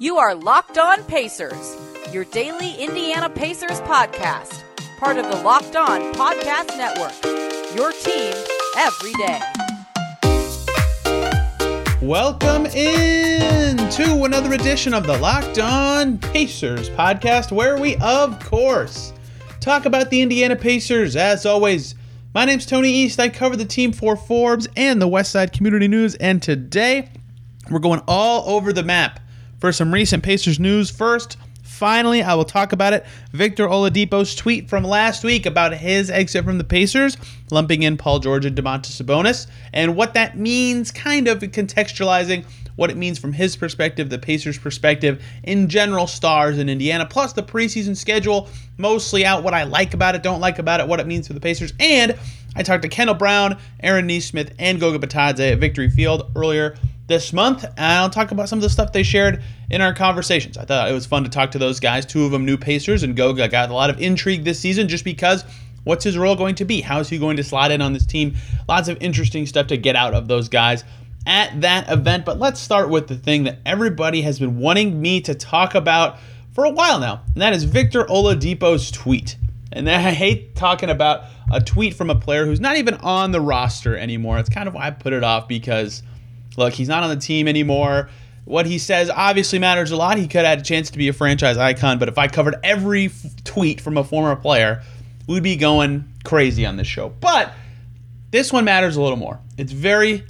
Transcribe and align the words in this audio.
You 0.00 0.16
are 0.18 0.32
Locked 0.32 0.78
On 0.78 1.02
Pacers, 1.06 1.76
your 2.12 2.22
daily 2.26 2.72
Indiana 2.76 3.28
Pacers 3.28 3.80
podcast, 3.80 4.62
part 5.00 5.16
of 5.16 5.28
the 5.28 5.42
Locked 5.42 5.74
On 5.74 6.14
Podcast 6.14 6.68
Network. 6.78 7.20
Your 7.74 7.90
team 7.90 8.32
every 8.76 9.12
day. 9.14 9.40
Welcome 12.00 12.66
in 12.66 13.76
to 13.90 14.22
another 14.22 14.52
edition 14.52 14.94
of 14.94 15.04
the 15.04 15.18
Locked 15.18 15.58
On 15.58 16.16
Pacers 16.18 16.90
podcast, 16.90 17.50
where 17.50 17.76
we, 17.76 17.96
of 17.96 18.38
course, 18.38 19.12
talk 19.58 19.84
about 19.84 20.10
the 20.10 20.22
Indiana 20.22 20.54
Pacers. 20.54 21.16
As 21.16 21.44
always, 21.44 21.96
my 22.34 22.44
name's 22.44 22.66
Tony 22.66 22.92
East. 22.92 23.18
I 23.18 23.30
cover 23.30 23.56
the 23.56 23.64
team 23.64 23.90
for 23.90 24.14
Forbes 24.14 24.68
and 24.76 25.02
the 25.02 25.08
Westside 25.08 25.52
Community 25.52 25.88
News, 25.88 26.14
and 26.14 26.40
today 26.40 27.10
we're 27.68 27.80
going 27.80 28.02
all 28.06 28.48
over 28.48 28.72
the 28.72 28.84
map 28.84 29.18
for 29.58 29.72
some 29.72 29.92
recent 29.92 30.22
Pacers 30.22 30.58
news. 30.58 30.90
First, 30.90 31.36
finally, 31.62 32.22
I 32.22 32.34
will 32.34 32.44
talk 32.44 32.72
about 32.72 32.92
it. 32.92 33.06
Victor 33.32 33.68
Oladipo's 33.68 34.34
tweet 34.34 34.68
from 34.68 34.84
last 34.84 35.24
week 35.24 35.46
about 35.46 35.74
his 35.74 36.10
exit 36.10 36.44
from 36.44 36.58
the 36.58 36.64
Pacers, 36.64 37.16
lumping 37.50 37.82
in 37.82 37.96
Paul 37.96 38.18
George 38.18 38.44
and 38.44 38.56
Domantas 38.56 39.00
Sabonis, 39.00 39.46
and 39.72 39.96
what 39.96 40.14
that 40.14 40.36
means, 40.36 40.90
kind 40.90 41.28
of 41.28 41.38
contextualizing 41.40 42.44
what 42.76 42.90
it 42.90 42.96
means 42.96 43.18
from 43.18 43.32
his 43.32 43.56
perspective, 43.56 44.08
the 44.08 44.20
Pacers' 44.20 44.56
perspective, 44.56 45.20
in 45.42 45.68
general, 45.68 46.06
stars 46.06 46.58
in 46.58 46.68
Indiana, 46.68 47.04
plus 47.04 47.32
the 47.32 47.42
preseason 47.42 47.96
schedule, 47.96 48.48
mostly 48.76 49.26
out 49.26 49.42
what 49.42 49.52
I 49.52 49.64
like 49.64 49.94
about 49.94 50.14
it, 50.14 50.22
don't 50.22 50.40
like 50.40 50.60
about 50.60 50.78
it, 50.78 50.86
what 50.86 51.00
it 51.00 51.06
means 51.08 51.26
for 51.26 51.32
the 51.32 51.40
Pacers. 51.40 51.72
And 51.80 52.16
I 52.54 52.62
talked 52.62 52.82
to 52.82 52.88
Kendall 52.88 53.16
Brown, 53.16 53.58
Aaron 53.80 54.06
Nesmith, 54.06 54.54
and 54.60 54.78
Goga 54.78 55.04
Bitadze 55.04 55.52
at 55.52 55.58
Victory 55.58 55.90
Field 55.90 56.30
earlier 56.36 56.76
this 57.08 57.32
month, 57.32 57.64
and 57.64 57.74
I'll 57.78 58.10
talk 58.10 58.30
about 58.30 58.48
some 58.48 58.58
of 58.58 58.62
the 58.62 58.68
stuff 58.68 58.92
they 58.92 59.02
shared 59.02 59.42
in 59.70 59.80
our 59.80 59.94
conversations. 59.94 60.58
I 60.58 60.64
thought 60.64 60.88
it 60.88 60.92
was 60.92 61.06
fun 61.06 61.24
to 61.24 61.30
talk 61.30 61.50
to 61.52 61.58
those 61.58 61.80
guys. 61.80 62.06
Two 62.06 62.24
of 62.24 62.30
them 62.30 62.44
new 62.44 62.58
Pacers, 62.58 63.02
and 63.02 63.16
Goga 63.16 63.48
got 63.48 63.70
a 63.70 63.74
lot 63.74 63.90
of 63.90 64.00
intrigue 64.00 64.44
this 64.44 64.60
season 64.60 64.88
just 64.88 65.04
because 65.04 65.44
what's 65.84 66.04
his 66.04 66.18
role 66.18 66.36
going 66.36 66.54
to 66.56 66.66
be? 66.66 66.82
How 66.82 67.00
is 67.00 67.08
he 67.08 67.18
going 67.18 67.38
to 67.38 67.42
slide 67.42 67.70
in 67.70 67.80
on 67.80 67.94
this 67.94 68.04
team? 68.04 68.36
Lots 68.68 68.88
of 68.88 68.98
interesting 69.00 69.46
stuff 69.46 69.68
to 69.68 69.78
get 69.78 69.96
out 69.96 70.12
of 70.12 70.28
those 70.28 70.50
guys 70.50 70.84
at 71.26 71.62
that 71.62 71.90
event. 71.90 72.26
But 72.26 72.38
let's 72.38 72.60
start 72.60 72.90
with 72.90 73.08
the 73.08 73.16
thing 73.16 73.44
that 73.44 73.58
everybody 73.64 74.20
has 74.22 74.38
been 74.38 74.58
wanting 74.58 75.00
me 75.00 75.22
to 75.22 75.34
talk 75.34 75.74
about 75.74 76.18
for 76.52 76.64
a 76.64 76.70
while 76.70 77.00
now, 77.00 77.22
and 77.32 77.40
that 77.40 77.54
is 77.54 77.64
Victor 77.64 78.04
Oladipo's 78.04 78.90
tweet. 78.90 79.38
And 79.72 79.88
I 79.90 80.10
hate 80.10 80.56
talking 80.56 80.90
about 80.90 81.24
a 81.50 81.62
tweet 81.62 81.94
from 81.94 82.10
a 82.10 82.14
player 82.14 82.44
who's 82.44 82.60
not 82.60 82.76
even 82.76 82.94
on 82.96 83.32
the 83.32 83.40
roster 83.40 83.96
anymore. 83.96 84.38
It's 84.38 84.50
kind 84.50 84.68
of 84.68 84.74
why 84.74 84.88
I 84.88 84.90
put 84.90 85.14
it 85.14 85.24
off 85.24 85.48
because– 85.48 86.02
Look, 86.58 86.74
he's 86.74 86.88
not 86.88 87.04
on 87.04 87.10
the 87.10 87.16
team 87.16 87.46
anymore. 87.46 88.10
What 88.44 88.66
he 88.66 88.78
says 88.78 89.10
obviously 89.10 89.60
matters 89.60 89.92
a 89.92 89.96
lot. 89.96 90.18
He 90.18 90.26
could 90.26 90.44
have 90.44 90.46
had 90.46 90.58
a 90.58 90.62
chance 90.62 90.90
to 90.90 90.98
be 90.98 91.08
a 91.08 91.12
franchise 91.12 91.56
icon, 91.56 91.98
but 91.98 92.08
if 92.08 92.18
I 92.18 92.26
covered 92.26 92.56
every 92.64 93.06
f- 93.06 93.44
tweet 93.44 93.80
from 93.80 93.96
a 93.96 94.02
former 94.02 94.34
player, 94.34 94.82
we'd 95.28 95.44
be 95.44 95.54
going 95.54 96.12
crazy 96.24 96.66
on 96.66 96.76
this 96.76 96.88
show. 96.88 97.10
But 97.20 97.52
this 98.32 98.52
one 98.52 98.64
matters 98.64 98.96
a 98.96 99.02
little 99.02 99.16
more. 99.16 99.38
It's 99.56 99.70
very 99.70 100.24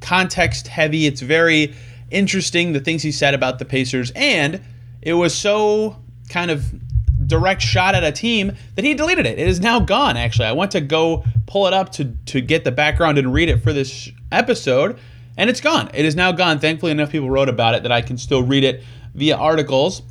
context 0.00 0.68
heavy. 0.68 1.06
It's 1.06 1.20
very 1.20 1.74
interesting 2.10 2.72
the 2.72 2.80
things 2.80 3.02
he 3.02 3.12
said 3.12 3.34
about 3.34 3.58
the 3.58 3.64
Pacers, 3.66 4.10
and 4.16 4.62
it 5.02 5.14
was 5.14 5.34
so 5.34 5.96
kind 6.30 6.50
of 6.50 6.64
direct 7.26 7.60
shot 7.60 7.94
at 7.94 8.04
a 8.04 8.12
team 8.12 8.56
that 8.76 8.84
he 8.84 8.94
deleted 8.94 9.26
it. 9.26 9.38
It 9.38 9.48
is 9.48 9.60
now 9.60 9.80
gone. 9.80 10.16
Actually, 10.16 10.48
I 10.48 10.52
went 10.52 10.70
to 10.72 10.80
go 10.80 11.24
pull 11.46 11.66
it 11.66 11.74
up 11.74 11.92
to 11.92 12.04
to 12.26 12.40
get 12.40 12.64
the 12.64 12.72
background 12.72 13.18
and 13.18 13.34
read 13.34 13.50
it 13.50 13.58
for 13.58 13.74
this 13.74 14.08
episode 14.32 14.98
and 15.36 15.50
it's 15.50 15.60
gone. 15.60 15.90
It 15.94 16.04
is 16.04 16.14
now 16.14 16.32
gone. 16.32 16.58
Thankfully, 16.58 16.92
enough 16.92 17.10
people 17.10 17.30
wrote 17.30 17.48
about 17.48 17.74
it 17.74 17.82
that 17.82 17.92
I 17.92 18.00
can 18.00 18.18
still 18.18 18.42
read 18.42 18.64
it 18.64 18.82
via 19.14 19.36
articles. 19.36 20.02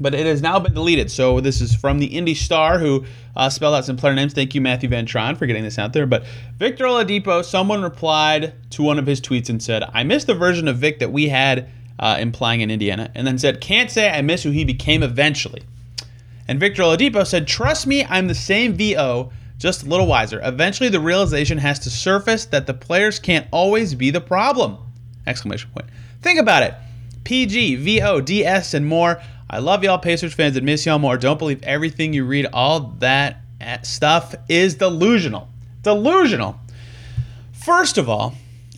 But 0.00 0.14
it 0.14 0.24
has 0.26 0.40
now 0.40 0.58
been 0.58 0.72
deleted. 0.72 1.10
So 1.10 1.40
this 1.40 1.60
is 1.60 1.74
from 1.74 1.98
the 1.98 2.06
Indy 2.06 2.34
Star, 2.34 2.78
who 2.78 3.04
uh, 3.36 3.50
spelled 3.50 3.74
out 3.74 3.84
some 3.84 3.96
player 3.96 4.14
names. 4.14 4.32
Thank 4.32 4.54
you, 4.54 4.60
Matthew 4.60 4.88
VanTryon, 4.88 5.36
for 5.36 5.46
getting 5.46 5.62
this 5.62 5.78
out 5.78 5.92
there. 5.92 6.06
But 6.06 6.24
Victor 6.56 6.84
Oladipo, 6.84 7.44
someone 7.44 7.82
replied 7.82 8.54
to 8.70 8.82
one 8.82 8.98
of 8.98 9.06
his 9.06 9.20
tweets 9.20 9.50
and 9.50 9.62
said, 9.62 9.84
"I 9.92 10.02
missed 10.02 10.26
the 10.26 10.34
version 10.34 10.66
of 10.66 10.78
Vic 10.78 10.98
that 11.00 11.12
we 11.12 11.28
had 11.28 11.68
uh, 11.98 12.16
implying 12.18 12.62
in 12.62 12.70
Indiana," 12.70 13.10
and 13.14 13.26
then 13.26 13.38
said, 13.38 13.60
"Can't 13.60 13.90
say 13.90 14.10
I 14.10 14.22
miss 14.22 14.42
who 14.42 14.50
he 14.50 14.64
became 14.64 15.02
eventually." 15.02 15.62
And 16.48 16.58
Victor 16.58 16.82
Oladipo 16.82 17.26
said, 17.26 17.46
"Trust 17.46 17.86
me, 17.86 18.04
I'm 18.04 18.28
the 18.28 18.34
same 18.34 18.72
VO." 18.72 19.30
Just 19.62 19.84
a 19.84 19.86
little 19.86 20.08
wiser. 20.08 20.40
Eventually, 20.42 20.88
the 20.88 20.98
realization 20.98 21.56
has 21.58 21.78
to 21.78 21.90
surface 21.90 22.46
that 22.46 22.66
the 22.66 22.74
players 22.74 23.20
can't 23.20 23.46
always 23.52 23.94
be 23.94 24.10
the 24.10 24.20
problem! 24.20 24.76
Exclamation 25.24 25.70
point. 25.70 25.86
Think 26.20 26.40
about 26.40 26.64
it. 26.64 26.74
PG, 27.22 27.76
VO, 27.76 28.20
DS, 28.20 28.74
and 28.74 28.84
more. 28.84 29.22
I 29.48 29.60
love 29.60 29.84
y'all 29.84 29.98
Pacers 29.98 30.34
fans 30.34 30.56
and 30.56 30.66
miss 30.66 30.84
y'all 30.84 30.98
more. 30.98 31.16
Don't 31.16 31.38
believe 31.38 31.62
everything 31.62 32.12
you 32.12 32.24
read. 32.24 32.46
All 32.52 32.80
that 32.98 33.36
eh, 33.60 33.82
stuff 33.82 34.34
is 34.48 34.74
delusional. 34.74 35.48
Delusional. 35.82 36.58
First 37.52 37.98
of 37.98 38.08
all, 38.08 38.34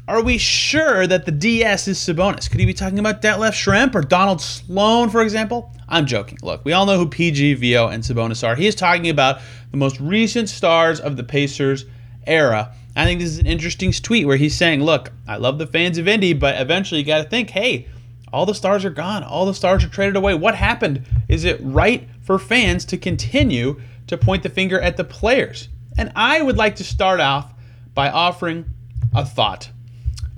are 0.06 0.22
we 0.22 0.36
sure 0.36 1.06
that 1.06 1.24
the 1.24 1.32
DS 1.32 1.88
is 1.88 1.98
Sabonis? 1.98 2.50
Could 2.50 2.60
he 2.60 2.66
be 2.66 2.74
talking 2.74 2.98
about 2.98 3.22
Detlef 3.22 3.52
Schrempf 3.52 3.94
or 3.94 4.02
Donald 4.02 4.40
Sloan, 4.40 5.08
for 5.08 5.22
example? 5.22 5.72
I'm 5.88 6.04
joking. 6.04 6.38
Look, 6.42 6.64
we 6.64 6.74
all 6.74 6.84
know 6.84 6.98
who 6.98 7.08
PG, 7.08 7.54
VO, 7.54 7.88
and 7.88 8.02
Sabonis 8.02 8.46
are. 8.46 8.54
He 8.54 8.66
is 8.66 8.74
talking 8.74 9.08
about 9.08 9.40
the 9.70 9.78
most 9.78 9.98
recent 10.00 10.50
stars 10.50 11.00
of 11.00 11.16
the 11.16 11.24
Pacers 11.24 11.86
era. 12.26 12.74
I 12.94 13.04
think 13.04 13.20
this 13.20 13.30
is 13.30 13.38
an 13.38 13.46
interesting 13.46 13.92
tweet 13.92 14.26
where 14.26 14.36
he's 14.36 14.54
saying, 14.54 14.82
Look, 14.82 15.10
I 15.26 15.36
love 15.36 15.58
the 15.58 15.66
fans 15.66 15.96
of 15.96 16.06
Indy, 16.06 16.34
but 16.34 16.60
eventually 16.60 17.00
you 17.00 17.06
got 17.06 17.22
to 17.22 17.28
think, 17.28 17.50
hey, 17.50 17.88
all 18.32 18.44
the 18.46 18.54
stars 18.54 18.84
are 18.84 18.90
gone. 18.90 19.22
All 19.22 19.46
the 19.46 19.54
stars 19.54 19.84
are 19.84 19.88
traded 19.88 20.16
away. 20.16 20.34
What 20.34 20.54
happened? 20.54 21.06
Is 21.28 21.44
it 21.44 21.58
right 21.62 22.08
for 22.20 22.38
fans 22.38 22.84
to 22.86 22.98
continue 22.98 23.80
to 24.08 24.18
point 24.18 24.42
the 24.42 24.50
finger 24.50 24.78
at 24.80 24.96
the 24.96 25.04
players? 25.04 25.68
And 25.96 26.12
I 26.14 26.42
would 26.42 26.56
like 26.56 26.76
to 26.76 26.84
start 26.84 27.20
off 27.20 27.52
by 27.94 28.10
offering 28.10 28.66
a 29.14 29.24
thought 29.24 29.70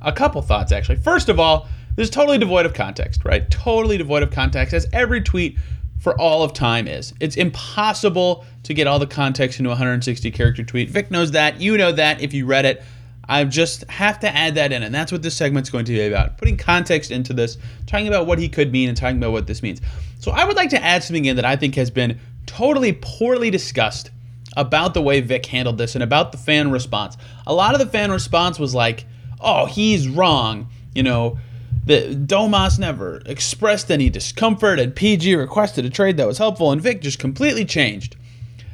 a 0.07 0.13
couple 0.13 0.41
thoughts 0.41 0.73
actually. 0.73 0.97
First 0.97 1.29
of 1.29 1.39
all, 1.39 1.69
this 1.97 2.05
is 2.09 2.11
totally 2.15 2.39
devoid 2.39 2.65
of 2.65 2.73
context, 2.73 3.25
right? 3.25 3.51
Totally 3.51 3.99
devoid 3.99 4.23
of 4.23 4.31
context, 4.31 4.73
as 4.73 4.87
every 4.93 5.21
tweet 5.21 5.59
for 5.99 6.19
all 6.21 6.43
of 6.43 6.53
time 6.53 6.87
is. 6.87 7.13
It's 7.21 7.37
impossible 7.37 8.45
to 8.65 8.75
get 8.75 8.87
all 8.87 8.99
the 8.99 9.07
context 9.07 9.59
into 9.59 9.71
a 9.71 9.73
160 9.73 10.31
character 10.31 10.63
tweet. 10.63 10.91
Vic 10.91 11.11
knows 11.11 11.33
that. 11.33 11.61
You 11.61 11.77
know 11.77 11.93
that 11.93 12.21
if 12.21 12.33
you 12.33 12.47
read 12.47 12.65
it. 12.65 12.83
I 13.29 13.43
just 13.45 13.83
have 13.91 14.21
to 14.21 14.33
add 14.33 14.55
that 14.55 14.71
in, 14.73 14.85
and 14.85 14.95
that's 14.95 15.11
what 15.11 15.23
this 15.23 15.37
segment's 15.37 15.69
going 15.69 15.85
to 15.87 15.93
be 15.93 16.07
about. 16.07 16.39
Putting 16.39 16.57
context 16.57 17.11
into 17.11 17.33
this, 17.33 17.59
talking 17.87 18.07
about 18.07 18.27
what 18.27 18.39
he 18.39 18.49
could 18.49 18.71
mean, 18.71 18.89
and 18.89 18.97
talking 18.97 19.17
about 19.17 19.33
what 19.33 19.49
this 19.49 19.65
means. 19.65 19.81
So 20.21 20.31
I 20.31 20.45
would 20.45 20.55
like 20.55 20.71
to 20.71 20.83
add 20.83 21.03
something 21.03 21.25
in 21.25 21.35
that 21.35 21.45
I 21.45 21.57
think 21.57 21.75
has 21.75 21.91
been 21.91 22.21
totally 22.45 22.93
poorly 22.93 23.51
discussed 23.51 24.11
about 24.57 24.95
the 24.95 25.03
way 25.03 25.21
Vic 25.21 25.45
handled 25.47 25.77
this 25.77 25.97
and 25.97 26.05
about 26.05 26.31
the 26.31 26.39
fan 26.39 26.71
response. 26.71 27.17
A 27.49 27.55
lot 27.55 27.75
of 27.75 27.81
the 27.81 27.87
fan 27.87 28.13
response 28.13 28.61
was 28.61 28.75
like, 28.75 29.07
oh, 29.41 29.67
he's 29.67 30.09
wrong. 30.09 30.69
You 30.95 31.03
know, 31.03 31.39
the 31.85 32.17
Domas 32.17 32.79
never 32.79 33.23
expressed 33.27 33.91
any 33.91 34.11
discomfort, 34.11 34.81
and 34.81 34.95
PG 34.95 35.35
requested 35.37 35.85
a 35.85 35.91
trade 35.91 36.17
that 36.17 36.27
was 36.27 36.39
helpful, 36.39 36.73
and 36.73 36.81
Vic 36.81 37.01
just 37.01 37.19
completely 37.19 37.65
changed. 37.65 38.17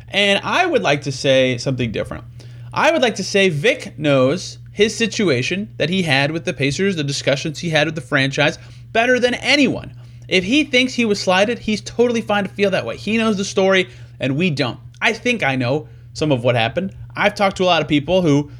And 0.09 0.41
I 0.43 0.67
would 0.67 0.83
like 0.83 1.03
to 1.03 1.13
say 1.13 1.59
something 1.59 1.93
different. 1.93 2.25
I 2.73 2.91
would 2.91 3.03
like 3.03 3.17
to 3.17 3.25
say 3.25 3.49
Vic 3.49 3.99
knows 3.99 4.59
his 4.73 4.97
situation 4.97 5.75
that 5.77 5.91
he 5.91 6.03
had 6.03 6.31
with 6.31 6.47
the 6.47 6.55
Pacers, 6.55 6.97
the 6.97 7.05
discussions 7.05 7.59
he 7.59 7.71
had 7.71 7.87
with 7.87 7.95
the 7.95 8.01
franchise, 8.01 8.59
better 8.93 9.21
than 9.21 9.35
anyone. 9.35 9.95
If 10.29 10.45
he 10.45 10.65
thinks 10.65 10.95
he 10.95 11.05
was 11.05 11.21
slighted, 11.21 11.59
he's 11.59 11.83
totally 11.83 12.23
fine 12.23 12.45
to 12.45 12.51
feel 12.51 12.71
that 12.71 12.87
way. 12.87 12.97
He 12.97 13.19
knows 13.19 13.37
the 13.37 13.45
story, 13.45 13.91
and 14.19 14.37
we 14.37 14.49
don't. 14.49 14.81
I 15.03 15.13
think 15.13 15.43
I 15.43 15.57
know 15.57 15.89
some 16.15 16.33
of 16.33 16.45
what 16.45 16.55
happened. 16.55 16.97
I've 17.15 17.35
talked 17.35 17.59
to 17.59 17.65
a 17.65 17.67
lot 17.67 17.83
of 17.83 17.89
people 17.89 18.23
who 18.23 18.51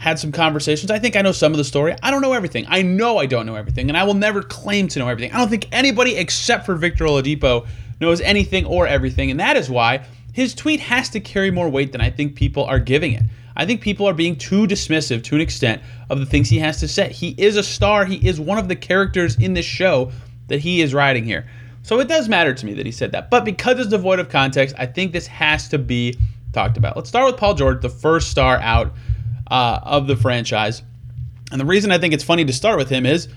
had 0.00 0.18
some 0.18 0.32
conversations. 0.32 0.90
I 0.90 0.98
think 0.98 1.14
I 1.14 1.20
know 1.20 1.30
some 1.30 1.52
of 1.52 1.58
the 1.58 1.64
story. 1.64 1.94
I 2.02 2.10
don't 2.10 2.22
know 2.22 2.32
everything. 2.32 2.64
I 2.70 2.80
know 2.80 3.18
I 3.18 3.26
don't 3.26 3.44
know 3.44 3.54
everything, 3.54 3.90
and 3.90 3.98
I 3.98 4.04
will 4.04 4.14
never 4.14 4.42
claim 4.42 4.88
to 4.88 4.98
know 4.98 5.06
everything. 5.06 5.30
I 5.30 5.36
don't 5.36 5.50
think 5.50 5.68
anybody 5.72 6.16
except 6.16 6.64
for 6.64 6.74
Victor 6.74 7.04
Oladipo 7.04 7.66
knows 8.00 8.22
anything 8.22 8.64
or 8.64 8.86
everything, 8.86 9.30
and 9.30 9.38
that 9.40 9.58
is 9.58 9.68
why 9.68 10.06
his 10.32 10.54
tweet 10.54 10.80
has 10.80 11.10
to 11.10 11.20
carry 11.20 11.50
more 11.50 11.68
weight 11.68 11.92
than 11.92 12.00
I 12.00 12.08
think 12.08 12.34
people 12.34 12.64
are 12.64 12.78
giving 12.78 13.12
it. 13.12 13.24
I 13.54 13.66
think 13.66 13.82
people 13.82 14.08
are 14.08 14.14
being 14.14 14.36
too 14.36 14.66
dismissive 14.66 15.22
to 15.24 15.34
an 15.34 15.42
extent 15.42 15.82
of 16.08 16.18
the 16.18 16.24
things 16.24 16.48
he 16.48 16.60
has 16.60 16.80
to 16.80 16.88
say. 16.88 17.12
He 17.12 17.34
is 17.36 17.58
a 17.58 17.62
star. 17.62 18.06
He 18.06 18.26
is 18.26 18.40
one 18.40 18.56
of 18.56 18.68
the 18.68 18.76
characters 18.76 19.36
in 19.36 19.52
this 19.52 19.66
show 19.66 20.12
that 20.46 20.60
he 20.60 20.80
is 20.80 20.94
riding 20.94 21.24
here. 21.24 21.46
So 21.82 22.00
it 22.00 22.08
does 22.08 22.26
matter 22.26 22.54
to 22.54 22.66
me 22.66 22.72
that 22.72 22.86
he 22.86 22.92
said 22.92 23.12
that. 23.12 23.28
But 23.28 23.44
because 23.44 23.78
it's 23.78 23.90
devoid 23.90 24.18
of 24.18 24.30
context, 24.30 24.74
I 24.78 24.86
think 24.86 25.12
this 25.12 25.26
has 25.26 25.68
to 25.68 25.78
be 25.78 26.18
talked 26.54 26.78
about. 26.78 26.96
Let's 26.96 27.10
start 27.10 27.30
with 27.30 27.38
Paul 27.38 27.52
George, 27.52 27.82
the 27.82 27.90
first 27.90 28.30
star 28.30 28.56
out 28.60 28.94
uh, 29.50 29.80
of 29.82 30.06
the 30.06 30.16
franchise. 30.16 30.82
And 31.52 31.60
the 31.60 31.64
reason 31.64 31.90
I 31.90 31.98
think 31.98 32.14
it's 32.14 32.24
funny 32.24 32.44
to 32.44 32.52
start 32.52 32.78
with 32.78 32.88
him 32.88 33.04
is 33.04 33.28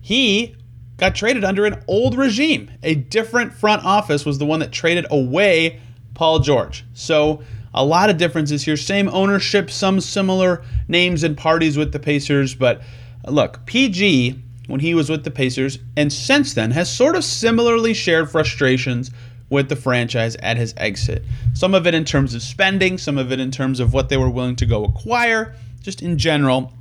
he 0.00 0.56
got 0.96 1.14
traded 1.14 1.44
under 1.44 1.66
an 1.66 1.82
old 1.88 2.16
regime. 2.16 2.70
A 2.82 2.94
different 2.94 3.52
front 3.52 3.84
office 3.84 4.24
was 4.24 4.38
the 4.38 4.46
one 4.46 4.60
that 4.60 4.70
traded 4.70 5.06
away 5.10 5.80
Paul 6.14 6.38
George. 6.38 6.84
So 6.94 7.42
a 7.74 7.84
lot 7.84 8.10
of 8.10 8.16
differences 8.16 8.62
here. 8.62 8.76
Same 8.76 9.08
ownership, 9.08 9.70
some 9.70 10.00
similar 10.00 10.62
names 10.88 11.22
and 11.24 11.36
parties 11.36 11.76
with 11.76 11.92
the 11.92 11.98
Pacers. 11.98 12.54
But 12.54 12.82
look, 13.26 13.64
PG 13.66 14.42
when 14.66 14.80
he 14.80 14.94
was 14.94 15.10
with 15.10 15.24
the 15.24 15.30
Pacers, 15.32 15.80
and 15.96 16.12
since 16.12 16.54
then 16.54 16.70
has 16.70 16.88
sort 16.88 17.16
of 17.16 17.24
similarly 17.24 17.92
shared 17.92 18.30
frustrations 18.30 19.10
with 19.50 19.68
the 19.68 19.76
franchise 19.76 20.36
at 20.36 20.56
his 20.56 20.72
exit. 20.76 21.24
Some 21.54 21.74
of 21.74 21.86
it 21.86 21.94
in 21.94 22.04
terms 22.04 22.34
of 22.34 22.42
spending, 22.42 22.96
some 22.96 23.18
of 23.18 23.32
it 23.32 23.40
in 23.40 23.50
terms 23.50 23.80
of 23.80 23.92
what 23.92 24.08
they 24.08 24.16
were 24.16 24.30
willing 24.30 24.56
to 24.56 24.66
go 24.66 24.84
acquire, 24.84 25.54
just 25.82 26.02
in 26.02 26.16
general. 26.16 26.72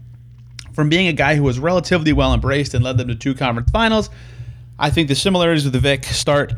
From 0.73 0.87
being 0.87 1.07
a 1.07 1.13
guy 1.13 1.35
who 1.35 1.43
was 1.43 1.59
relatively 1.59 2.13
well 2.13 2.33
embraced 2.33 2.73
and 2.73 2.83
led 2.83 2.97
them 2.97 3.09
to 3.09 3.15
two 3.15 3.33
conference 3.33 3.69
finals, 3.71 4.09
I 4.77 4.89
think 4.89 5.09
the 5.09 5.15
similarities 5.15 5.65
with 5.65 5.73
the 5.73 5.79
Vic 5.79 6.05
start 6.05 6.53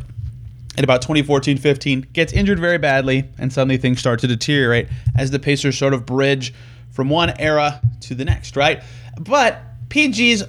at 0.77 0.83
about 0.83 1.01
2014 1.01 1.57
15, 1.57 2.07
gets 2.13 2.31
injured 2.33 2.59
very 2.59 2.77
badly, 2.77 3.29
and 3.37 3.51
suddenly 3.51 3.77
things 3.77 3.99
start 3.99 4.19
to 4.19 4.27
deteriorate 4.27 4.87
as 5.17 5.31
the 5.31 5.39
Pacers 5.39 5.77
sort 5.77 5.93
of 5.93 6.05
bridge 6.05 6.53
from 6.91 7.09
one 7.09 7.33
era 7.39 7.81
to 8.01 8.15
the 8.15 8.25
next, 8.25 8.55
right? 8.55 8.83
But 9.19 9.61
PG's 9.89 10.43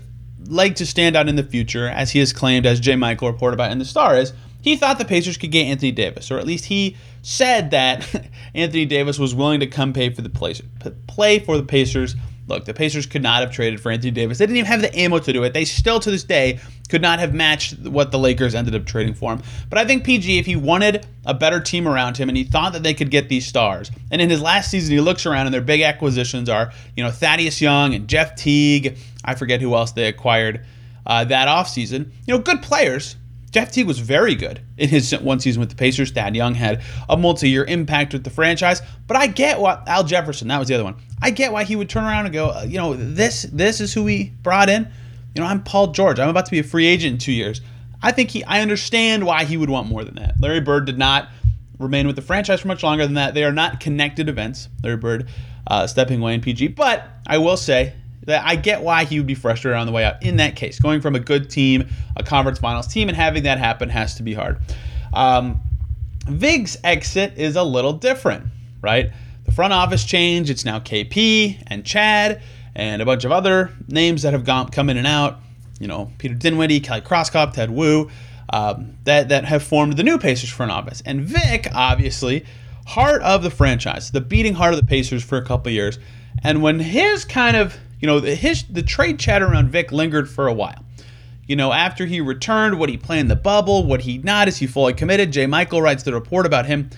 like 0.47 0.76
to 0.76 0.87
stand 0.87 1.17
out 1.17 1.29
in 1.29 1.37
the 1.37 1.43
future, 1.43 1.88
as 1.88 2.11
he 2.11 2.19
has 2.20 2.32
claimed, 2.32 2.67
as 2.67 2.81
J. 2.81 2.97
Michael 2.97 3.31
reported 3.31 3.55
about 3.55 3.73
in 3.73 3.79
the 3.79 3.85
Star, 3.85 4.17
is 4.17 4.32
he 4.62 4.76
thought 4.76 4.99
the 4.99 5.05
Pacers 5.05 5.37
could 5.37 5.50
get 5.50 5.67
Anthony 5.67 5.93
Davis, 5.93 6.31
or 6.31 6.38
at 6.38 6.47
least 6.47 6.64
he 6.64 6.97
said 7.20 7.70
that 7.73 8.09
Anthony 8.55 8.87
Davis 8.87 9.19
was 9.19 9.35
willing 9.35 9.61
to 9.61 9.67
come 9.67 9.93
pay 9.93 10.11
for 10.11 10.23
the 10.23 10.31
place, 10.31 10.62
play 11.06 11.38
for 11.38 11.56
the 11.56 11.64
Pacers 11.64 12.17
Look, 12.49 12.64
the 12.64 12.75
Pacers 12.75 13.06
could 13.06 13.23
not 13.23 13.41
have 13.41 13.53
traded 13.53 13.81
for 13.81 13.91
Anthony 13.91 14.11
Davis. 14.11 14.38
They 14.38 14.47
didn't 14.47 14.59
even 14.59 14.67
have 14.67 14.82
the 14.82 14.94
ammo 14.99 15.20
to 15.20 15.32
do 15.32 15.44
it. 15.44 15.55
They 15.55 15.64
still, 15.64 16.00
to 16.00 16.11
this 16.11 16.25
day, 16.25 16.59
could 16.88 17.00
not 17.00 17.20
have 17.20 17.32
matched 17.32 17.79
what 17.79 18.11
the 18.11 18.19
Lakers 18.19 18.55
ended 18.55 18.75
up 18.75 18.85
trading 18.85 19.14
for 19.14 19.32
him. 19.32 19.43
But 19.70 19.79
I 19.79 19.85
think 19.85 20.05
PG, 20.05 20.38
if 20.38 20.47
he 20.47 20.56
wanted 20.56 21.06
a 21.25 21.35
better 21.35 21.61
team 21.61 21.87
around 21.87 22.17
him 22.17 22.29
and 22.29 22.37
he 22.37 22.44
thought 22.44 22.73
that 22.73 22.82
they 22.82 22.94
could 22.94 23.11
get 23.11 23.29
these 23.29 23.47
stars, 23.47 23.91
and 24.11 24.20
in 24.20 24.29
his 24.29 24.43
last 24.43 24.70
season, 24.70 24.93
he 24.93 25.00
looks 25.00 25.25
around 25.25 25.47
and 25.47 25.55
their 25.55 25.61
big 25.61 25.82
acquisitions 25.82 26.49
are, 26.49 26.73
you 26.97 27.05
know, 27.05 27.11
Thaddeus 27.11 27.61
Young 27.61 27.94
and 27.94 28.08
Jeff 28.08 28.35
Teague. 28.35 28.99
I 29.25 29.37
forget 29.37 29.61
who 29.61 29.75
else 29.75 29.93
they 29.93 30.08
acquired 30.08 30.67
uh, 31.06 31.25
that 31.25 31.47
offseason. 31.47 32.11
You 32.26 32.35
know, 32.35 32.38
good 32.41 32.61
players, 32.61 33.17
Jeff 33.53 33.71
Teague 33.71 33.87
was 33.87 33.99
very 33.99 34.35
good 34.35 34.61
in 34.79 34.89
his 34.89 35.13
one 35.13 35.39
season 35.39 35.61
with 35.61 35.69
the 35.69 35.77
Pacers. 35.77 36.11
Thad 36.11 36.35
Young 36.35 36.55
had 36.55 36.83
a 37.09 37.17
multi-year 37.19 37.65
impact 37.65 38.15
with 38.15 38.25
the 38.25 38.31
franchise, 38.31 38.81
but 39.07 39.17
I 39.17 39.27
get 39.27 39.61
what 39.61 39.87
Al 39.87 40.05
Jefferson, 40.05 40.49
that 40.49 40.59
was 40.59 40.69
the 40.69 40.75
other 40.75 40.85
one. 40.85 40.97
I 41.21 41.31
get 41.31 41.53
why 41.53 41.65
he 41.65 41.77
would 41.77 41.91
turn 41.91 42.05
around 42.05 42.25
and 42.25 42.33
go, 42.33 42.49
uh, 42.49 42.65
you 42.67 42.79
know, 42.79 42.95
this 42.95 43.43
this 43.43 43.81
is 43.81 43.93
who 43.93 44.03
we 44.05 44.31
brought 44.43 44.71
in. 44.71 44.91
You 45.35 45.43
know, 45.43 45.47
I'm 45.47 45.63
Paul 45.63 45.89
George. 45.89 46.19
I'm 46.19 46.31
about 46.31 46.47
to 46.47 46.51
be 46.51 46.59
a 46.59 46.65
free 46.65 46.87
agent 46.87 47.13
in 47.13 47.19
two 47.19 47.33
years. 47.33 47.61
I 48.03 48.11
think 48.11 48.31
he, 48.31 48.43
I 48.45 48.61
understand 48.63 49.25
why 49.25 49.45
he 49.45 49.57
would 49.57 49.71
want 49.71 49.87
more 49.87 50.03
than 50.03 50.17
that. 50.17 50.41
Larry 50.41 50.61
Bird 50.61 50.87
did 50.87 50.99
not 50.99 51.29
remain 51.79 52.07
with 52.07 52.17
the 52.17 52.23
franchise 52.23 52.61
for 52.61 52.69
much 52.69 52.83
longer 52.83 53.05
than 53.05 53.15
that. 53.15 53.35
They 53.35 53.45
are 53.45 53.53
not 53.53 53.81
connected 53.81 54.29
events. 54.29 54.69
Larry 54.83 54.97
Bird 54.97 55.29
uh, 55.67 55.87
stepping 55.87 56.21
away 56.21 56.35
in 56.35 56.41
PG, 56.41 56.69
but 56.69 57.07
I 57.27 57.39
will 57.39 57.57
say 57.57 57.95
that 58.25 58.45
I 58.45 58.57
get 58.57 58.83
why 58.83 59.05
he 59.05 59.19
would 59.19 59.27
be 59.27 59.35
frustrated 59.35 59.79
on 59.79 59.87
the 59.87 59.93
way 59.93 60.05
out 60.05 60.23
in 60.23 60.37
that 60.37 60.57
case. 60.57 60.79
Going 60.79 61.01
from 61.01 61.15
a 61.15 61.21
good 61.21 61.51
team, 61.51 61.89
a 62.17 62.23
conference 62.23 62.59
finals 62.59 62.87
team, 62.87 63.09
and 63.09 63.17
having 63.17 63.43
that 63.45 63.59
happen 63.59 63.89
has 63.89 64.15
to 64.17 64.23
be 64.23 64.35
hard. 64.35 64.59
Um, 65.13 65.61
Vic's 66.27 66.77
exit 66.85 67.35
is 67.37 67.57
a 67.57 67.63
little 67.63 67.93
different, 67.93 68.47
right? 68.81 69.11
The 69.45 69.53
front 69.53 69.73
office 69.73 70.05
change, 70.05 70.51
it's 70.51 70.65
now 70.65 70.79
KP 70.79 71.63
and 71.67 71.85
Chad 71.85 72.43
and 72.75 73.03
a 73.03 73.05
bunch 73.05 73.25
of 73.25 73.33
other 73.33 73.71
names 73.89 74.23
that 74.23 74.33
have 74.33 74.45
gone, 74.45 74.69
come 74.69 74.89
in 74.89 74.97
and 74.97 75.07
out. 75.07 75.41
You 75.81 75.89
know, 75.89 76.13
Peter 76.19 76.35
Dinwiddie, 76.35 76.81
Kelly 76.81 77.01
Krauskopf, 77.01 77.55
Ted 77.55 77.71
Wu, 77.71 78.09
um, 78.53 78.97
that, 79.05 79.31
that 79.31 79.45
have 79.45 79.63
formed 79.63 79.97
the 79.97 80.05
new 80.05 80.17
Pacers 80.17 80.51
front 80.51 80.71
office. 80.71 81.03
And 81.05 81.23
Vic, 81.23 81.67
obviously, 81.75 82.45
heart 82.87 83.21
of 83.23 83.43
the 83.43 83.51
franchise, 83.51 84.13
the 84.13 84.21
beating 84.21 84.55
heart 84.55 84.75
of 84.75 84.81
the 84.81 84.87
Pacers 84.87 85.25
for 85.25 85.39
a 85.39 85.45
couple 85.45 85.73
years. 85.73 85.99
And 86.45 86.63
when 86.63 86.79
his 86.79 87.25
kind 87.25 87.57
of 87.57 87.77
you 88.03 88.09
know, 88.09 88.19
the, 88.19 88.35
his, 88.35 88.65
the 88.65 88.83
trade 88.83 89.19
chatter 89.21 89.47
around 89.47 89.71
Vic 89.71 89.93
lingered 89.93 90.29
for 90.29 90.49
a 90.49 90.53
while. 90.53 90.85
You 91.47 91.55
know, 91.55 91.73
after 91.73 92.05
he 92.05 92.21
returned, 92.21 92.79
what 92.79 92.89
he 92.89 92.97
play 92.97 93.21
in 93.21 93.29
the 93.29 93.37
bubble, 93.37 93.87
what 93.87 94.03
he 94.03 94.19
not, 94.19 94.49
is 94.49 94.57
he 94.57 94.67
fully 94.67 94.93
committed? 94.93 95.33
J. 95.33 95.47
Michael 95.47 95.81
writes 95.81 96.03
the 96.03 96.13
report 96.13 96.45
about 96.45 96.67
him 96.67 96.91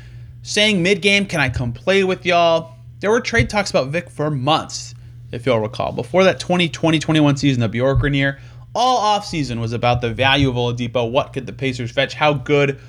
saying 0.42 0.82
mid 0.82 1.02
game, 1.02 1.26
Can 1.26 1.40
I 1.40 1.50
come 1.50 1.72
play 1.72 2.04
with 2.04 2.24
y'all? 2.24 2.74
There 3.00 3.10
were 3.10 3.20
trade 3.20 3.50
talks 3.50 3.68
about 3.68 3.88
Vic 3.88 4.08
for 4.08 4.30
months, 4.30 4.94
if 5.30 5.44
y'all 5.44 5.60
recall. 5.60 5.92
Before 5.92 6.24
that 6.24 6.40
2020 6.40 6.98
21 6.98 7.36
season, 7.36 7.60
the 7.60 7.68
Bjorkgren 7.68 8.16
year, 8.16 8.40
all 8.74 9.18
offseason 9.18 9.60
was 9.60 9.74
about 9.74 10.00
the 10.00 10.12
value 10.12 10.48
of 10.48 10.56
Oladipo. 10.56 11.10
What 11.10 11.34
could 11.34 11.46
the 11.46 11.52
Pacers 11.52 11.90
fetch? 11.90 12.14
How 12.14 12.32
good 12.32 12.80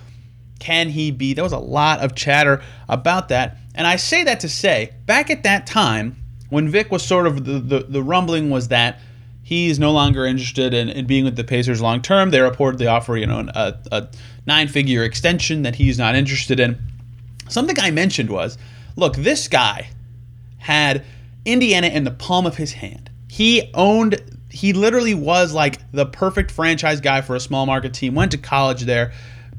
can 0.60 0.88
he 0.88 1.12
be? 1.12 1.34
There 1.34 1.44
was 1.44 1.54
a 1.54 1.60
lot 1.60 2.00
of 2.00 2.16
chatter 2.16 2.62
about 2.88 3.28
that. 3.30 3.58
And 3.74 3.86
I 3.86 3.98
say 3.98 4.24
that 4.24 4.40
to 4.40 4.50
say, 4.50 4.94
back 5.06 5.30
at 5.30 5.44
that 5.44 5.68
time, 5.68 6.16
when 6.56 6.70
Vic 6.70 6.90
was 6.90 7.04
sort 7.04 7.28
of 7.28 7.44
the, 7.44 7.60
the, 7.60 7.80
the 7.90 8.02
rumbling 8.02 8.50
was 8.50 8.70
that 8.70 9.02
he's 9.44 9.78
no 9.78 9.92
longer 9.92 10.26
interested 10.26 10.74
in, 10.74 10.88
in 10.88 11.06
being 11.06 11.26
with 11.26 11.36
the 11.36 11.44
Pacers 11.44 11.82
long 11.82 12.02
term. 12.02 12.30
They 12.30 12.38
reportedly 12.38 12.90
offer, 12.90 13.18
you 13.18 13.28
know, 13.28 13.46
a, 13.54 13.78
a 13.92 14.08
nine 14.46 14.70
figure 14.70 15.04
extension 15.04 15.64
that 15.64 15.76
he's 15.76 16.00
not 16.00 16.16
interested 16.16 16.62
in. 16.62 16.82
Something 17.50 17.78
I 17.78 17.92
mentioned 17.92 18.30
was 18.30 18.58
look, 18.96 19.18
this 19.18 19.50
guy 19.50 19.90
had 20.60 21.04
Indiana 21.44 21.88
in 21.88 22.06
the 22.06 22.12
palm 22.12 22.46
of 22.46 22.56
his 22.56 22.72
hand. 22.72 23.10
He 23.28 23.70
owned, 23.74 24.24
he 24.50 24.72
literally 24.72 25.14
was 25.14 25.54
like 25.54 25.92
the 25.92 26.06
perfect 26.06 26.52
franchise 26.52 27.02
guy 27.02 27.20
for 27.20 27.36
a 27.36 27.42
small 27.42 27.66
market 27.66 27.94
team, 27.94 28.16
went 28.16 28.32
to 28.32 28.38
college 28.38 28.84
there, 28.84 29.12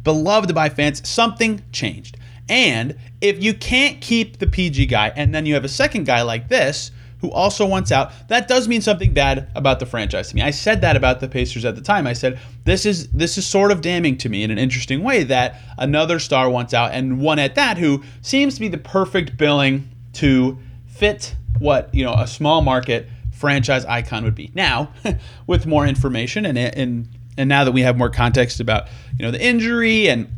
beloved 0.02 0.54
by 0.54 0.70
fans. 0.70 1.06
Something 1.06 1.62
changed. 1.72 2.16
And 2.48 2.96
if 3.20 3.43
you 3.43 3.54
can't 3.54 4.00
keep 4.00 4.38
the 4.38 4.46
PG 4.46 4.87
guy 4.87 5.12
and 5.16 5.34
then 5.34 5.46
you 5.46 5.54
have 5.54 5.64
a 5.64 5.69
second 5.69 6.04
guy 6.04 6.22
like 6.22 6.48
this 6.48 6.90
who 7.20 7.31
also 7.32 7.66
wants 7.66 7.90
out, 7.90 8.12
that 8.28 8.46
does 8.46 8.69
mean 8.69 8.81
something 8.81 9.12
bad 9.12 9.48
about 9.54 9.81
the 9.81 9.87
franchise 9.87 10.28
to 10.28 10.37
me. 10.37 10.43
I 10.43 10.50
said 10.50 10.82
that 10.82 10.96
about 10.96 11.20
the 11.20 11.28
Pacers 11.28 11.64
at 11.64 11.75
the 11.75 11.81
time. 11.81 12.06
I 12.06 12.12
said 12.12 12.38
this 12.64 12.87
is 12.87 13.08
this 13.08 13.38
is 13.38 13.46
sort 13.46 13.72
of 13.72 13.81
damning 13.81 14.16
to 14.19 14.28
me 14.28 14.43
in 14.43 14.50
an 14.50 14.58
interesting 14.58 15.02
way 15.02 15.25
that 15.25 15.60
another 15.78 16.19
star 16.19 16.50
wants 16.50 16.75
out 16.75 16.93
and 16.93 17.20
one 17.20 17.38
at 17.38 17.54
that 17.54 17.78
who 17.78 18.02
seems 18.20 18.54
to 18.54 18.60
be 18.60 18.69
the 18.69 18.78
perfect 18.78 19.37
billing 19.37 19.88
to 20.14 20.58
fit 20.87 21.34
what, 21.58 21.93
you 21.94 22.04
know, 22.04 22.14
a 22.14 22.26
small 22.26 22.60
market 22.60 23.08
franchise 23.32 23.84
icon 23.87 24.25
would 24.25 24.34
be. 24.34 24.50
Now, 24.54 24.93
with 25.46 25.66
more 25.66 25.87
information 25.87 26.46
and 26.46 26.58
and 26.58 27.08
and 27.38 27.48
now 27.48 27.64
that 27.64 27.72
we 27.72 27.82
have 27.82 27.98
more 27.98 28.10
context 28.10 28.60
about, 28.60 28.88
you 29.19 29.25
know, 29.25 29.31
the 29.31 29.43
injury 29.43 30.08
and 30.08 30.32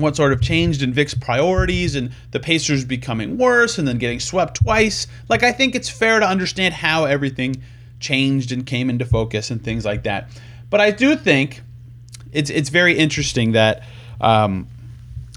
what 0.00 0.16
sort 0.16 0.32
of 0.32 0.40
changed 0.40 0.82
in 0.82 0.92
Vic's 0.92 1.14
priorities 1.14 1.94
and 1.94 2.12
the 2.30 2.40
Pacers 2.40 2.84
becoming 2.84 3.38
worse 3.38 3.78
and 3.78 3.86
then 3.86 3.98
getting 3.98 4.20
swept 4.20 4.62
twice. 4.62 5.06
Like, 5.28 5.42
I 5.42 5.52
think 5.52 5.74
it's 5.74 5.88
fair 5.88 6.20
to 6.20 6.26
understand 6.26 6.74
how 6.74 7.04
everything 7.04 7.62
changed 8.00 8.52
and 8.52 8.66
came 8.66 8.90
into 8.90 9.04
focus 9.04 9.50
and 9.50 9.62
things 9.62 9.84
like 9.84 10.04
that. 10.04 10.30
But 10.70 10.80
I 10.80 10.90
do 10.90 11.16
think 11.16 11.62
it's 12.32 12.50
it's 12.50 12.68
very 12.68 12.96
interesting 12.96 13.52
that 13.52 13.82
um, 14.20 14.66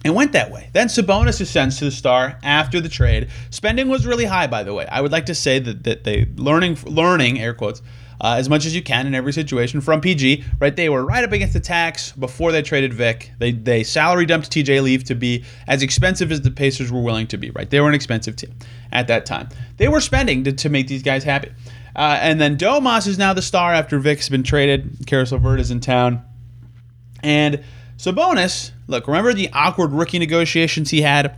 it 0.04 0.12
went 0.12 0.34
that 0.34 0.52
way. 0.52 0.70
Then 0.74 0.88
Sabonis 0.88 1.42
ascends 1.42 1.78
to 1.80 1.86
the 1.86 1.92
star 1.92 2.38
after 2.44 2.82
the 2.82 2.90
trade. 2.90 3.30
Spending 3.50 3.90
was 3.90 4.06
really 4.06 4.26
high, 4.26 4.48
by 4.48 4.64
the 4.64 4.74
way. 4.74 4.86
I 4.88 5.02
would 5.02 5.12
like 5.12 5.26
to 5.28 5.36
say 5.36 5.60
that, 5.60 5.84
that 5.84 6.04
they 6.04 6.28
learning 6.36 6.78
learning 6.86 7.40
air 7.40 7.54
quotes 7.54 7.82
uh, 8.24 8.36
as 8.38 8.50
much 8.50 8.66
as 8.66 8.74
you 8.74 8.82
can 8.82 9.06
in 9.06 9.14
every 9.14 9.34
situation 9.34 9.82
from 9.82 10.00
PG. 10.00 10.44
Right, 10.60 10.76
they 10.76 10.88
were 10.88 11.06
right 11.06 11.24
up 11.24 11.34
against 11.34 11.54
the 11.54 11.60
tax 11.60 12.14
before 12.14 12.54
they 12.54 12.62
traded 12.62 12.94
Vic. 12.94 13.32
They 13.38 13.52
they 13.52 13.84
salary 13.84 14.26
dumped 14.26 14.50
TJ 14.50 14.82
Leaf 14.82 15.04
to 15.06 15.16
be 15.16 15.44
as 15.68 15.84
expensive 15.84 16.32
as 16.32 16.42
the 16.42 16.50
Pacers 16.50 16.92
were 16.92 17.02
willing 17.02 17.28
to 17.28 17.38
be. 17.38 17.52
Right, 17.52 17.70
they 17.70 17.82
were 17.82 17.90
an 17.90 17.94
expensive 17.94 18.38
team 18.38 18.56
at 18.92 19.08
that 19.08 19.26
time. 19.26 19.50
They 19.78 19.90
were 19.90 20.02
spending 20.02 20.46
to, 20.46 20.54
to 20.54 20.70
make 20.70 20.88
these 20.88 21.04
guys 21.04 21.24
happy. 21.24 21.52
Uh, 21.96 22.18
and 22.22 22.42
then 22.42 22.58
Domas 22.58 23.06
is 23.06 23.20
now 23.20 23.34
the 23.34 23.42
star 23.42 23.72
after 23.74 24.00
Vic's 24.00 24.30
been 24.30 24.42
traded. 24.42 25.06
Caris 25.06 25.32
LeVert 25.32 25.60
is 25.60 25.70
in 25.70 25.82
town, 25.82 26.24
and 27.22 27.62
Sabonis. 27.98 28.72
Look, 28.88 29.08
remember 29.08 29.34
the 29.34 29.50
awkward 29.54 29.92
rookie 29.92 30.20
negotiations 30.20 30.90
he 30.90 31.02
had 31.02 31.38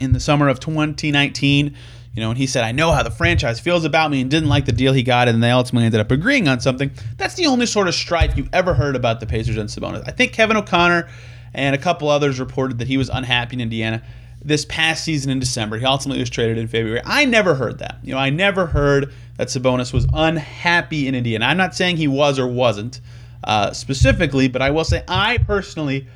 in 0.00 0.12
the 0.12 0.20
summer 0.20 0.48
of 0.48 0.58
2019 0.58 1.76
you 2.14 2.20
know, 2.20 2.28
and 2.28 2.38
he 2.38 2.46
said, 2.46 2.62
I 2.64 2.72
know 2.72 2.92
how 2.92 3.02
the 3.02 3.10
franchise 3.10 3.58
feels 3.58 3.84
about 3.84 4.10
me 4.10 4.20
and 4.20 4.30
didn't 4.30 4.48
like 4.48 4.66
the 4.66 4.72
deal 4.72 4.92
he 4.92 5.02
got, 5.02 5.28
and 5.28 5.42
they 5.42 5.50
ultimately 5.50 5.86
ended 5.86 6.00
up 6.00 6.10
agreeing 6.10 6.46
on 6.46 6.60
something. 6.60 6.90
That's 7.16 7.34
the 7.34 7.46
only 7.46 7.66
sort 7.66 7.88
of 7.88 7.94
strife 7.94 8.36
you 8.36 8.48
ever 8.52 8.74
heard 8.74 8.96
about 8.96 9.20
the 9.20 9.26
Pacers 9.26 9.56
and 9.56 9.68
Sabonis. 9.68 10.02
I 10.06 10.10
think 10.10 10.32
Kevin 10.32 10.56
O'Connor 10.56 11.08
and 11.54 11.74
a 11.74 11.78
couple 11.78 12.08
others 12.08 12.38
reported 12.38 12.78
that 12.78 12.88
he 12.88 12.98
was 12.98 13.08
unhappy 13.08 13.54
in 13.54 13.60
Indiana 13.60 14.02
this 14.44 14.64
past 14.64 15.04
season 15.04 15.30
in 15.30 15.38
December. 15.38 15.78
He 15.78 15.86
ultimately 15.86 16.20
was 16.20 16.30
traded 16.30 16.58
in 16.58 16.66
February. 16.66 17.00
I 17.04 17.24
never 17.24 17.54
heard 17.54 17.78
that. 17.78 17.98
You 18.02 18.12
know, 18.12 18.18
I 18.18 18.30
never 18.30 18.66
heard 18.66 19.12
that 19.36 19.48
Sabonis 19.48 19.92
was 19.92 20.06
unhappy 20.12 21.08
in 21.08 21.14
Indiana. 21.14 21.46
I'm 21.46 21.56
not 21.56 21.74
saying 21.74 21.96
he 21.96 22.08
was 22.08 22.38
or 22.38 22.46
wasn't 22.46 23.00
uh, 23.44 23.72
specifically, 23.72 24.48
but 24.48 24.60
I 24.60 24.70
will 24.70 24.84
say 24.84 25.04
I 25.08 25.38
personally 25.38 26.08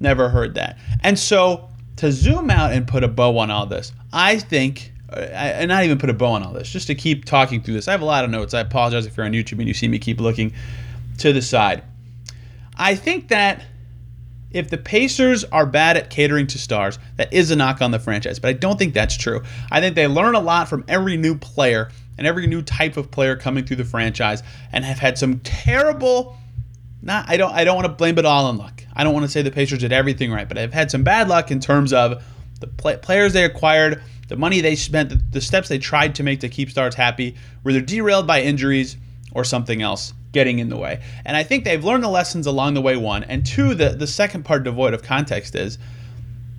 never 0.00 0.28
heard 0.28 0.54
that. 0.54 0.78
And 1.02 1.18
so 1.18 1.68
to 1.96 2.10
zoom 2.10 2.50
out 2.50 2.72
and 2.72 2.88
put 2.88 3.04
a 3.04 3.08
bow 3.08 3.38
on 3.38 3.50
all 3.50 3.66
this, 3.66 3.92
I 4.12 4.38
think 4.38 4.93
and 5.10 5.68
not 5.68 5.84
even 5.84 5.98
put 5.98 6.10
a 6.10 6.14
bow 6.14 6.32
on 6.32 6.42
all 6.42 6.52
this, 6.52 6.70
just 6.70 6.86
to 6.88 6.94
keep 6.94 7.24
talking 7.24 7.62
through 7.62 7.74
this. 7.74 7.88
I 7.88 7.92
have 7.92 8.02
a 8.02 8.06
lot 8.06 8.24
of 8.24 8.30
notes. 8.30 8.54
I 8.54 8.60
apologize 8.60 9.06
if 9.06 9.16
you're 9.16 9.26
on 9.26 9.32
YouTube 9.32 9.58
and 9.58 9.68
you 9.68 9.74
see 9.74 9.88
me 9.88 9.98
keep 9.98 10.20
looking 10.20 10.52
to 11.18 11.32
the 11.32 11.42
side. 11.42 11.82
I 12.76 12.94
think 12.94 13.28
that 13.28 13.64
if 14.50 14.70
the 14.70 14.78
Pacers 14.78 15.44
are 15.44 15.66
bad 15.66 15.96
at 15.96 16.10
catering 16.10 16.46
to 16.48 16.58
stars, 16.58 16.98
that 17.16 17.32
is 17.32 17.50
a 17.50 17.56
knock 17.56 17.82
on 17.82 17.90
the 17.90 17.98
franchise, 17.98 18.38
but 18.38 18.48
I 18.48 18.52
don't 18.52 18.78
think 18.78 18.94
that's 18.94 19.16
true. 19.16 19.42
I 19.70 19.80
think 19.80 19.96
they 19.96 20.06
learn 20.06 20.34
a 20.34 20.40
lot 20.40 20.68
from 20.68 20.84
every 20.88 21.16
new 21.16 21.36
player 21.36 21.90
and 22.16 22.26
every 22.26 22.46
new 22.46 22.62
type 22.62 22.96
of 22.96 23.10
player 23.10 23.36
coming 23.36 23.64
through 23.64 23.76
the 23.76 23.84
franchise 23.84 24.42
and 24.72 24.84
have 24.84 24.98
had 24.98 25.18
some 25.18 25.40
terrible 25.40 26.36
not 27.02 27.28
I 27.28 27.36
don't 27.36 27.52
I 27.52 27.64
don't 27.64 27.74
want 27.76 27.86
to 27.86 27.92
blame 27.92 28.18
it 28.18 28.24
all 28.24 28.46
on 28.46 28.56
luck. 28.56 28.82
I 28.94 29.04
don't 29.04 29.12
want 29.12 29.24
to 29.24 29.30
say 29.30 29.42
the 29.42 29.50
Pacers 29.50 29.80
did 29.80 29.92
everything 29.92 30.32
right, 30.32 30.48
but 30.48 30.56
I've 30.56 30.72
had 30.72 30.90
some 30.90 31.02
bad 31.04 31.28
luck 31.28 31.50
in 31.50 31.60
terms 31.60 31.92
of 31.92 32.24
the 32.60 32.66
play, 32.66 32.96
players 32.96 33.32
they 33.32 33.44
acquired, 33.44 34.02
the 34.28 34.36
money 34.36 34.60
they 34.60 34.76
spent, 34.76 35.32
the, 35.32 35.40
steps 35.40 35.68
they 35.68 35.78
tried 35.78 36.14
to 36.16 36.22
make 36.22 36.40
to 36.40 36.48
keep 36.48 36.70
stars 36.70 36.94
happy, 36.94 37.36
were 37.62 37.72
either 37.72 37.80
derailed 37.80 38.26
by 38.26 38.42
injuries 38.42 38.96
or 39.32 39.44
something 39.44 39.82
else 39.82 40.12
getting 40.32 40.58
in 40.58 40.68
the 40.68 40.76
way. 40.76 41.00
And 41.24 41.36
I 41.36 41.42
think 41.42 41.64
they've 41.64 41.84
learned 41.84 42.04
the 42.04 42.08
lessons 42.08 42.46
along 42.46 42.74
the 42.74 42.80
way. 42.80 42.96
One 42.96 43.24
and 43.24 43.46
two, 43.46 43.74
the 43.74 43.90
the 43.90 44.06
second 44.06 44.44
part 44.44 44.64
devoid 44.64 44.94
of 44.94 45.02
context 45.02 45.54
is 45.54 45.78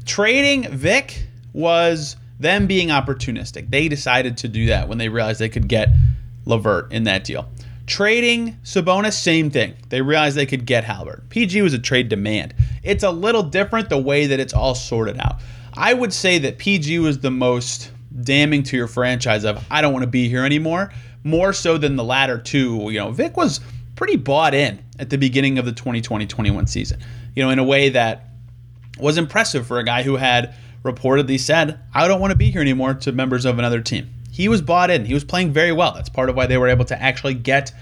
trading 0.06 0.70
Vic 0.72 1.28
was 1.54 2.16
them 2.40 2.68
being 2.68 2.90
opportunistic. 2.90 3.70
They 3.70 3.88
decided 3.88 4.38
to 4.38 4.48
do 4.48 4.68
that 4.68 4.88
when 4.88 4.98
they 4.98 5.10
realized 5.10 5.40
they 5.40 5.50
could 5.50 5.68
get 5.68 5.90
LeVert 6.46 6.92
in 6.92 7.04
that 7.06 7.24
deal. 7.24 7.48
Trading 7.88 8.58
Sabonis, 8.64 9.14
same 9.14 9.52
thing. 9.52 9.76
They 9.90 10.02
realized 10.02 10.36
they 10.36 10.48
could 10.48 10.66
get 10.66 10.84
Halbert. 10.84 11.30
PG 11.30 11.62
was 11.62 11.74
a 11.74 11.80
trade 11.80 12.10
demand. 12.10 12.56
It's 12.84 13.04
a 13.04 13.12
little 13.12 13.44
different 13.44 13.90
the 13.90 13.98
way 13.98 14.26
that 14.26 14.40
it's 14.40 14.54
all 14.54 14.74
sorted 14.74 15.20
out. 15.20 15.40
I 15.78 15.94
would 15.94 16.14
say 16.14 16.38
that 16.40 16.58
PG 16.58 17.00
was 17.00 17.20
the 17.20 17.32
most 17.32 17.92
damning 18.22 18.64
to 18.64 18.78
your 18.78 18.88
franchise 18.88 19.44
of 19.44 19.64
I 19.70 19.82
don't 19.82 19.92
want 19.92 20.04
to 20.04 20.10
be 20.10 20.30
here 20.30 20.46
anymore, 20.46 20.92
more 21.24 21.52
so 21.52 21.78
than 21.78 21.96
the 21.96 22.04
latter 22.04 22.38
two. 22.38 22.90
You 22.92 23.00
know, 23.00 23.12
Vic 23.12 23.36
was 23.36 23.60
pretty 23.96 24.16
bought 24.16 24.54
in 24.54 24.84
at 25.00 25.10
the 25.10 25.18
beginning 25.18 25.58
of 25.58 25.66
the 25.66 25.74
2020-21 25.74 26.70
season. 26.70 27.00
You 27.36 27.44
know, 27.44 27.50
in 27.50 27.60
a 27.60 27.64
way 27.64 27.90
that 27.90 28.30
was 29.00 29.18
impressive 29.18 29.68
for 29.68 29.80
a 29.80 29.84
guy 29.84 30.04
who 30.04 30.16
had 30.16 30.56
reportedly 30.84 31.40
said, 31.40 31.80
"I 31.94 32.08
don't 32.08 32.22
want 32.22 32.32
to 32.32 32.38
be 32.38 32.52
here 32.52 32.62
anymore" 32.62 32.94
to 32.94 33.12
members 33.12 33.44
of 33.44 33.60
another 33.60 33.82
team. 33.82 34.10
He 34.32 34.48
was 34.48 34.62
bought 34.62 34.90
in. 34.90 35.06
He 35.06 35.14
was 35.14 35.24
playing 35.24 35.52
very 35.52 35.72
well. 35.72 35.94
That's 35.94 36.10
part 36.10 36.30
of 36.30 36.36
why 36.36 36.46
they 36.46 36.58
were 36.58 36.68
able 36.70 36.86
to 36.86 37.02
actually 37.02 37.34
get 37.34 37.74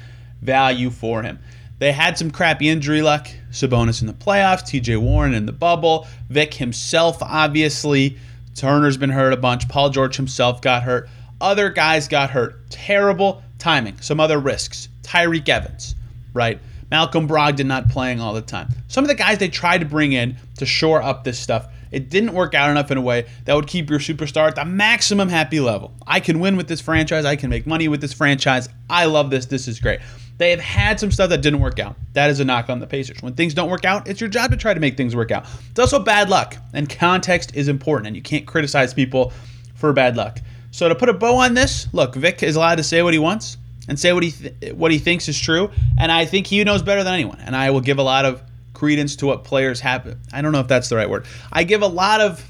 value 0.41 0.89
for 0.89 1.21
him. 1.21 1.39
They 1.83 1.91
had 1.91 2.17
some 2.17 2.31
crappy 2.31 2.69
injury 2.69 3.01
luck. 3.01 3.27
Sabonis 3.51 3.99
in 3.99 4.07
the 4.07 4.13
playoffs, 4.13 4.63
TJ 4.63 5.01
Warren 5.01 5.33
in 5.33 5.45
the 5.45 5.51
bubble, 5.51 6.07
Vic 6.29 6.53
himself, 6.53 7.21
obviously. 7.21 8.17
Turner's 8.55 8.95
been 8.95 9.09
hurt 9.09 9.33
a 9.33 9.35
bunch. 9.35 9.67
Paul 9.67 9.89
George 9.89 10.15
himself 10.15 10.61
got 10.61 10.83
hurt. 10.83 11.09
Other 11.41 11.69
guys 11.69 12.07
got 12.07 12.29
hurt. 12.29 12.69
Terrible 12.69 13.43
timing. 13.59 13.99
Some 13.99 14.21
other 14.21 14.39
risks. 14.39 14.87
Tyreke 15.01 15.49
Evans, 15.49 15.95
right? 16.33 16.57
Malcolm 16.89 17.27
Brogdon 17.27 17.65
not 17.65 17.89
playing 17.89 18.21
all 18.21 18.33
the 18.33 18.41
time. 18.41 18.69
Some 18.87 19.03
of 19.03 19.09
the 19.09 19.15
guys 19.15 19.39
they 19.39 19.49
tried 19.49 19.79
to 19.79 19.85
bring 19.85 20.13
in 20.13 20.37
to 20.59 20.65
shore 20.65 21.03
up 21.03 21.25
this 21.25 21.37
stuff 21.37 21.67
it 21.93 22.09
didn't 22.09 22.33
work 22.33 22.53
out 22.55 22.69
enough 22.71 22.91
in 22.91 22.97
a 22.97 23.01
way 23.01 23.27
that 23.45 23.53
would 23.53 23.67
keep 23.67 23.89
your 23.89 23.99
superstar 23.99 24.47
at 24.47 24.55
the 24.55 24.65
maximum 24.65 25.29
happy 25.29 25.59
level. 25.59 25.93
I 26.07 26.19
can 26.19 26.39
win 26.39 26.57
with 26.57 26.67
this 26.67 26.81
franchise. 26.81 27.23
I 27.23 27.35
can 27.35 27.49
make 27.49 27.67
money 27.67 27.87
with 27.87 28.01
this 28.01 28.11
franchise. 28.11 28.67
I 28.89 29.05
love 29.05 29.29
this. 29.29 29.45
This 29.45 29.67
is 29.67 29.79
great. 29.79 29.99
They 30.39 30.49
have 30.49 30.59
had 30.59 30.99
some 30.99 31.11
stuff 31.11 31.29
that 31.29 31.41
didn't 31.41 31.59
work 31.59 31.79
out. 31.79 31.95
That 32.13 32.31
is 32.31 32.39
a 32.39 32.45
knock 32.45 32.69
on 32.69 32.79
the 32.79 32.87
Pacers. 32.87 33.21
When 33.21 33.35
things 33.35 33.53
don't 33.53 33.69
work 33.69 33.85
out, 33.85 34.07
it's 34.07 34.19
your 34.19 34.29
job 34.29 34.49
to 34.49 34.57
try 34.57 34.73
to 34.73 34.79
make 34.79 34.97
things 34.97 35.15
work 35.15 35.29
out. 35.29 35.45
It's 35.69 35.79
also 35.79 35.99
bad 35.99 36.29
luck, 36.29 36.57
and 36.73 36.89
context 36.89 37.55
is 37.55 37.67
important, 37.67 38.07
and 38.07 38.15
you 38.15 38.23
can't 38.23 38.47
criticize 38.47 38.93
people 38.93 39.31
for 39.75 39.93
bad 39.93 40.17
luck. 40.17 40.39
So 40.71 40.89
to 40.89 40.95
put 40.95 41.09
a 41.09 41.13
bow 41.13 41.35
on 41.35 41.53
this, 41.53 41.87
look, 41.93 42.15
Vic 42.15 42.41
is 42.41 42.55
allowed 42.55 42.75
to 42.75 42.83
say 42.83 43.03
what 43.03 43.13
he 43.13 43.19
wants 43.19 43.57
and 43.87 43.99
say 43.99 44.11
what 44.13 44.23
he 44.23 44.31
th- 44.31 44.73
what 44.73 44.91
he 44.91 44.97
thinks 44.97 45.29
is 45.29 45.39
true, 45.39 45.69
and 45.99 46.11
I 46.11 46.25
think 46.25 46.47
he 46.47 46.63
knows 46.63 46.81
better 46.81 47.03
than 47.03 47.13
anyone. 47.13 47.39
And 47.39 47.55
I 47.55 47.69
will 47.69 47.81
give 47.81 47.99
a 47.99 48.03
lot 48.03 48.25
of 48.25 48.41
credence 48.83 49.15
to 49.15 49.25
what 49.25 49.45
players 49.45 49.79
have. 49.79 50.17
I 50.33 50.41
don't 50.41 50.51
know 50.51 50.59
if 50.59 50.67
that's 50.67 50.89
the 50.89 50.97
right 50.97 51.09
word. 51.09 51.25
I 51.53 51.63
give 51.63 51.83
a 51.83 51.87
lot 51.87 52.19
of 52.19 52.45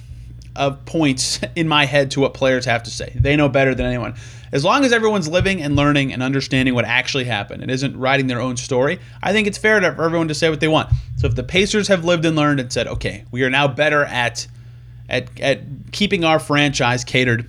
of 0.56 0.84
points 0.86 1.40
in 1.56 1.68
my 1.68 1.86
head 1.86 2.10
to 2.12 2.22
what 2.22 2.34
players 2.34 2.66
have 2.66 2.82
to 2.82 2.90
say. 2.90 3.14
They 3.16 3.36
know 3.36 3.50
better 3.50 3.76
than 3.76 3.86
anyone. 3.86 4.16
As 4.52 4.64
long 4.64 4.84
as 4.84 4.92
everyone's 4.92 5.28
living 5.28 5.62
and 5.62 5.76
learning 5.76 6.12
and 6.12 6.24
understanding 6.24 6.74
what 6.74 6.86
actually 6.86 7.26
happened 7.26 7.62
and 7.62 7.70
isn't 7.70 7.96
writing 7.96 8.26
their 8.26 8.42
own 8.42 8.58
story, 8.58 9.00
I 9.22 9.32
think 9.32 9.48
it's 9.48 9.60
fair 9.60 9.80
for 9.94 10.04
everyone 10.04 10.28
to 10.30 10.34
say 10.34 10.50
what 10.50 10.60
they 10.60 10.68
want. 10.68 10.90
So 11.18 11.28
if 11.28 11.36
the 11.36 11.44
Pacers 11.44 11.88
have 11.88 12.04
lived 12.04 12.26
and 12.26 12.36
learned 12.36 12.60
and 12.60 12.74
said, 12.74 12.88
"Okay, 12.88 13.26
we 13.30 13.44
are 13.44 13.52
now 13.52 13.68
better 13.68 14.04
at 14.06 14.48
at 15.08 15.40
at 15.40 15.62
keeping 15.92 16.24
our 16.24 16.40
franchise 16.40 17.04
catered 17.04 17.48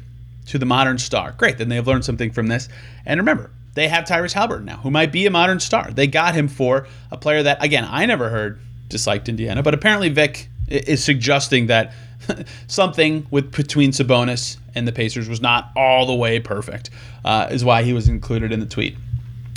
to 0.49 0.59
the 0.59 0.67
modern 0.67 0.99
star," 0.99 1.33
great. 1.39 1.57
Then 1.57 1.71
they 1.71 1.77
have 1.77 1.87
learned 1.87 2.05
something 2.05 2.31
from 2.31 2.49
this. 2.49 2.69
And 3.07 3.19
remember, 3.19 3.51
they 3.75 3.89
have 3.89 4.05
Tyrese 4.05 4.35
Haliburton 4.35 4.65
now, 4.65 4.77
who 4.77 4.91
might 4.91 5.13
be 5.13 5.25
a 5.25 5.31
modern 5.31 5.61
star. 5.61 5.91
They 5.91 6.07
got 6.07 6.35
him 6.35 6.49
for 6.49 6.87
a 7.11 7.17
player 7.17 7.43
that, 7.43 7.63
again, 7.63 7.87
I 7.89 8.07
never 8.07 8.29
heard 8.29 8.61
disliked 8.89 9.29
Indiana, 9.29 9.63
but 9.63 9.75
apparently 9.75 10.09
Vic 10.09 10.49
is 10.69 11.03
suggesting 11.03 11.67
that 11.67 11.93
something 12.67 13.27
with 13.31 13.53
between 13.53 13.91
Sabonis 13.91 14.57
and 14.75 14.89
the 14.89 14.93
Pacers 14.93 15.29
was 15.29 15.41
not 15.41 15.71
all 15.77 16.07
the 16.07 16.15
way 16.15 16.41
perfect, 16.41 16.91
uh, 17.25 17.49
is 17.51 17.65
why 17.65 17.83
he 17.83 17.93
was 17.93 18.09
included 18.09 18.53
in 18.53 18.61
the 18.61 18.67
tweet. 18.67 18.97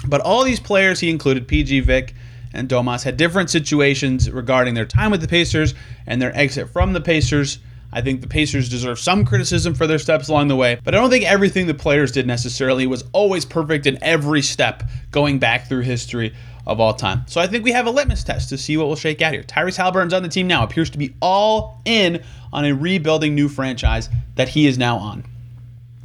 But 0.08 0.22
all 0.22 0.44
these 0.44 0.60
players 0.60 1.00
he 1.00 1.10
included, 1.10 1.48
PG, 1.48 1.82
Vic, 1.82 2.14
and 2.54 2.70
Domas, 2.70 3.04
had 3.04 3.18
different 3.18 3.50
situations 3.50 4.30
regarding 4.30 4.74
their 4.74 4.86
time 4.86 5.12
with 5.12 5.22
the 5.22 5.28
Pacers 5.28 5.74
and 6.06 6.22
their 6.22 6.36
exit 6.38 6.70
from 6.70 6.94
the 6.94 7.02
Pacers. 7.02 7.60
I 7.92 8.02
think 8.02 8.22
the 8.22 8.28
Pacers 8.28 8.70
deserve 8.70 9.00
some 9.00 9.26
criticism 9.26 9.74
for 9.74 9.88
their 9.88 10.00
steps 10.00 10.28
along 10.28 10.50
the 10.50 10.56
way, 10.56 10.80
but 10.84 10.94
I 10.94 11.00
don't 11.00 11.10
think 11.10 11.26
everything 11.26 11.68
the 11.68 11.74
players 11.74 12.12
did 12.12 12.28
necessarily 12.28 12.86
was 12.86 13.04
always 13.14 13.46
perfect 13.46 13.86
in 13.86 13.98
every 14.04 14.42
step 14.42 14.84
going 15.12 15.40
back 15.40 15.68
through 15.68 15.82
history 15.82 16.34
of 16.68 16.82
all 16.82 16.94
time. 16.94 17.24
So 17.28 17.40
I 17.40 17.48
think 17.48 17.64
we 17.64 17.72
have 17.72 17.88
a 17.88 17.90
litmus 17.90 18.24
test 18.24 18.50
to 18.50 18.58
see 18.58 18.76
what 18.78 18.88
will 18.88 18.96
shake 18.98 19.22
out 19.22 19.34
here. 19.34 19.42
Tyrese 19.42 19.78
Haliburton's 19.78 20.14
on 20.14 20.22
the 20.22 20.30
team 20.30 20.48
now, 20.48 20.64
appears 20.64 20.90
to 20.92 20.98
be 20.98 21.16
all 21.22 21.82
in 21.86 22.22
on 22.52 22.66
a 22.66 22.76
rebuilding 22.76 23.34
new 23.34 23.48
franchise 23.48 24.10
that 24.36 24.50
he 24.50 24.68
is 24.68 24.78
now 24.78 24.98
on. 24.98 25.24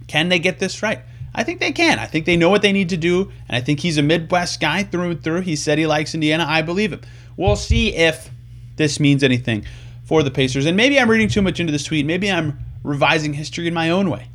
Can 0.06 0.28
they 0.28 0.38
get 0.38 0.60
this 0.60 0.82
right? 0.82 1.00
I 1.34 1.42
think 1.42 1.60
they 1.60 1.72
can. 1.72 1.98
I 1.98 2.06
think 2.06 2.26
they 2.26 2.36
know 2.36 2.48
what 2.48 2.62
they 2.62 2.72
need 2.72 2.90
to 2.90 2.96
do, 2.96 3.32
and 3.48 3.56
I 3.56 3.60
think 3.60 3.80
he's 3.80 3.98
a 3.98 4.02
Midwest 4.02 4.60
guy 4.60 4.84
through 4.84 5.10
and 5.10 5.24
through. 5.24 5.40
He 5.40 5.56
said 5.56 5.78
he 5.78 5.86
likes 5.86 6.14
Indiana. 6.14 6.44
I 6.46 6.62
believe 6.62 6.92
him. 6.92 7.00
We'll 7.36 7.56
see 7.56 7.96
if 7.96 8.30
this 8.76 9.00
means 9.00 9.24
anything 9.24 9.64
for 10.04 10.22
the 10.22 10.30
Pacers. 10.30 10.66
And 10.66 10.76
maybe 10.76 11.00
I'm 11.00 11.10
reading 11.10 11.28
too 11.28 11.42
much 11.42 11.58
into 11.58 11.72
this 11.72 11.84
tweet. 11.84 12.06
Maybe 12.06 12.30
I'm 12.30 12.58
revising 12.84 13.32
history 13.32 13.66
in 13.66 13.74
my 13.74 13.90
own 13.90 14.10
way. 14.10 14.28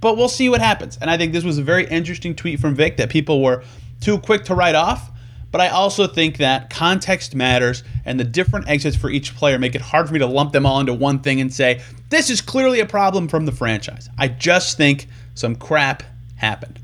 But 0.00 0.16
we'll 0.16 0.28
see 0.28 0.48
what 0.48 0.60
happens. 0.60 0.98
And 1.00 1.10
I 1.10 1.16
think 1.16 1.32
this 1.32 1.44
was 1.44 1.58
a 1.58 1.62
very 1.62 1.86
interesting 1.86 2.34
tweet 2.34 2.58
from 2.58 2.74
Vic 2.74 2.96
that 2.96 3.10
people 3.10 3.42
were 3.42 3.62
too 4.00 4.18
quick 4.18 4.44
to 4.46 4.54
write 4.54 4.74
off. 4.74 5.10
But 5.50 5.60
I 5.60 5.68
also 5.68 6.06
think 6.06 6.36
that 6.36 6.70
context 6.70 7.34
matters 7.34 7.82
and 8.04 8.20
the 8.20 8.24
different 8.24 8.68
exits 8.68 8.96
for 8.96 9.10
each 9.10 9.34
player 9.34 9.58
make 9.58 9.74
it 9.74 9.80
hard 9.80 10.06
for 10.06 10.12
me 10.12 10.20
to 10.20 10.26
lump 10.26 10.52
them 10.52 10.64
all 10.64 10.80
into 10.80 10.94
one 10.94 11.20
thing 11.20 11.40
and 11.40 11.52
say, 11.52 11.80
this 12.08 12.30
is 12.30 12.40
clearly 12.40 12.80
a 12.80 12.86
problem 12.86 13.28
from 13.28 13.46
the 13.46 13.52
franchise. 13.52 14.08
I 14.18 14.28
just 14.28 14.76
think 14.76 15.08
some 15.34 15.56
crap 15.56 16.02
happened. 16.36 16.78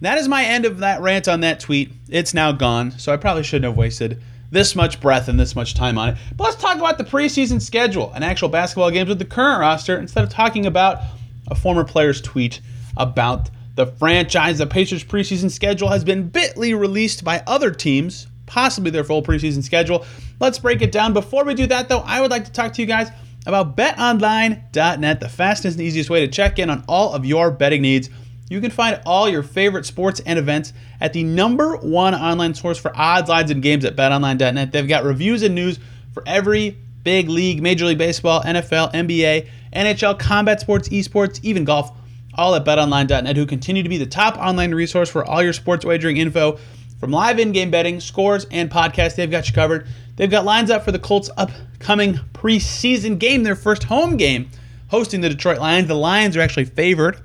That 0.00 0.18
is 0.18 0.28
my 0.28 0.44
end 0.44 0.64
of 0.64 0.78
that 0.78 1.00
rant 1.00 1.28
on 1.28 1.40
that 1.40 1.60
tweet. 1.60 1.92
It's 2.08 2.34
now 2.34 2.52
gone, 2.52 2.92
so 2.92 3.12
I 3.12 3.16
probably 3.16 3.42
shouldn't 3.42 3.64
have 3.64 3.76
wasted 3.76 4.22
this 4.50 4.76
much 4.76 5.00
breath 5.00 5.28
and 5.28 5.38
this 5.38 5.56
much 5.56 5.74
time 5.74 5.98
on 5.98 6.10
it. 6.10 6.16
But 6.36 6.44
let's 6.44 6.56
talk 6.56 6.76
about 6.76 6.98
the 6.98 7.04
preseason 7.04 7.60
schedule 7.60 8.12
and 8.14 8.24
actual 8.24 8.48
basketball 8.48 8.90
games 8.90 9.08
with 9.08 9.18
the 9.18 9.24
current 9.24 9.60
roster 9.60 9.98
instead 9.98 10.24
of 10.24 10.30
talking 10.30 10.66
about 10.66 11.02
a 11.48 11.54
former 11.54 11.84
player's 11.84 12.20
tweet 12.20 12.60
about 12.96 13.50
the 13.78 13.86
franchise. 13.86 14.58
The 14.58 14.66
Pacers 14.66 15.04
preseason 15.04 15.52
schedule 15.52 15.88
has 15.88 16.02
been 16.02 16.28
bitly 16.28 16.76
released 16.78 17.22
by 17.22 17.44
other 17.46 17.70
teams, 17.70 18.26
possibly 18.44 18.90
their 18.90 19.04
full 19.04 19.22
preseason 19.22 19.62
schedule. 19.62 20.04
Let's 20.40 20.58
break 20.58 20.82
it 20.82 20.90
down. 20.90 21.12
Before 21.12 21.44
we 21.44 21.54
do 21.54 21.68
that, 21.68 21.88
though, 21.88 22.00
I 22.00 22.20
would 22.20 22.32
like 22.32 22.44
to 22.46 22.50
talk 22.52 22.72
to 22.72 22.82
you 22.82 22.88
guys 22.88 23.08
about 23.46 23.76
betonline.net, 23.76 25.20
the 25.20 25.28
fastest 25.28 25.78
and 25.78 25.86
easiest 25.86 26.10
way 26.10 26.26
to 26.26 26.28
check 26.28 26.58
in 26.58 26.70
on 26.70 26.84
all 26.88 27.12
of 27.12 27.24
your 27.24 27.52
betting 27.52 27.80
needs. 27.82 28.10
You 28.50 28.60
can 28.60 28.72
find 28.72 29.00
all 29.06 29.28
your 29.28 29.44
favorite 29.44 29.86
sports 29.86 30.20
and 30.26 30.40
events 30.40 30.72
at 31.00 31.12
the 31.12 31.22
number 31.22 31.76
one 31.76 32.16
online 32.16 32.54
source 32.54 32.78
for 32.78 32.90
odds, 32.96 33.28
lines, 33.28 33.52
and 33.52 33.62
games 33.62 33.84
at 33.84 33.94
betonline.net. 33.94 34.72
They've 34.72 34.88
got 34.88 35.04
reviews 35.04 35.44
and 35.44 35.54
news 35.54 35.78
for 36.12 36.24
every 36.26 36.76
big 37.04 37.28
league, 37.28 37.62
Major 37.62 37.84
League 37.84 37.98
Baseball, 37.98 38.42
NFL, 38.42 38.92
NBA, 38.92 39.48
NHL, 39.72 40.18
combat 40.18 40.60
sports, 40.60 40.88
esports, 40.88 41.38
even 41.44 41.64
golf, 41.64 41.92
all 42.38 42.54
at 42.54 42.64
betonline.net, 42.64 43.36
who 43.36 43.44
continue 43.44 43.82
to 43.82 43.88
be 43.88 43.98
the 43.98 44.06
top 44.06 44.38
online 44.38 44.74
resource 44.74 45.10
for 45.10 45.24
all 45.24 45.42
your 45.42 45.52
sports 45.52 45.84
wagering 45.84 46.16
info. 46.16 46.58
From 46.98 47.10
live 47.10 47.38
in 47.38 47.52
game 47.52 47.70
betting, 47.70 48.00
scores, 48.00 48.46
and 48.50 48.70
podcasts, 48.70 49.14
they've 49.16 49.30
got 49.30 49.46
you 49.48 49.54
covered. 49.54 49.86
They've 50.16 50.30
got 50.30 50.44
lines 50.44 50.70
up 50.70 50.84
for 50.84 50.90
the 50.90 50.98
Colts' 50.98 51.30
upcoming 51.36 52.14
preseason 52.32 53.18
game, 53.18 53.42
their 53.42 53.54
first 53.54 53.84
home 53.84 54.16
game, 54.16 54.48
hosting 54.88 55.20
the 55.20 55.28
Detroit 55.28 55.58
Lions. 55.58 55.86
The 55.86 55.94
Lions 55.94 56.36
are 56.36 56.40
actually 56.40 56.64
favored 56.64 57.22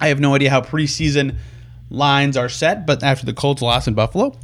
I 0.00 0.08
have 0.08 0.20
no 0.20 0.34
idea 0.34 0.50
how 0.50 0.60
preseason 0.60 1.36
lines 1.90 2.36
are 2.36 2.48
set, 2.48 2.86
but 2.86 3.02
after 3.02 3.26
the 3.26 3.32
Colts 3.32 3.62
loss 3.62 3.86
in 3.86 3.94
Buffalo, 3.94 4.36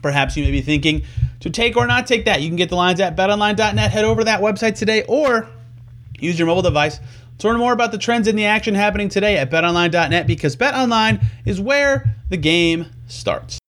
perhaps 0.00 0.36
you 0.36 0.44
may 0.44 0.50
be 0.50 0.60
thinking 0.60 1.02
to 1.40 1.50
take 1.50 1.76
or 1.76 1.86
not 1.86 2.06
take 2.06 2.24
that. 2.24 2.42
You 2.42 2.48
can 2.48 2.56
get 2.56 2.68
the 2.68 2.76
lines 2.76 3.00
at 3.00 3.16
betonline.net. 3.16 3.90
Head 3.90 4.04
over 4.04 4.22
to 4.22 4.24
that 4.26 4.40
website 4.40 4.76
today 4.76 5.04
or 5.08 5.48
use 6.18 6.38
your 6.38 6.46
mobile 6.46 6.62
device 6.62 7.00
to 7.42 7.48
learn 7.48 7.58
more 7.58 7.72
about 7.72 7.92
the 7.92 7.98
trends 7.98 8.26
in 8.26 8.36
the 8.36 8.46
action 8.46 8.74
happening 8.74 9.08
today 9.08 9.36
at 9.36 9.50
betonline.net 9.50 10.26
because 10.26 10.56
betonline 10.56 11.24
is 11.44 11.60
where 11.60 12.14
the 12.30 12.36
game 12.36 12.86
starts. 13.06 13.58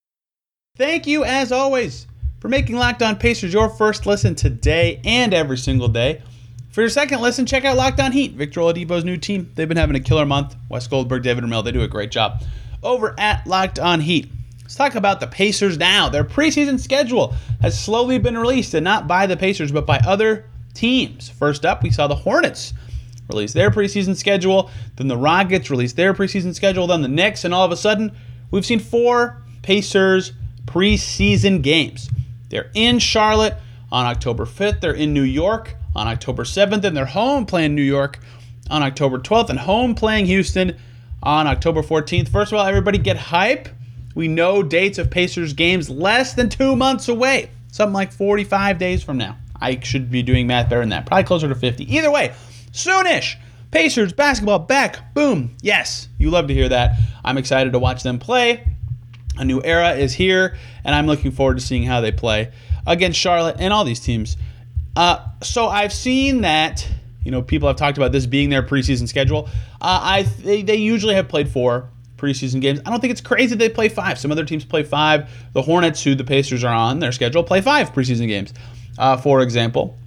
Thank 0.76 1.06
you, 1.06 1.24
as 1.24 1.52
always, 1.52 2.06
for 2.40 2.48
making 2.48 2.76
Locked 2.76 3.02
On 3.02 3.16
Pacers 3.16 3.52
your 3.52 3.68
first 3.68 4.06
listen 4.06 4.34
today 4.34 5.00
and 5.04 5.34
every 5.34 5.58
single 5.58 5.88
day. 5.88 6.22
For 6.70 6.80
your 6.80 6.90
second 6.90 7.20
listen, 7.20 7.46
check 7.46 7.64
out 7.64 7.76
Locked 7.76 8.00
On 8.00 8.10
Heat, 8.10 8.32
Victor 8.32 8.60
Oladipo's 8.60 9.04
new 9.04 9.16
team. 9.16 9.50
They've 9.54 9.68
been 9.68 9.76
having 9.76 9.96
a 9.96 10.00
killer 10.00 10.26
month. 10.26 10.56
Wes 10.68 10.86
Goldberg, 10.86 11.22
David 11.22 11.44
Ramil, 11.44 11.64
they 11.64 11.72
do 11.72 11.82
a 11.82 11.88
great 11.88 12.10
job 12.10 12.42
over 12.82 13.14
at 13.18 13.46
Locked 13.46 13.78
On 13.78 14.00
Heat. 14.00 14.30
Let's 14.62 14.76
talk 14.76 14.94
about 14.94 15.20
the 15.20 15.26
Pacers 15.26 15.78
now. 15.78 16.08
Their 16.08 16.24
preseason 16.24 16.78
schedule 16.78 17.34
has 17.60 17.78
slowly 17.80 18.18
been 18.18 18.38
released, 18.38 18.74
and 18.74 18.84
not 18.84 19.06
by 19.08 19.26
the 19.26 19.36
Pacers, 19.36 19.72
but 19.72 19.86
by 19.86 19.98
other 19.98 20.46
teams. 20.74 21.28
First 21.28 21.64
up, 21.64 21.82
we 21.82 21.90
saw 21.90 22.06
the 22.06 22.14
Hornets 22.14 22.72
release 23.28 23.52
their 23.52 23.70
preseason 23.70 24.16
schedule, 24.16 24.70
then 24.96 25.08
the 25.08 25.16
Rockets 25.16 25.70
release 25.70 25.92
their 25.92 26.14
preseason 26.14 26.54
schedule, 26.54 26.86
then 26.86 27.02
the 27.02 27.08
Knicks, 27.08 27.44
and 27.44 27.54
all 27.54 27.64
of 27.64 27.72
a 27.72 27.76
sudden, 27.76 28.12
we've 28.50 28.66
seen 28.66 28.80
four 28.80 29.42
Pacers 29.62 30.32
preseason 30.66 31.62
games. 31.62 32.10
They're 32.50 32.70
in 32.74 32.98
Charlotte 32.98 33.56
on 33.90 34.06
October 34.06 34.44
5th, 34.44 34.80
they're 34.80 34.92
in 34.92 35.14
New 35.14 35.22
York 35.22 35.76
on 35.96 36.08
October 36.08 36.44
7th, 36.44 36.84
and 36.84 36.96
they're 36.96 37.06
home 37.06 37.46
playing 37.46 37.74
New 37.74 37.82
York 37.82 38.18
on 38.70 38.82
October 38.82 39.18
12th, 39.18 39.50
and 39.50 39.58
home 39.58 39.94
playing 39.94 40.26
Houston 40.26 40.76
on 41.22 41.46
October 41.46 41.82
14th. 41.82 42.28
First 42.28 42.52
of 42.52 42.58
all, 42.58 42.66
everybody 42.66 42.98
get 42.98 43.16
hype. 43.16 43.68
We 44.14 44.28
know 44.28 44.62
dates 44.62 44.98
of 44.98 45.10
Pacers 45.10 45.52
games 45.52 45.90
less 45.90 46.34
than 46.34 46.48
two 46.48 46.76
months 46.76 47.08
away, 47.08 47.50
something 47.72 47.94
like 47.94 48.12
45 48.12 48.78
days 48.78 49.02
from 49.02 49.18
now. 49.18 49.36
I 49.60 49.80
should 49.80 50.10
be 50.10 50.22
doing 50.22 50.46
math 50.46 50.68
better 50.68 50.80
than 50.80 50.90
that, 50.90 51.06
probably 51.06 51.24
closer 51.24 51.48
to 51.48 51.54
50. 51.54 51.92
Either 51.94 52.10
way, 52.10 52.32
soonish. 52.74 53.36
Pacers 53.70 54.12
basketball 54.12 54.58
back. 54.58 55.14
Boom. 55.14 55.56
Yes, 55.62 56.08
you 56.18 56.30
love 56.30 56.48
to 56.48 56.54
hear 56.54 56.68
that. 56.68 56.98
I'm 57.24 57.38
excited 57.38 57.72
to 57.72 57.78
watch 57.78 58.02
them 58.02 58.18
play. 58.18 58.68
A 59.36 59.44
new 59.44 59.60
era 59.64 59.92
is 59.94 60.12
here, 60.12 60.56
and 60.84 60.94
I'm 60.94 61.06
looking 61.06 61.32
forward 61.32 61.58
to 61.58 61.64
seeing 61.64 61.82
how 61.82 62.00
they 62.00 62.12
play 62.12 62.52
against 62.86 63.18
Charlotte 63.18 63.56
and 63.58 63.72
all 63.72 63.84
these 63.84 64.00
teams. 64.00 64.36
Uh, 64.94 65.26
so 65.42 65.66
I've 65.66 65.92
seen 65.92 66.42
that. 66.42 66.86
You 67.24 67.30
know, 67.30 67.40
people 67.40 67.68
have 67.68 67.76
talked 67.76 67.96
about 67.96 68.12
this 68.12 68.26
being 68.26 68.50
their 68.50 68.62
preseason 68.62 69.08
schedule. 69.08 69.48
Uh, 69.80 70.00
I 70.02 70.22
they, 70.22 70.62
they 70.62 70.76
usually 70.76 71.14
have 71.14 71.26
played 71.26 71.48
four 71.48 71.88
preseason 72.16 72.60
games. 72.60 72.80
I 72.84 72.90
don't 72.90 73.00
think 73.00 73.12
it's 73.12 73.20
crazy 73.22 73.56
they 73.56 73.70
play 73.70 73.88
five. 73.88 74.18
Some 74.18 74.30
other 74.30 74.44
teams 74.44 74.64
play 74.64 74.82
five. 74.82 75.30
The 75.52 75.62
Hornets, 75.62 76.02
who 76.04 76.14
the 76.14 76.22
Pacers 76.22 76.62
are 76.62 76.74
on 76.74 76.98
their 76.98 77.12
schedule, 77.12 77.42
play 77.42 77.60
five 77.60 77.92
preseason 77.92 78.28
games, 78.28 78.52
uh, 78.98 79.16
for 79.16 79.40
example. 79.40 79.98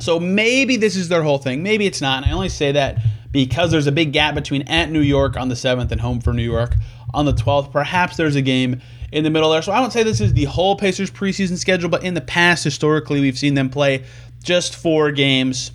So 0.00 0.20
maybe 0.20 0.76
this 0.76 0.96
is 0.96 1.08
their 1.08 1.22
whole 1.22 1.38
thing. 1.38 1.62
Maybe 1.62 1.86
it's 1.86 2.00
not. 2.00 2.22
And 2.22 2.30
I 2.30 2.34
only 2.34 2.48
say 2.48 2.72
that 2.72 2.98
because 3.32 3.70
there's 3.70 3.86
a 3.86 3.92
big 3.92 4.12
gap 4.12 4.34
between 4.34 4.62
at 4.62 4.90
New 4.90 5.00
York 5.00 5.36
on 5.36 5.48
the 5.48 5.54
7th 5.54 5.90
and 5.90 6.00
home 6.00 6.20
for 6.20 6.32
New 6.32 6.42
York 6.42 6.74
on 7.14 7.24
the 7.24 7.32
12th. 7.32 7.72
Perhaps 7.72 8.16
there's 8.16 8.36
a 8.36 8.42
game 8.42 8.80
in 9.12 9.24
the 9.24 9.30
middle 9.30 9.50
there. 9.50 9.62
So 9.62 9.72
I 9.72 9.80
won't 9.80 9.92
say 9.92 10.02
this 10.02 10.20
is 10.20 10.34
the 10.34 10.44
whole 10.44 10.76
Pacers 10.76 11.10
preseason 11.10 11.56
schedule, 11.56 11.88
but 11.88 12.04
in 12.04 12.14
the 12.14 12.20
past, 12.20 12.64
historically, 12.64 13.20
we've 13.20 13.38
seen 13.38 13.54
them 13.54 13.70
play 13.70 14.04
just 14.42 14.76
four 14.76 15.10
games 15.12 15.70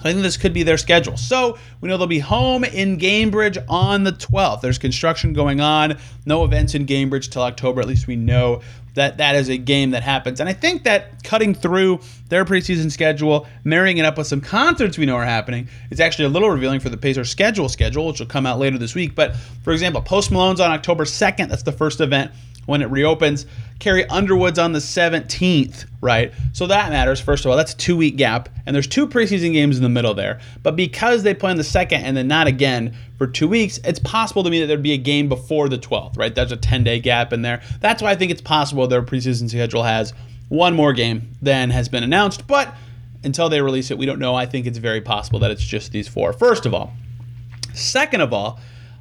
I 0.00 0.12
think 0.12 0.22
this 0.22 0.36
could 0.36 0.52
be 0.52 0.62
their 0.62 0.78
schedule. 0.78 1.16
So 1.16 1.58
we 1.80 1.88
know 1.88 1.96
they'll 1.96 2.06
be 2.06 2.18
home 2.18 2.64
in 2.64 2.98
Gainbridge 2.98 3.62
on 3.68 4.04
the 4.04 4.12
12th. 4.12 4.60
There's 4.62 4.78
construction 4.78 5.32
going 5.32 5.60
on, 5.60 5.98
no 6.26 6.44
events 6.44 6.74
in 6.74 6.86
Gainbridge 6.86 7.30
till 7.30 7.42
October. 7.42 7.80
At 7.80 7.86
least 7.86 8.06
we 8.06 8.16
know 8.16 8.62
that 8.94 9.18
that 9.18 9.36
is 9.36 9.48
a 9.48 9.56
game 9.56 9.92
that 9.92 10.02
happens. 10.02 10.40
And 10.40 10.48
I 10.48 10.52
think 10.52 10.84
that 10.84 11.22
cutting 11.22 11.54
through 11.54 12.00
their 12.28 12.44
preseason 12.44 12.90
schedule, 12.90 13.46
marrying 13.62 13.98
it 13.98 14.04
up 14.04 14.18
with 14.18 14.26
some 14.26 14.40
concerts 14.40 14.98
we 14.98 15.06
know 15.06 15.16
are 15.16 15.24
happening, 15.24 15.68
is 15.90 16.00
actually 16.00 16.24
a 16.24 16.28
little 16.28 16.50
revealing 16.50 16.80
for 16.80 16.88
the 16.88 16.96
Pacers 16.96 17.30
schedule 17.30 17.68
schedule, 17.68 18.06
which 18.06 18.20
will 18.20 18.26
come 18.26 18.46
out 18.46 18.58
later 18.58 18.78
this 18.78 18.94
week. 18.94 19.14
But 19.14 19.36
for 19.62 19.72
example, 19.72 20.02
Post 20.02 20.30
Malone's 20.30 20.60
on 20.60 20.70
October 20.70 21.04
2nd. 21.04 21.48
That's 21.48 21.62
the 21.62 21.72
first 21.72 22.00
event 22.00 22.32
when 22.70 22.82
it 22.82 22.90
reopens. 22.90 23.44
Carrie 23.80 24.06
Underwood's 24.08 24.58
on 24.58 24.72
the 24.72 24.78
17th, 24.78 25.86
right? 26.00 26.32
So 26.52 26.66
that 26.66 26.90
matters. 26.90 27.20
First 27.20 27.44
of 27.44 27.50
all, 27.50 27.56
that's 27.56 27.74
a 27.74 27.76
two 27.76 27.96
week 27.96 28.16
gap, 28.16 28.48
and 28.64 28.74
there's 28.74 28.86
two 28.86 29.06
preseason 29.06 29.52
games 29.52 29.76
in 29.76 29.82
the 29.82 29.88
middle 29.88 30.14
there. 30.14 30.40
But 30.62 30.76
because 30.76 31.22
they 31.22 31.34
play 31.34 31.50
on 31.50 31.56
the 31.56 31.64
second 31.64 32.04
and 32.04 32.16
then 32.16 32.28
not 32.28 32.46
again 32.46 32.94
for 33.18 33.26
two 33.26 33.48
weeks, 33.48 33.78
it's 33.84 33.98
possible 33.98 34.42
to 34.44 34.50
me 34.50 34.60
that 34.60 34.66
there'd 34.66 34.82
be 34.82 34.92
a 34.92 34.98
game 34.98 35.28
before 35.28 35.68
the 35.68 35.78
12th, 35.78 36.16
right? 36.16 36.34
There's 36.34 36.52
a 36.52 36.56
10 36.56 36.84
day 36.84 37.00
gap 37.00 37.32
in 37.32 37.42
there. 37.42 37.62
That's 37.80 38.02
why 38.02 38.10
I 38.10 38.16
think 38.16 38.30
it's 38.30 38.42
possible 38.42 38.86
their 38.86 39.02
preseason 39.02 39.48
schedule 39.48 39.82
has 39.82 40.14
one 40.48 40.74
more 40.74 40.92
game 40.92 41.30
than 41.42 41.70
has 41.70 41.88
been 41.88 42.02
announced. 42.02 42.46
But 42.46 42.74
until 43.24 43.48
they 43.48 43.60
release 43.60 43.90
it, 43.90 43.98
we 43.98 44.06
don't 44.06 44.18
know. 44.18 44.34
I 44.34 44.46
think 44.46 44.66
it's 44.66 44.78
very 44.78 45.00
possible 45.00 45.38
that 45.40 45.50
it's 45.50 45.64
just 45.64 45.92
these 45.92 46.08
four. 46.08 46.32
First 46.32 46.66
of 46.66 46.74
all, 46.74 46.92
second 47.74 48.20
of 48.20 48.32
all, 48.32 48.60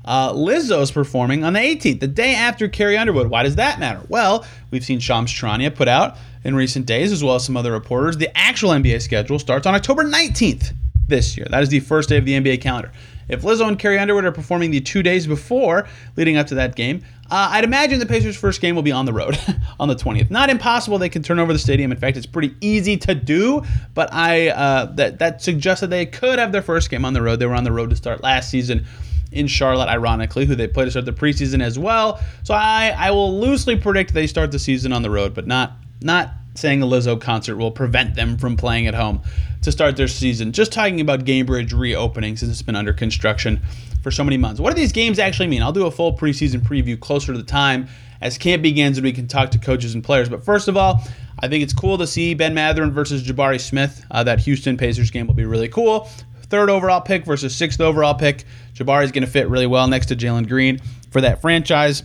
uh, 0.10 0.34
Lizzo's 0.34 0.89
performing 0.89 1.43
on 1.43 1.54
the 1.54 1.60
18th, 1.60 2.00
the 2.00 2.08
day 2.08 2.34
after 2.34 2.67
Carrie 2.67 2.98
Underwood. 2.98 3.28
Why 3.28 3.43
does 3.43 3.58
that 3.58 3.80
matter? 3.80 4.02
Well, 4.10 4.43
we've 4.72 4.84
seen 4.84 5.00
Shams 5.00 5.32
Charania 5.32 5.74
put 5.74 5.88
out 5.88 6.17
in 6.43 6.56
recent 6.56 6.88
days, 6.88 7.12
as 7.12 7.24
well 7.24 7.36
as 7.36 7.45
some 7.45 7.56
other 7.56 7.72
reporters. 7.72 8.17
The 8.17 8.36
actual 8.36 8.72
NBA 8.72 9.04
schedule 9.04 9.38
starts 9.38 9.67
on 9.67 9.76
October 9.76 10.04
19th 10.04 10.74
this 11.08 11.38
year. 11.38 11.45
That 11.52 11.62
is 11.62 11.69
the 11.69 11.80
first 11.82 12.10
day 12.10 12.17
of 12.17 12.26
the 12.26 12.34
NBA 12.34 12.60
calendar. 12.60 12.91
If 13.30 13.44
Lizzo 13.44 13.68
and 13.68 13.78
Carrie 13.78 14.00
Underwood 14.00 14.26
are 14.26 14.32
performing 14.32 14.72
the 14.72 14.82
two 14.82 15.04
days 15.04 15.28
before, 15.28 15.88
leading 16.18 16.36
up 16.36 16.48
to 16.48 16.56
that 16.56 16.76
game, 16.76 17.04
uh, 17.32 17.50
I'd 17.52 17.63
imagine 17.63 18.00
the 18.00 18.06
Pacers' 18.06 18.36
first 18.36 18.60
game 18.60 18.76
will 18.76 18.82
be 18.82 18.92
on 18.92 19.06
the 19.06 19.13
road 19.13 19.39
on 19.80 19.88
the 19.88 19.96
20th. 19.96 20.32
Not 20.32 20.50
impossible; 20.50 20.98
they 20.98 21.10
can 21.10 21.22
turn 21.22 21.39
over 21.39 21.54
the 21.54 21.60
stadium. 21.60 21.92
In 21.92 21.98
fact, 21.98 22.18
it's 22.18 22.26
pretty 22.26 22.56
easy 22.60 22.98
to 22.98 23.13
do. 23.15 23.63
But 23.94 24.12
I 24.12 24.50
uh, 24.50 24.86
that 24.96 25.20
that 25.20 25.42
suggests 25.42 25.82
that 25.82 25.92
they 25.92 26.06
could 26.08 26.39
have 26.39 26.52
their 26.52 26.63
first 26.63 26.89
game 26.89 27.06
on 27.06 27.13
the 27.13 27.22
road. 27.22 27.39
They 27.39 27.46
were 27.46 27.56
on 27.56 27.63
the 27.63 27.72
road 27.72 27.92
to 27.92 27.96
start 27.96 28.24
last 28.24 28.50
season 28.50 28.86
in 29.32 29.48
Charlotte, 29.48 29.89
ironically, 29.89 30.46
who 30.46 30.56
they 30.56 30.68
played 30.68 30.86
to 30.86 30.92
start 30.92 31.06
the 31.06 31.13
preseason 31.13 31.62
as 31.62 31.78
well. 31.78 32.20
So 32.44 32.56
I, 32.56 32.96
I 32.98 33.12
will 33.12 33.39
loosely 33.39 33.76
predict 33.76 34.13
they 34.13 34.26
start 34.26 34.52
the 34.52 34.58
season 34.58 34.92
on 34.92 35.04
the 35.04 35.10
road, 35.12 35.36
but 35.36 35.46
not 35.46 35.74
not 36.02 36.32
saying 36.60 36.82
a 36.82 36.86
Lizzo 36.86 37.19
concert 37.19 37.56
will 37.58 37.72
prevent 37.72 38.15
them 38.15 38.38
from 38.38 38.58
playing 38.58 38.88
at 38.88 38.93
home 38.93 39.22
to 39.62 39.72
start 39.72 39.98
their 39.98 40.08
season. 40.08 40.52
Just 40.52 40.72
talking 40.72 41.02
about 41.02 41.26
Gainbridge 41.26 41.78
reopening 41.78 42.38
since 42.38 42.52
it's 42.52 42.62
been 42.62 42.76
under 42.76 42.93
construction 42.93 43.62
for 44.04 44.12
so 44.12 44.24
many 44.24 44.38
months. 44.38 44.60
What 44.60 44.69
do 44.69 44.76
these 44.76 44.91
games 44.91 45.19
actually 45.19 45.48
mean? 45.48 45.62
I'll 45.62 45.72
do 45.72 45.86
a 45.86 45.91
full 45.91 46.17
preseason 46.17 46.62
preview 46.62 47.00
closer 47.00 47.32
to 47.32 47.38
the 47.38 47.43
time 47.43 47.88
as 48.22 48.38
camp 48.38 48.62
begins 48.62 48.98
and 48.98 49.06
we 49.06 49.13
can 49.13 49.28
talk 49.28 49.52
to 49.52 49.60
coaches 49.60 49.93
and 49.93 50.04
players. 50.04 50.30
But 50.30 50.43
first 50.43 50.67
of 50.67 50.78
all, 50.78 51.02
I 51.41 51.48
think 51.48 51.63
it's 51.63 51.74
cool 51.74 51.98
to 51.98 52.08
see 52.08 52.34
Ben 52.34 52.54
Mathurin 52.54 52.91
versus 52.91 53.24
Jabari 53.24 53.60
Smith. 53.60 54.06
Uh, 54.12 54.24
that 54.24 54.39
Houston 54.41 54.78
Pacers 54.78 55.10
game 55.10 55.28
will 55.28 55.34
be 55.34 55.45
really 55.45 55.69
cool 55.69 56.10
third 56.50 56.69
overall 56.69 57.02
pick 57.02 57.26
versus 57.26 57.56
sixth 57.56 57.80
overall 57.80 58.13
pick. 58.13 58.43
Jabari 58.74 59.04
is 59.04 59.12
going 59.12 59.26
to 59.26 59.30
fit 59.30 59.48
really 59.50 59.67
well 59.67 59.88
next 59.88 60.08
to 60.08 60.15
Jalen 60.15 60.48
Green 60.48 60.80
for 61.12 61.22
that 61.22 61.41
franchise. 61.41 62.04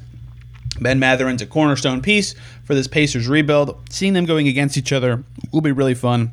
Ben 0.81 0.99
Mathurin's 0.99 1.43
a 1.43 1.47
cornerstone 1.47 2.03
piece 2.03 2.35
for 2.65 2.75
this 2.75 2.89
Pacers 2.89 3.29
rebuild. 3.29 3.81
Seeing 3.91 4.13
them 4.13 4.25
going 4.25 4.49
against 4.49 4.77
each 4.77 4.93
other 4.93 5.23
will 5.53 5.61
be 5.61 5.73
really 5.73 5.95
fun. 5.95 6.33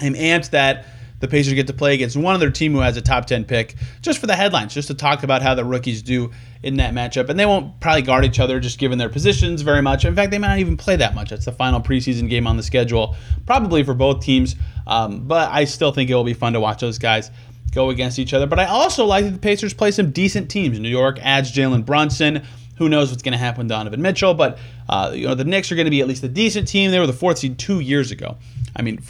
I'm 0.00 0.14
amped 0.14 0.50
that 0.50 0.86
the 1.20 1.28
Pacers 1.28 1.52
get 1.54 1.66
to 1.66 1.72
play 1.72 1.94
against 1.94 2.16
one 2.16 2.34
other 2.34 2.50
team 2.50 2.72
who 2.72 2.80
has 2.80 2.96
a 2.96 3.02
top 3.02 3.26
10 3.26 3.44
pick 3.44 3.76
just 4.00 4.18
for 4.18 4.26
the 4.26 4.34
headlines, 4.34 4.74
just 4.74 4.88
to 4.88 4.94
talk 4.94 5.22
about 5.22 5.42
how 5.42 5.54
the 5.54 5.64
rookies 5.64 6.02
do 6.02 6.32
in 6.62 6.76
that 6.78 6.94
matchup. 6.94 7.28
And 7.28 7.38
they 7.38 7.46
won't 7.46 7.78
probably 7.80 8.02
guard 8.02 8.24
each 8.24 8.40
other 8.40 8.58
just 8.58 8.78
given 8.78 8.98
their 8.98 9.10
positions 9.10 9.62
very 9.62 9.82
much. 9.82 10.04
In 10.04 10.16
fact, 10.16 10.30
they 10.30 10.38
might 10.38 10.48
not 10.48 10.58
even 10.58 10.76
play 10.76 10.96
that 10.96 11.14
much. 11.14 11.30
That's 11.30 11.44
the 11.44 11.52
final 11.52 11.80
preseason 11.80 12.28
game 12.28 12.46
on 12.46 12.56
the 12.56 12.62
schedule, 12.62 13.14
probably 13.46 13.82
for 13.82 13.94
both 13.94 14.22
teams. 14.22 14.56
Um, 14.86 15.26
but 15.26 15.50
I 15.50 15.64
still 15.64 15.92
think 15.92 16.10
it 16.10 16.14
will 16.14 16.24
be 16.24 16.34
fun 16.34 16.54
to 16.54 16.60
watch 16.60 16.80
those 16.80 16.98
guys 16.98 17.30
go 17.72 17.90
against 17.90 18.18
each 18.18 18.34
other. 18.34 18.46
But 18.46 18.58
I 18.58 18.64
also 18.64 19.04
like 19.04 19.24
that 19.24 19.30
the 19.30 19.38
Pacers 19.38 19.74
play 19.74 19.90
some 19.90 20.10
decent 20.10 20.50
teams. 20.50 20.78
New 20.80 20.88
York 20.88 21.18
adds 21.20 21.52
Jalen 21.52 21.84
Brunson. 21.84 22.42
Who 22.80 22.88
knows 22.88 23.10
what's 23.10 23.22
going 23.22 23.32
to 23.32 23.38
happen 23.38 23.58
with 23.58 23.68
Donovan 23.68 24.00
Mitchell? 24.00 24.32
But 24.32 24.58
uh, 24.88 25.12
you 25.14 25.28
know 25.28 25.34
the 25.34 25.44
Knicks 25.44 25.70
are 25.70 25.74
going 25.74 25.84
to 25.84 25.90
be 25.90 26.00
at 26.00 26.08
least 26.08 26.24
a 26.24 26.28
decent 26.28 26.66
team. 26.66 26.90
They 26.90 26.98
were 26.98 27.06
the 27.06 27.12
fourth 27.12 27.36
seed 27.36 27.58
two 27.58 27.80
years 27.80 28.10
ago. 28.10 28.38
I 28.74 28.80
mean, 28.80 29.02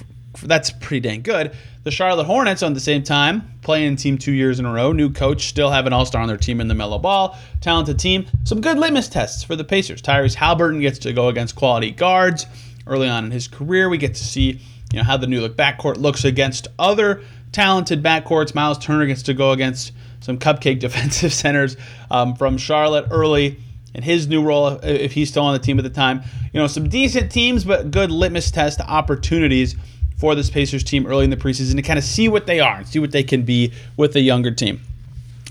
that's 0.42 0.72
pretty 0.72 1.08
dang 1.08 1.22
good. 1.22 1.52
The 1.84 1.92
Charlotte 1.92 2.24
Hornets, 2.24 2.64
on 2.64 2.74
the 2.74 2.80
same 2.80 3.04
time, 3.04 3.48
playing 3.62 3.94
team 3.94 4.18
two 4.18 4.32
years 4.32 4.58
in 4.58 4.66
a 4.66 4.72
row. 4.72 4.90
New 4.90 5.12
coach, 5.12 5.46
still 5.46 5.70
have 5.70 5.86
an 5.86 5.92
all 5.92 6.04
star 6.04 6.20
on 6.20 6.26
their 6.26 6.36
team 6.36 6.60
in 6.60 6.66
LaMelo 6.66 7.00
Ball. 7.00 7.38
Talented 7.60 8.00
team. 8.00 8.26
Some 8.42 8.60
good 8.60 8.76
litmus 8.76 9.08
tests 9.08 9.44
for 9.44 9.54
the 9.54 9.62
Pacers. 9.62 10.02
Tyrese 10.02 10.34
Haliburton 10.34 10.80
gets 10.80 10.98
to 10.98 11.12
go 11.12 11.28
against 11.28 11.54
quality 11.54 11.92
guards 11.92 12.46
early 12.88 13.08
on 13.08 13.24
in 13.24 13.30
his 13.30 13.46
career. 13.46 13.88
We 13.88 13.98
get 13.98 14.16
to 14.16 14.24
see 14.24 14.60
you 14.92 14.98
know 14.98 15.04
how 15.04 15.16
the 15.16 15.28
new 15.28 15.40
look 15.40 15.56
backcourt 15.56 15.98
looks 15.98 16.24
against 16.24 16.66
other 16.76 17.22
talented 17.52 18.02
backcourts. 18.02 18.52
Miles 18.52 18.78
Turner 18.78 19.06
gets 19.06 19.22
to 19.22 19.34
go 19.34 19.52
against 19.52 19.92
some 20.20 20.38
cupcake 20.38 20.78
defensive 20.80 21.32
centers 21.32 21.76
um, 22.10 22.34
from 22.34 22.58
Charlotte 22.58 23.06
early 23.10 23.58
in 23.94 24.02
his 24.02 24.28
new 24.28 24.42
role 24.42 24.78
if 24.82 25.12
he's 25.12 25.28
still 25.30 25.42
on 25.42 25.52
the 25.52 25.58
team 25.58 25.78
at 25.78 25.82
the 25.82 25.90
time. 25.90 26.22
You 26.52 26.60
know, 26.60 26.66
some 26.66 26.88
decent 26.88 27.32
teams, 27.32 27.64
but 27.64 27.90
good 27.90 28.10
litmus 28.10 28.50
test 28.50 28.80
opportunities 28.80 29.76
for 30.16 30.34
this 30.34 30.50
Pacers 30.50 30.84
team 30.84 31.06
early 31.06 31.24
in 31.24 31.30
the 31.30 31.36
preseason 31.36 31.76
to 31.76 31.82
kind 31.82 31.98
of 31.98 32.04
see 32.04 32.28
what 32.28 32.46
they 32.46 32.60
are 32.60 32.76
and 32.76 32.86
see 32.86 32.98
what 32.98 33.10
they 33.10 33.22
can 33.22 33.42
be 33.42 33.72
with 33.96 34.14
a 34.16 34.20
younger 34.20 34.50
team. 34.50 34.80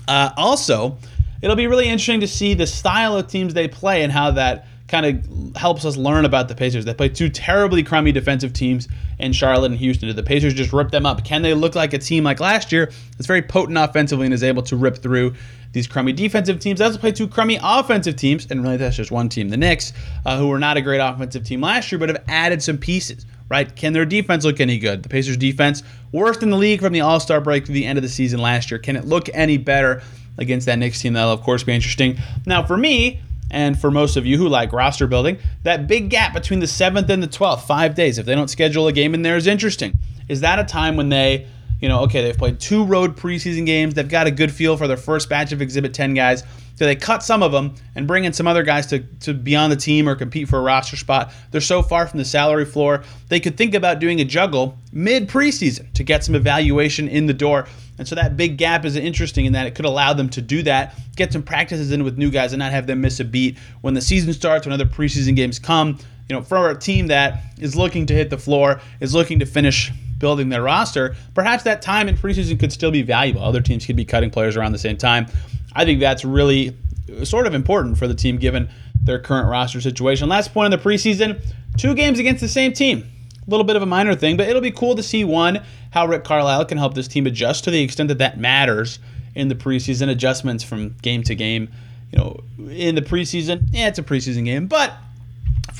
Uh, 0.06 0.30
also, 0.36 0.96
it'll 1.42 1.56
be 1.56 1.66
really 1.66 1.86
interesting 1.86 2.20
to 2.20 2.28
see 2.28 2.54
the 2.54 2.66
style 2.66 3.16
of 3.16 3.26
teams 3.26 3.52
they 3.52 3.68
play 3.68 4.02
and 4.02 4.12
how 4.12 4.30
that 4.30 4.66
kind 4.90 5.06
of 5.06 5.56
helps 5.56 5.84
us 5.84 5.96
learn 5.96 6.24
about 6.24 6.48
the 6.48 6.54
Pacers. 6.54 6.84
They 6.84 6.92
play 6.92 7.08
two 7.08 7.28
terribly 7.28 7.82
crummy 7.82 8.12
defensive 8.12 8.52
teams 8.52 8.88
in 9.18 9.32
Charlotte 9.32 9.70
and 9.70 9.80
Houston. 9.80 10.08
Did 10.08 10.16
the 10.16 10.22
Pacers 10.22 10.52
just 10.52 10.72
rip 10.72 10.90
them 10.90 11.06
up? 11.06 11.24
Can 11.24 11.42
they 11.42 11.54
look 11.54 11.74
like 11.74 11.94
a 11.94 11.98
team 11.98 12.24
like 12.24 12.40
last 12.40 12.72
year 12.72 12.90
that's 13.12 13.26
very 13.26 13.40
potent 13.40 13.78
offensively 13.78 14.26
and 14.26 14.34
is 14.34 14.42
able 14.42 14.62
to 14.64 14.76
rip 14.76 14.98
through 14.98 15.34
these 15.72 15.86
crummy 15.86 16.12
defensive 16.12 16.58
teams? 16.58 16.80
They 16.80 16.84
also 16.84 16.98
play 16.98 17.12
two 17.12 17.28
crummy 17.28 17.58
offensive 17.62 18.16
teams, 18.16 18.46
and 18.50 18.62
really 18.62 18.76
that's 18.76 18.96
just 18.96 19.10
one 19.10 19.28
team, 19.28 19.48
the 19.48 19.56
Knicks, 19.56 19.92
uh, 20.26 20.36
who 20.36 20.48
were 20.48 20.58
not 20.58 20.76
a 20.76 20.82
great 20.82 20.98
offensive 20.98 21.44
team 21.44 21.60
last 21.60 21.90
year, 21.92 21.98
but 21.98 22.08
have 22.08 22.24
added 22.28 22.62
some 22.62 22.76
pieces. 22.76 23.24
Right? 23.48 23.74
Can 23.74 23.92
their 23.92 24.04
defense 24.04 24.44
look 24.44 24.60
any 24.60 24.78
good? 24.78 25.02
The 25.02 25.08
Pacers' 25.08 25.36
defense, 25.36 25.82
worst 26.12 26.44
in 26.44 26.50
the 26.50 26.56
league 26.56 26.80
from 26.80 26.92
the 26.92 27.00
All 27.00 27.18
Star 27.18 27.40
break 27.40 27.64
to 27.64 27.72
the 27.72 27.84
end 27.84 27.98
of 27.98 28.02
the 28.02 28.08
season 28.08 28.40
last 28.40 28.70
year. 28.70 28.78
Can 28.78 28.94
it 28.94 29.04
look 29.04 29.28
any 29.34 29.56
better? 29.56 30.02
against 30.38 30.66
that 30.66 30.78
Knicks 30.78 31.00
team. 31.00 31.12
That'll, 31.12 31.32
of 31.32 31.42
course, 31.42 31.62
be 31.62 31.74
interesting. 31.74 32.18
Now, 32.46 32.64
for 32.64 32.76
me, 32.76 33.20
and 33.50 33.78
for 33.78 33.90
most 33.90 34.16
of 34.16 34.26
you 34.26 34.36
who 34.38 34.48
like 34.48 34.72
roster 34.72 35.06
building, 35.06 35.38
that 35.62 35.86
big 35.86 36.10
gap 36.10 36.32
between 36.32 36.60
the 36.60 36.66
7th 36.66 37.08
and 37.08 37.22
the 37.22 37.28
12th, 37.28 37.62
five 37.62 37.94
days, 37.94 38.18
if 38.18 38.26
they 38.26 38.34
don't 38.34 38.48
schedule 38.48 38.86
a 38.88 38.92
game 38.92 39.14
in 39.14 39.22
there, 39.22 39.36
is 39.36 39.46
interesting. 39.46 39.98
Is 40.28 40.40
that 40.40 40.58
a 40.58 40.64
time 40.64 40.96
when 40.96 41.08
they, 41.08 41.46
you 41.80 41.88
know, 41.88 42.00
okay, 42.02 42.22
they've 42.22 42.36
played 42.36 42.60
two 42.60 42.84
road 42.84 43.16
preseason 43.16 43.66
games, 43.66 43.94
they've 43.94 44.08
got 44.08 44.26
a 44.26 44.30
good 44.30 44.52
feel 44.52 44.76
for 44.76 44.86
their 44.86 44.96
first 44.96 45.28
batch 45.28 45.52
of 45.52 45.60
Exhibit 45.60 45.92
10 45.92 46.14
guys, 46.14 46.44
so 46.76 46.86
they 46.86 46.96
cut 46.96 47.22
some 47.22 47.42
of 47.42 47.52
them 47.52 47.74
and 47.94 48.06
bring 48.06 48.24
in 48.24 48.32
some 48.32 48.46
other 48.46 48.62
guys 48.62 48.86
to, 48.86 49.00
to 49.00 49.34
be 49.34 49.54
on 49.54 49.68
the 49.68 49.76
team 49.76 50.08
or 50.08 50.14
compete 50.14 50.48
for 50.48 50.58
a 50.58 50.62
roster 50.62 50.96
spot. 50.96 51.30
They're 51.50 51.60
so 51.60 51.82
far 51.82 52.06
from 52.06 52.18
the 52.18 52.24
salary 52.24 52.64
floor, 52.64 53.04
they 53.28 53.38
could 53.38 53.58
think 53.58 53.74
about 53.74 53.98
doing 53.98 54.20
a 54.20 54.24
juggle 54.24 54.78
mid 54.92 55.28
preseason 55.28 55.92
to 55.92 56.04
get 56.04 56.24
some 56.24 56.34
evaluation 56.34 57.08
in 57.08 57.26
the 57.26 57.34
door 57.34 57.66
and 58.00 58.08
so 58.08 58.14
that 58.14 58.34
big 58.34 58.56
gap 58.56 58.86
is 58.86 58.96
interesting 58.96 59.44
in 59.44 59.52
that 59.52 59.66
it 59.66 59.74
could 59.74 59.84
allow 59.84 60.14
them 60.14 60.30
to 60.30 60.40
do 60.40 60.62
that, 60.62 60.98
get 61.16 61.34
some 61.34 61.42
practices 61.42 61.92
in 61.92 62.02
with 62.02 62.16
new 62.16 62.30
guys, 62.30 62.54
and 62.54 62.58
not 62.58 62.72
have 62.72 62.86
them 62.86 63.02
miss 63.02 63.20
a 63.20 63.24
beat 63.26 63.58
when 63.82 63.92
the 63.92 64.00
season 64.00 64.32
starts, 64.32 64.66
when 64.66 64.72
other 64.72 64.86
preseason 64.86 65.36
games 65.36 65.58
come. 65.58 65.98
You 66.26 66.36
know, 66.36 66.40
for 66.40 66.70
a 66.70 66.78
team 66.78 67.08
that 67.08 67.42
is 67.58 67.76
looking 67.76 68.06
to 68.06 68.14
hit 68.14 68.30
the 68.30 68.38
floor, 68.38 68.80
is 69.00 69.14
looking 69.14 69.38
to 69.40 69.44
finish 69.44 69.92
building 70.16 70.48
their 70.48 70.62
roster, 70.62 71.14
perhaps 71.34 71.62
that 71.64 71.82
time 71.82 72.08
in 72.08 72.16
preseason 72.16 72.58
could 72.58 72.72
still 72.72 72.90
be 72.90 73.02
valuable. 73.02 73.44
Other 73.44 73.60
teams 73.60 73.84
could 73.84 73.96
be 73.96 74.06
cutting 74.06 74.30
players 74.30 74.56
around 74.56 74.72
the 74.72 74.78
same 74.78 74.96
time. 74.96 75.26
I 75.74 75.84
think 75.84 76.00
that's 76.00 76.24
really 76.24 76.74
uh, 77.20 77.26
sort 77.26 77.46
of 77.46 77.52
important 77.52 77.98
for 77.98 78.08
the 78.08 78.14
team 78.14 78.38
given 78.38 78.70
their 79.02 79.18
current 79.18 79.46
roster 79.46 79.82
situation. 79.82 80.26
Last 80.26 80.54
point 80.54 80.72
in 80.72 80.80
the 80.80 80.82
preseason 80.82 81.38
two 81.76 81.94
games 81.94 82.18
against 82.18 82.40
the 82.40 82.48
same 82.48 82.72
team 82.72 83.10
little 83.46 83.64
bit 83.64 83.76
of 83.76 83.82
a 83.82 83.86
minor 83.86 84.14
thing, 84.14 84.36
but 84.36 84.48
it'll 84.48 84.62
be 84.62 84.70
cool 84.70 84.94
to 84.94 85.02
see 85.02 85.24
one 85.24 85.62
how 85.90 86.06
Rick 86.06 86.24
Carlisle 86.24 86.66
can 86.66 86.78
help 86.78 86.94
this 86.94 87.08
team 87.08 87.26
adjust 87.26 87.64
to 87.64 87.70
the 87.70 87.82
extent 87.82 88.08
that 88.08 88.18
that 88.18 88.38
matters 88.38 88.98
in 89.34 89.48
the 89.48 89.54
preseason 89.54 90.10
adjustments 90.10 90.64
from 90.64 90.90
game 91.02 91.22
to 91.24 91.34
game. 91.34 91.68
You 92.12 92.18
know, 92.18 92.40
in 92.70 92.94
the 92.94 93.02
preseason, 93.02 93.68
yeah, 93.70 93.88
it's 93.88 93.98
a 93.98 94.02
preseason 94.02 94.44
game, 94.44 94.66
but 94.66 94.92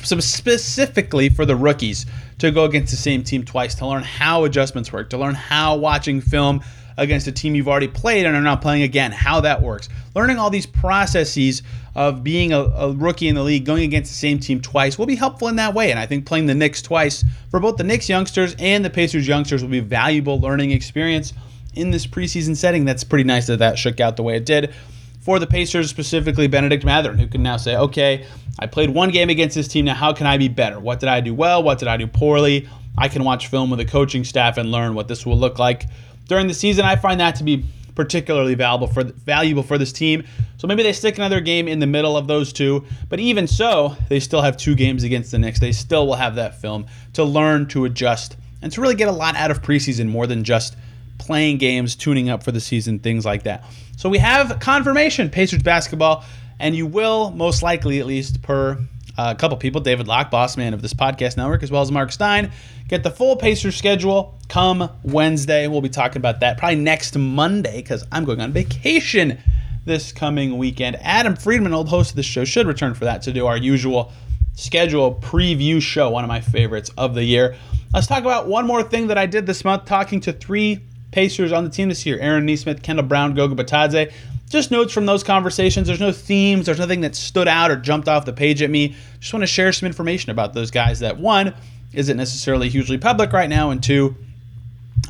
some 0.03 0.21
specifically 0.21 1.29
for 1.29 1.45
the 1.45 1.55
rookies 1.55 2.05
to 2.39 2.51
go 2.51 2.65
against 2.65 2.91
the 2.91 2.97
same 2.97 3.23
team 3.23 3.43
twice 3.43 3.75
to 3.75 3.85
learn 3.85 4.03
how 4.03 4.45
adjustments 4.45 4.91
work, 4.91 5.09
to 5.09 5.17
learn 5.17 5.35
how 5.35 5.75
watching 5.75 6.21
film 6.21 6.61
against 6.97 7.27
a 7.27 7.31
team 7.31 7.55
you've 7.55 7.67
already 7.67 7.87
played 7.87 8.25
and 8.25 8.35
are 8.35 8.41
not 8.41 8.61
playing 8.61 8.83
again, 8.83 9.11
how 9.11 9.41
that 9.41 9.61
works. 9.61 9.89
Learning 10.15 10.37
all 10.37 10.49
these 10.49 10.65
processes 10.65 11.63
of 11.95 12.23
being 12.23 12.53
a, 12.53 12.59
a, 12.59 12.91
rookie 12.93 13.27
in 13.27 13.35
the 13.35 13.43
league, 13.43 13.65
going 13.65 13.83
against 13.83 14.11
the 14.11 14.17
same 14.17 14.39
team 14.39 14.61
twice, 14.61 14.97
will 14.97 15.05
be 15.05 15.15
helpful 15.15 15.47
in 15.47 15.57
that 15.57 15.73
way. 15.73 15.91
And 15.91 15.99
I 15.99 16.05
think 16.05 16.25
playing 16.25 16.45
the 16.45 16.55
Knicks 16.55 16.81
twice 16.81 17.25
for 17.49 17.59
both 17.59 17.77
the 17.77 17.83
Knicks 17.83 18.07
youngsters 18.07 18.55
and 18.59 18.85
the 18.85 18.89
Pacers 18.89 19.27
youngsters 19.27 19.61
will 19.61 19.69
be 19.69 19.81
valuable 19.81 20.39
learning 20.39 20.71
experience 20.71 21.33
in 21.73 21.91
this 21.91 22.07
preseason 22.07 22.55
setting. 22.55 22.85
That's 22.85 23.03
pretty 23.03 23.25
nice 23.25 23.47
that 23.47 23.59
that 23.59 23.77
shook 23.77 23.99
out 23.99 24.15
the 24.15 24.23
way 24.23 24.37
it 24.37 24.45
did. 24.45 24.73
For 25.19 25.37
the 25.37 25.47
Pacers, 25.47 25.89
specifically 25.89 26.47
Benedict 26.47 26.83
Mathurin, 26.83 27.19
who 27.19 27.27
can 27.27 27.43
now 27.43 27.57
say, 27.57 27.75
okay, 27.75 28.25
I 28.57 28.65
played 28.65 28.89
one 28.89 29.09
game 29.09 29.29
against 29.29 29.55
this 29.55 29.67
team. 29.67 29.85
Now, 29.85 29.93
how 29.93 30.13
can 30.13 30.25
I 30.25 30.37
be 30.37 30.47
better? 30.47 30.79
What 30.79 30.99
did 30.99 31.09
I 31.09 31.21
do 31.21 31.35
well? 31.35 31.61
What 31.61 31.77
did 31.77 31.87
I 31.87 31.97
do 31.97 32.07
poorly? 32.07 32.67
I 32.97 33.07
can 33.07 33.23
watch 33.23 33.47
film 33.47 33.69
with 33.69 33.79
the 33.79 33.85
coaching 33.85 34.23
staff 34.23 34.57
and 34.57 34.71
learn 34.71 34.95
what 34.95 35.07
this 35.07 35.25
will 35.25 35.37
look 35.37 35.59
like 35.59 35.85
during 36.27 36.47
the 36.47 36.53
season. 36.53 36.85
I 36.85 36.95
find 36.95 37.19
that 37.19 37.35
to 37.35 37.43
be 37.43 37.65
particularly 37.95 38.55
valuable 38.55 38.87
for 38.87 39.03
valuable 39.03 39.63
for 39.63 39.77
this 39.77 39.91
team. 39.91 40.23
So 40.57 40.67
maybe 40.67 40.83
they 40.83 40.93
stick 40.93 41.17
another 41.17 41.41
game 41.41 41.67
in 41.67 41.79
the 41.79 41.87
middle 41.87 42.15
of 42.17 42.27
those 42.27 42.53
two. 42.53 42.85
But 43.09 43.19
even 43.19 43.47
so, 43.47 43.95
they 44.09 44.19
still 44.19 44.41
have 44.41 44.57
two 44.57 44.75
games 44.75 45.03
against 45.03 45.31
the 45.31 45.39
Knicks. 45.39 45.59
They 45.59 45.71
still 45.71 46.07
will 46.07 46.15
have 46.15 46.35
that 46.35 46.61
film 46.61 46.85
to 47.13 47.23
learn 47.23 47.67
to 47.69 47.85
adjust 47.85 48.37
and 48.61 48.71
to 48.71 48.81
really 48.81 48.95
get 48.95 49.07
a 49.07 49.11
lot 49.11 49.35
out 49.35 49.51
of 49.51 49.61
preseason 49.61 50.07
more 50.07 50.27
than 50.27 50.43
just 50.43 50.75
playing 51.17 51.57
games, 51.57 51.95
tuning 51.95 52.29
up 52.29 52.43
for 52.43 52.51
the 52.51 52.59
season, 52.59 52.99
things 52.99 53.25
like 53.25 53.43
that. 53.43 53.63
So 53.97 54.09
we 54.09 54.17
have 54.17 54.59
confirmation 54.59 55.29
Pacers 55.29 55.61
basketball, 55.61 56.23
and 56.59 56.75
you 56.75 56.87
will 56.87 57.31
most 57.31 57.63
likely, 57.63 57.99
at 57.99 58.05
least 58.05 58.41
per 58.41 58.79
Uh, 59.17 59.33
a 59.35 59.39
couple 59.39 59.57
people, 59.57 59.81
David 59.81 60.07
Locke, 60.07 60.31
boss 60.31 60.57
man 60.57 60.73
of 60.73 60.81
this 60.81 60.93
podcast 60.93 61.37
network, 61.37 61.63
as 61.63 61.71
well 61.71 61.81
as 61.81 61.91
Mark 61.91 62.11
Stein, 62.11 62.51
get 62.87 63.03
the 63.03 63.11
full 63.11 63.35
Pacers 63.35 63.75
schedule 63.75 64.39
come 64.47 64.89
Wednesday. 65.03 65.67
We'll 65.67 65.81
be 65.81 65.89
talking 65.89 66.17
about 66.17 66.39
that 66.39 66.57
probably 66.57 66.77
next 66.77 67.17
Monday 67.17 67.77
because 67.77 68.05
I'm 68.11 68.25
going 68.25 68.41
on 68.41 68.51
vacation 68.53 69.37
this 69.85 70.11
coming 70.11 70.57
weekend. 70.57 70.97
Adam 71.01 71.35
Friedman, 71.35 71.73
old 71.73 71.89
host 71.89 72.11
of 72.11 72.15
the 72.15 72.23
show, 72.23 72.45
should 72.45 72.67
return 72.67 72.93
for 72.93 73.05
that 73.05 73.21
to 73.23 73.33
do 73.33 73.47
our 73.47 73.57
usual 73.57 74.11
schedule 74.53 75.15
preview 75.15 75.81
show, 75.81 76.09
one 76.09 76.23
of 76.23 76.27
my 76.27 76.41
favorites 76.41 76.91
of 76.97 77.15
the 77.15 77.23
year. 77.23 77.55
Let's 77.93 78.07
talk 78.07 78.21
about 78.21 78.47
one 78.47 78.65
more 78.65 78.83
thing 78.83 79.07
that 79.07 79.17
I 79.17 79.25
did 79.25 79.45
this 79.45 79.65
month, 79.65 79.85
talking 79.85 80.21
to 80.21 80.33
three 80.33 80.81
Pacers 81.11 81.51
on 81.51 81.65
the 81.65 81.69
team 81.69 81.89
this 81.89 82.05
year 82.05 82.17
Aaron 82.19 82.45
Nesmith, 82.45 82.81
Kendall 82.81 83.05
Brown, 83.05 83.33
Goga 83.33 83.61
Bitadze 83.61 84.13
just 84.51 84.71
notes 84.71 84.93
from 84.93 85.05
those 85.05 85.23
conversations. 85.23 85.87
There's 85.87 85.99
no 85.99 86.11
themes, 86.11 86.65
there's 86.65 86.79
nothing 86.79 87.01
that 87.01 87.15
stood 87.15 87.47
out 87.47 87.71
or 87.71 87.75
jumped 87.75 88.07
off 88.07 88.25
the 88.25 88.33
page 88.33 88.61
at 88.61 88.69
me. 88.69 88.95
Just 89.19 89.33
want 89.33 89.43
to 89.43 89.47
share 89.47 89.71
some 89.71 89.87
information 89.87 90.29
about 90.31 90.53
those 90.53 90.71
guys 90.71 90.99
that 90.99 91.17
one 91.17 91.53
isn't 91.93 92.17
necessarily 92.17 92.69
hugely 92.69 92.97
public 92.97 93.33
right 93.33 93.49
now, 93.49 93.71
and 93.71 93.81
two, 93.83 94.15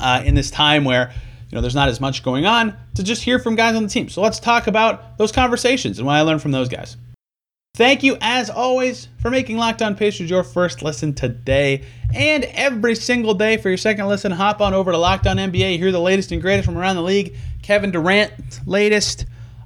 uh, 0.00 0.22
in 0.24 0.34
this 0.34 0.50
time 0.50 0.84
where 0.84 1.12
you 1.50 1.56
know 1.56 1.60
there's 1.60 1.74
not 1.74 1.88
as 1.88 2.00
much 2.00 2.22
going 2.22 2.46
on, 2.46 2.76
to 2.94 3.02
just 3.02 3.22
hear 3.22 3.38
from 3.38 3.54
guys 3.54 3.76
on 3.76 3.82
the 3.82 3.88
team. 3.88 4.08
So 4.08 4.22
let's 4.22 4.40
talk 4.40 4.66
about 4.66 5.18
those 5.18 5.32
conversations 5.32 5.98
and 5.98 6.06
what 6.06 6.14
I 6.14 6.22
learned 6.22 6.42
from 6.42 6.52
those 6.52 6.68
guys. 6.68 6.96
Thank 7.74 8.02
you, 8.02 8.18
as 8.20 8.50
always, 8.50 9.08
for 9.22 9.30
making 9.30 9.56
Locked 9.56 9.80
On 9.80 9.94
Pacers 9.94 10.28
your 10.28 10.44
first 10.44 10.82
listen 10.82 11.14
today 11.14 11.86
and 12.14 12.44
every 12.44 12.94
single 12.94 13.32
day. 13.32 13.56
For 13.56 13.70
your 13.70 13.78
second 13.78 14.08
listen, 14.08 14.30
hop 14.30 14.60
on 14.60 14.74
over 14.74 14.92
to 14.92 14.98
Locked 14.98 15.26
On 15.26 15.38
NBA. 15.38 15.78
Hear 15.78 15.90
the 15.90 15.98
latest 15.98 16.32
and 16.32 16.42
greatest 16.42 16.66
from 16.66 16.76
around 16.76 16.96
the 16.96 17.02
league. 17.02 17.34
Kevin 17.62 17.90
Durant, 17.90 18.60
latest 18.66 19.24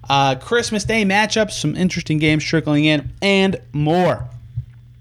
uh, 0.09 0.37
Christmas 0.37 0.85
Day 0.85 1.05
matchups, 1.05 1.51
some 1.51 1.75
interesting 1.75 2.19
games 2.19 2.45
trickling 2.45 2.85
in, 2.85 3.11
and 3.23 3.61
more. 3.73 4.29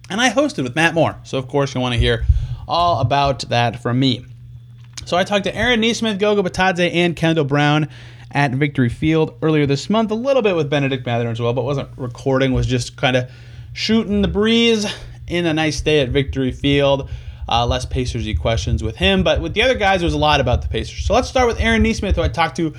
And 0.10 0.20
I 0.20 0.32
hosted 0.32 0.64
with 0.64 0.76
Matt 0.76 0.96
Moore, 0.96 1.16
so 1.26 1.38
of 1.38 1.48
course 1.48 1.76
you 1.76 1.82
want 1.82 1.94
to 1.94 2.00
hear 2.00 2.26
all 2.68 3.02
about 3.02 3.42
that 3.50 3.84
from 3.84 4.00
me. 4.00 4.26
So 5.06 5.16
I 5.16 5.26
talked 5.26 5.44
to 5.44 5.56
Aaron 5.56 5.80
Nesmith, 5.80 6.18
Goga 6.18 6.42
Bitadze, 6.42 6.92
and 6.92 7.16
Kendall 7.16 7.46
Brown 7.46 7.88
at 8.36 8.52
Victory 8.52 8.90
Field 8.90 9.38
earlier 9.42 9.66
this 9.66 9.90
month. 9.90 10.12
A 10.12 10.16
little 10.16 10.42
bit 10.42 10.56
with 10.56 10.70
Benedict 10.70 11.06
Mathurin 11.06 11.32
as 11.32 11.40
well, 11.40 11.54
but 11.54 11.64
wasn't 11.64 11.90
recording. 11.96 12.52
Was 12.52 12.68
just 12.68 12.98
kind 12.98 13.16
of 13.16 13.32
shooting 13.74 14.22
the 14.22 14.28
breeze 14.28 14.86
in 15.26 15.46
a 15.46 15.54
nice 15.54 15.82
day 15.82 16.02
at 16.02 16.10
Victory 16.10 16.52
Field. 16.52 17.10
Uh, 17.48 17.66
less 17.66 17.86
Pacersy 17.86 18.38
questions 18.38 18.84
with 18.84 18.96
him, 18.96 19.24
but 19.24 19.40
with 19.40 19.54
the 19.54 19.62
other 19.62 19.76
guys, 19.76 20.00
there 20.00 20.08
was 20.08 20.16
a 20.16 20.18
lot 20.18 20.42
about 20.42 20.64
the 20.64 20.68
Pacers. 20.68 21.06
So 21.06 21.14
let's 21.14 21.30
start 21.30 21.46
with 21.46 21.60
Aaron 21.60 21.84
Nesmith, 21.84 22.16
who 22.16 22.24
I 22.24 22.28
talked 22.28 22.58
to 22.58 22.74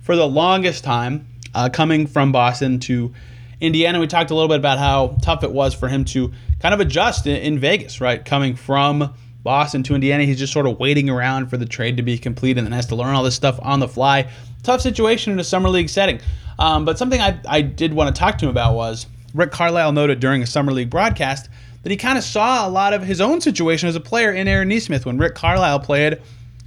for 0.00 0.14
the 0.14 0.26
longest 0.26 0.84
time, 0.84 1.26
uh, 1.54 1.68
coming 1.70 2.06
from 2.06 2.30
Boston 2.30 2.78
to 2.80 3.12
Indiana. 3.60 3.98
We 3.98 4.06
talked 4.06 4.30
a 4.30 4.34
little 4.34 4.48
bit 4.48 4.58
about 4.58 4.78
how 4.78 5.18
tough 5.22 5.42
it 5.42 5.50
was 5.50 5.74
for 5.74 5.88
him 5.88 6.04
to 6.06 6.32
kind 6.60 6.72
of 6.72 6.78
adjust 6.78 7.26
in, 7.26 7.34
in 7.34 7.58
Vegas, 7.58 8.00
right? 8.00 8.24
Coming 8.24 8.54
from 8.54 9.12
Boston 9.42 9.82
to 9.82 9.94
Indiana, 9.96 10.22
he's 10.22 10.38
just 10.38 10.52
sort 10.52 10.66
of 10.66 10.78
waiting 10.78 11.10
around 11.10 11.48
for 11.48 11.56
the 11.56 11.66
trade 11.66 11.96
to 11.96 12.04
be 12.04 12.16
complete 12.16 12.58
and 12.58 12.64
then 12.64 12.72
has 12.72 12.86
to 12.86 12.94
learn 12.94 13.16
all 13.16 13.24
this 13.24 13.34
stuff 13.34 13.58
on 13.60 13.80
the 13.80 13.88
fly 13.88 14.30
tough 14.62 14.80
situation 14.80 15.32
in 15.32 15.40
a 15.40 15.44
summer 15.44 15.68
league 15.68 15.88
setting. 15.88 16.20
Um, 16.58 16.84
but 16.84 16.98
something 16.98 17.20
I, 17.20 17.38
I 17.48 17.62
did 17.62 17.92
want 17.92 18.14
to 18.14 18.18
talk 18.18 18.38
to 18.38 18.46
him 18.46 18.50
about 18.50 18.74
was 18.74 19.06
Rick 19.34 19.50
Carlisle 19.50 19.92
noted 19.92 20.20
during 20.20 20.42
a 20.42 20.46
summer 20.46 20.72
league 20.72 20.90
broadcast 20.90 21.48
that 21.82 21.90
he 21.90 21.96
kind 21.96 22.16
of 22.16 22.24
saw 22.24 22.66
a 22.66 22.70
lot 22.70 22.92
of 22.92 23.02
his 23.02 23.20
own 23.20 23.40
situation 23.40 23.88
as 23.88 23.96
a 23.96 24.00
player 24.00 24.32
in 24.32 24.46
Aaron 24.46 24.68
Nesmith 24.68 25.04
when 25.04 25.18
Rick 25.18 25.34
Carlisle 25.34 25.80
played 25.80 26.20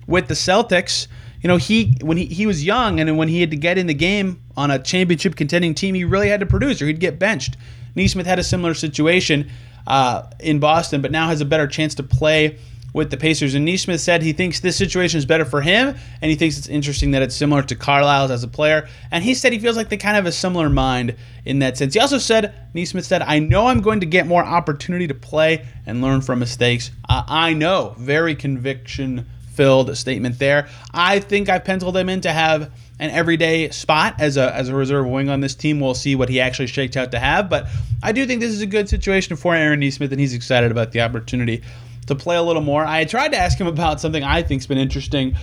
with 0.07 0.27
the 0.27 0.33
Celtics. 0.33 1.07
You 1.41 1.47
know, 1.47 1.57
he 1.57 1.97
when 2.01 2.17
he, 2.17 2.25
he 2.25 2.45
was 2.45 2.65
young 2.65 2.99
and 2.99 3.17
when 3.17 3.27
he 3.27 3.39
had 3.39 3.51
to 3.51 3.57
get 3.57 3.77
in 3.77 3.87
the 3.87 3.93
game 3.93 4.41
on 4.57 4.71
a 4.71 4.79
championship 4.79 5.35
contending 5.35 5.73
team, 5.73 5.95
he 5.95 6.03
really 6.03 6.27
had 6.27 6.39
to 6.39 6.45
produce 6.45 6.81
or 6.81 6.87
he'd 6.87 6.99
get 6.99 7.19
benched. 7.19 7.55
Nesmith 7.95 8.25
had 8.25 8.39
a 8.39 8.43
similar 8.43 8.73
situation 8.73 9.49
uh, 9.87 10.23
in 10.39 10.59
Boston, 10.59 11.01
but 11.01 11.11
now 11.11 11.27
has 11.27 11.41
a 11.41 11.45
better 11.45 11.67
chance 11.67 11.95
to 11.95 12.03
play 12.03 12.57
with 12.95 13.11
the 13.11 13.17
Pacers. 13.17 13.55
And 13.55 13.65
Nesmith 13.65 13.99
said 13.99 14.23
he 14.23 14.31
thinks 14.31 14.61
this 14.61 14.77
situation 14.77 15.17
is 15.17 15.25
better 15.25 15.43
for 15.43 15.61
him, 15.61 15.95
and 16.21 16.31
he 16.31 16.35
thinks 16.37 16.57
it's 16.57 16.69
interesting 16.69 17.11
that 17.11 17.21
it's 17.21 17.35
similar 17.35 17.61
to 17.61 17.75
Carlisle's 17.75 18.31
as 18.31 18.43
a 18.43 18.47
player. 18.47 18.87
And 19.11 19.21
he 19.21 19.33
said 19.33 19.51
he 19.51 19.59
feels 19.59 19.75
like 19.75 19.89
they 19.89 19.97
kind 19.97 20.15
of 20.15 20.23
have 20.23 20.29
a 20.29 20.31
similar 20.31 20.69
mind 20.69 21.15
in 21.43 21.59
that 21.59 21.77
sense. 21.77 21.93
He 21.93 21.99
also 21.99 22.17
said, 22.17 22.55
Nesmith 22.73 23.05
said, 23.05 23.21
I 23.21 23.39
know 23.39 23.67
I'm 23.67 23.81
going 23.81 23.99
to 23.99 24.05
get 24.05 24.27
more 24.27 24.45
opportunity 24.45 25.07
to 25.07 25.13
play 25.13 25.65
and 25.85 26.01
learn 26.01 26.21
from 26.21 26.39
mistakes. 26.39 26.89
Uh, 27.09 27.23
I 27.27 27.53
know. 27.53 27.95
Very 27.97 28.33
conviction 28.33 29.25
filled 29.55 29.95
statement 29.97 30.39
there. 30.39 30.69
I 30.93 31.19
think 31.19 31.49
I've 31.49 31.65
penciled 31.65 31.97
him 31.97 32.07
in 32.07 32.21
to 32.21 32.31
have 32.31 32.71
an 32.99 33.09
everyday 33.09 33.69
spot 33.71 34.15
as 34.19 34.37
a 34.37 34.53
as 34.55 34.69
a 34.69 34.75
reserve 34.75 35.05
wing 35.07 35.29
on 35.29 35.41
this 35.41 35.55
team. 35.55 35.81
We'll 35.81 35.95
see 35.95 36.15
what 36.15 36.29
he 36.29 36.39
actually 36.39 36.67
shakes 36.67 36.95
out 36.95 37.11
to 37.11 37.19
have, 37.19 37.49
but 37.49 37.67
I 38.03 38.11
do 38.11 38.25
think 38.25 38.39
this 38.39 38.51
is 38.51 38.61
a 38.61 38.65
good 38.65 38.87
situation 38.87 39.35
for 39.35 39.53
Aaron 39.53 39.79
Nesmith, 39.79 40.11
and 40.11 40.19
he's 40.19 40.33
excited 40.33 40.71
about 40.71 40.91
the 40.91 41.01
opportunity 41.01 41.61
to 42.07 42.15
play 42.15 42.35
a 42.35 42.41
little 42.41 42.61
more. 42.61 42.85
I 42.85 43.05
tried 43.05 43.29
to 43.29 43.37
ask 43.37 43.57
him 43.57 43.67
about 43.67 43.99
something 43.99 44.23
I 44.23 44.43
think's 44.43 44.65
been 44.65 44.77
interesting 44.77 45.35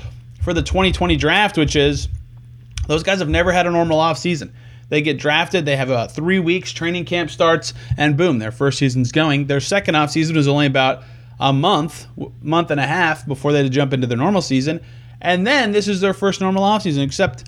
for 0.43 0.53
the 0.55 0.63
2020 0.63 1.17
draft, 1.17 1.57
which 1.57 1.77
is 1.77 2.09
those 2.87 3.03
guys 3.03 3.19
have 3.21 3.29
never 3.29 3.53
had 3.53 3.67
a 3.67 3.71
normal 3.71 3.99
offseason. 3.99 4.53
They 4.89 5.01
get 5.01 5.19
drafted, 5.19 5.65
they 5.65 5.77
have 5.77 5.89
about 5.89 6.13
three 6.13 6.39
weeks, 6.39 6.73
training 6.73 7.07
camp 7.07 7.31
starts, 7.31 7.73
and 7.97 8.17
boom, 8.17 8.39
their 8.39 8.53
first 8.53 8.79
season's 8.79 9.11
going. 9.11 9.47
Their 9.47 9.61
second 9.61 9.95
offseason 9.95 10.37
was 10.37 10.49
only 10.49 10.67
about 10.67 11.05
a 11.41 11.53
month, 11.53 12.07
month 12.43 12.71
and 12.71 12.79
a 12.79 12.87
half 12.87 13.27
before 13.27 13.53
they 13.53 13.59
had 13.59 13.67
to 13.67 13.71
jump 13.71 13.93
into 13.93 14.07
their 14.07 14.19
normal 14.19 14.43
season. 14.43 14.81
And 15.21 15.47
then 15.47 15.73
this 15.73 15.89
is 15.89 16.01
their 16.01 16.13
first 16.13 16.41
normal 16.41 16.63
offseason, 16.63 17.03
except 17.03 17.45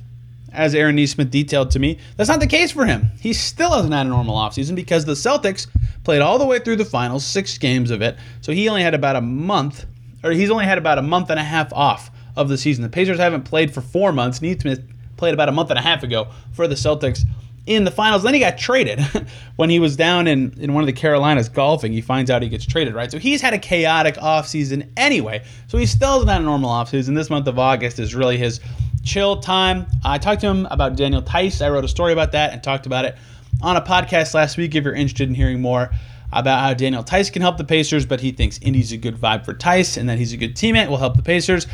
as 0.55 0.75
Aaron 0.75 0.97
Nesmith 0.97 1.31
detailed 1.31 1.71
to 1.73 1.79
me, 1.79 1.99
that's 2.17 2.29
not 2.29 2.41
the 2.41 2.47
case 2.47 2.71
for 2.71 2.87
him. 2.87 3.11
He 3.21 3.33
still 3.33 3.73
hasn't 3.73 3.93
had 3.93 4.07
a 4.07 4.09
normal 4.09 4.37
offseason 4.37 4.75
because 4.75 5.05
the 5.05 5.13
Celtics 5.13 5.67
played 6.05 6.23
all 6.23 6.39
the 6.39 6.47
way 6.47 6.59
through 6.59 6.77
the 6.77 6.85
finals, 6.85 7.25
six 7.25 7.59
games 7.59 7.91
of 7.91 8.03
it. 8.03 8.17
So 8.41 8.53
he 8.53 8.69
only 8.69 8.83
had 8.83 8.95
about 8.95 9.17
a 9.17 9.21
month, 9.21 9.87
or 10.23 10.31
he's 10.31 10.51
only 10.51 10.65
had 10.65 10.79
about 10.79 10.99
a 10.99 11.03
month 11.03 11.31
and 11.31 11.41
a 11.41 11.45
half 11.45 11.73
off 11.73 12.11
of 12.37 12.49
the 12.49 12.59
season. 12.59 12.83
The 12.83 12.89
Pacers 12.89 13.19
haven't 13.19 13.43
played 13.43 13.73
for 13.73 13.81
four 13.81 14.13
months. 14.13 14.41
Nesmith 14.41 14.83
played 15.17 15.35
about 15.35 15.49
a 15.49 15.53
month 15.53 15.71
and 15.71 15.79
a 15.79 15.83
half 15.83 16.03
ago 16.03 16.29
for 16.53 16.67
the 16.67 16.75
Celtics 16.75 17.25
in 17.67 17.85
the 17.85 17.91
finals. 17.91 18.23
Then 18.23 18.35
he 18.35 18.41
got 18.41 18.59
traded 18.59 19.01
when 19.57 19.71
he 19.71 19.79
was 19.79 19.97
down 19.97 20.27
in, 20.27 20.55
in 20.59 20.75
one 20.75 20.83
of 20.83 20.87
the 20.87 20.93
Carolinas 20.93 21.49
golfing. 21.49 21.93
He 21.93 22.01
finds 22.01 22.31
out 22.31 22.43
he 22.43 22.49
gets 22.49 22.67
traded, 22.67 22.95
right? 22.95 23.11
So 23.11 23.19
he's 23.19 23.41
had 23.41 23.55
a 23.55 23.59
chaotic 23.59 24.17
offseason 24.17 24.89
anyway. 24.97 25.45
So 25.69 25.79
he 25.79 25.87
still 25.87 26.25
had 26.27 26.41
a 26.41 26.45
normal 26.45 26.71
offseason. 26.71 27.15
This 27.15 27.31
month 27.31 27.47
of 27.47 27.59
August 27.59 27.99
is 27.99 28.15
really 28.15 28.37
his 28.37 28.61
chill 29.05 29.37
time. 29.41 29.87
I 30.05 30.19
talked 30.19 30.41
to 30.41 30.47
him 30.47 30.67
about 30.71 30.97
Daniel 30.97 31.23
Theis. 31.23 31.65
I 31.65 31.69
wrote 31.71 31.85
a 31.85 31.89
story 31.89 32.13
about 32.13 32.33
that 32.33 32.53
and 32.53 32.63
talked 32.63 32.87
about 32.87 33.05
it 33.05 33.17
on 33.63 33.77
a 33.77 33.81
podcast 33.81 34.35
last 34.35 34.57
week 34.57 34.75
if 34.75 34.85
you're 34.85 34.95
interested 34.95 35.29
in 35.29 35.35
hearing 35.35 35.61
more 35.61 35.91
about 36.33 36.61
how 36.61 36.75
Daniel 36.75 37.03
Theis 37.03 37.31
can 37.33 37.43
help 37.43 37.59
the 37.59 37.65
Pacers, 37.65 38.07
but 38.07 38.21
he 38.21 38.33
thinks 38.33 38.59
Indy's 38.59 38.93
a 38.93 38.97
good 38.97 39.17
vibe 39.17 39.45
for 39.45 39.55
Theis 39.55 39.97
and 39.97 40.09
that 40.09 40.19
he's 40.19 40.33
a 40.33 40.37
good 40.37 40.57
teammate, 40.57 40.89
will 40.89 40.97
help 40.97 41.17
the 41.17 41.23
Pacers. 41.23 41.67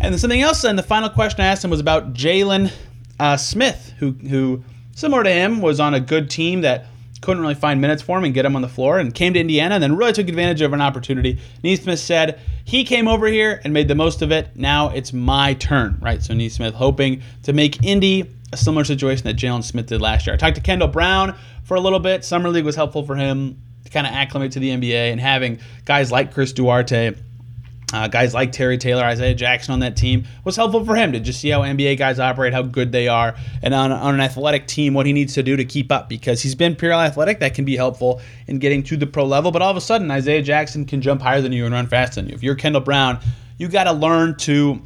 And 0.00 0.12
then 0.12 0.18
something 0.18 0.42
else, 0.42 0.64
and 0.64 0.76
the 0.76 0.82
final 0.82 1.08
question 1.08 1.42
I 1.42 1.46
asked 1.46 1.64
him 1.64 1.70
was 1.70 1.78
about 1.78 2.12
Jalen 2.12 2.72
uh, 3.20 3.36
Smith, 3.36 3.94
who, 3.98 4.10
who, 4.10 4.64
similar 4.96 5.22
to 5.22 5.30
him, 5.30 5.60
was 5.60 5.78
on 5.78 5.94
a 5.94 6.00
good 6.00 6.28
team 6.28 6.62
that 6.62 6.86
couldn't 7.22 7.40
really 7.40 7.54
find 7.54 7.80
minutes 7.80 8.02
for 8.02 8.18
him 8.18 8.24
and 8.24 8.34
get 8.34 8.44
him 8.44 8.54
on 8.54 8.62
the 8.62 8.68
floor 8.68 8.98
and 8.98 9.14
came 9.14 9.32
to 9.32 9.40
Indiana 9.40 9.76
and 9.76 9.82
then 9.82 9.96
really 9.96 10.12
took 10.12 10.28
advantage 10.28 10.60
of 10.60 10.72
an 10.74 10.80
opportunity. 10.82 11.38
Nesmith 11.62 11.98
said 11.98 12.38
he 12.64 12.84
came 12.84 13.08
over 13.08 13.26
here 13.26 13.60
and 13.64 13.72
made 13.72 13.88
the 13.88 13.94
most 13.94 14.20
of 14.20 14.30
it. 14.30 14.54
Now 14.54 14.90
it's 14.90 15.12
my 15.12 15.54
turn, 15.54 15.98
right? 16.02 16.22
So 16.22 16.34
Nesmith 16.34 16.74
hoping 16.74 17.22
to 17.44 17.52
make 17.52 17.82
Indy 17.82 18.28
a 18.52 18.56
similar 18.56 18.84
situation 18.84 19.24
that 19.24 19.36
Jalen 19.36 19.64
Smith 19.64 19.86
did 19.86 20.02
last 20.02 20.26
year. 20.26 20.34
I 20.34 20.36
talked 20.36 20.56
to 20.56 20.60
Kendall 20.60 20.88
Brown 20.88 21.34
for 21.64 21.76
a 21.76 21.80
little 21.80 22.00
bit. 22.00 22.24
Summer 22.24 22.50
League 22.50 22.64
was 22.64 22.76
helpful 22.76 23.04
for 23.04 23.16
him 23.16 23.62
to 23.84 23.90
kind 23.90 24.06
of 24.06 24.12
acclimate 24.12 24.52
to 24.52 24.58
the 24.58 24.70
NBA 24.70 25.10
and 25.10 25.20
having 25.20 25.58
guys 25.84 26.12
like 26.12 26.34
Chris 26.34 26.52
Duarte. 26.52 27.14
Uh, 27.92 28.08
guys 28.08 28.32
like 28.32 28.52
Terry 28.52 28.78
Taylor, 28.78 29.04
Isaiah 29.04 29.34
Jackson 29.34 29.74
on 29.74 29.80
that 29.80 29.96
team 29.96 30.24
was 30.44 30.56
helpful 30.56 30.84
for 30.84 30.96
him 30.96 31.12
to 31.12 31.20
just 31.20 31.40
see 31.40 31.50
how 31.50 31.60
NBA 31.60 31.98
guys 31.98 32.18
operate, 32.18 32.52
how 32.52 32.62
good 32.62 32.90
they 32.90 33.08
are, 33.08 33.34
and 33.62 33.74
on, 33.74 33.92
on, 33.92 34.14
an 34.14 34.20
athletic 34.20 34.66
team, 34.66 34.94
what 34.94 35.04
he 35.04 35.12
needs 35.12 35.34
to 35.34 35.42
do 35.42 35.56
to 35.56 35.64
keep 35.64 35.92
up 35.92 36.08
because 36.08 36.40
he's 36.40 36.54
been 36.54 36.74
pure 36.74 36.92
athletic. 36.92 37.40
That 37.40 37.54
can 37.54 37.64
be 37.64 37.76
helpful 37.76 38.20
in 38.46 38.58
getting 38.58 38.82
to 38.84 38.96
the 38.96 39.06
pro 39.06 39.24
level. 39.24 39.50
But 39.50 39.62
all 39.62 39.70
of 39.70 39.76
a 39.76 39.80
sudden, 39.80 40.10
Isaiah 40.10 40.42
Jackson 40.42 40.86
can 40.86 41.02
jump 41.02 41.20
higher 41.20 41.40
than 41.40 41.52
you 41.52 41.64
and 41.66 41.74
run 41.74 41.86
faster 41.86 42.20
than 42.20 42.30
you. 42.30 42.34
If 42.34 42.42
you're 42.42 42.54
Kendall 42.54 42.80
Brown, 42.80 43.18
you 43.58 43.68
got 43.68 43.84
to 43.84 43.92
learn 43.92 44.36
to 44.38 44.80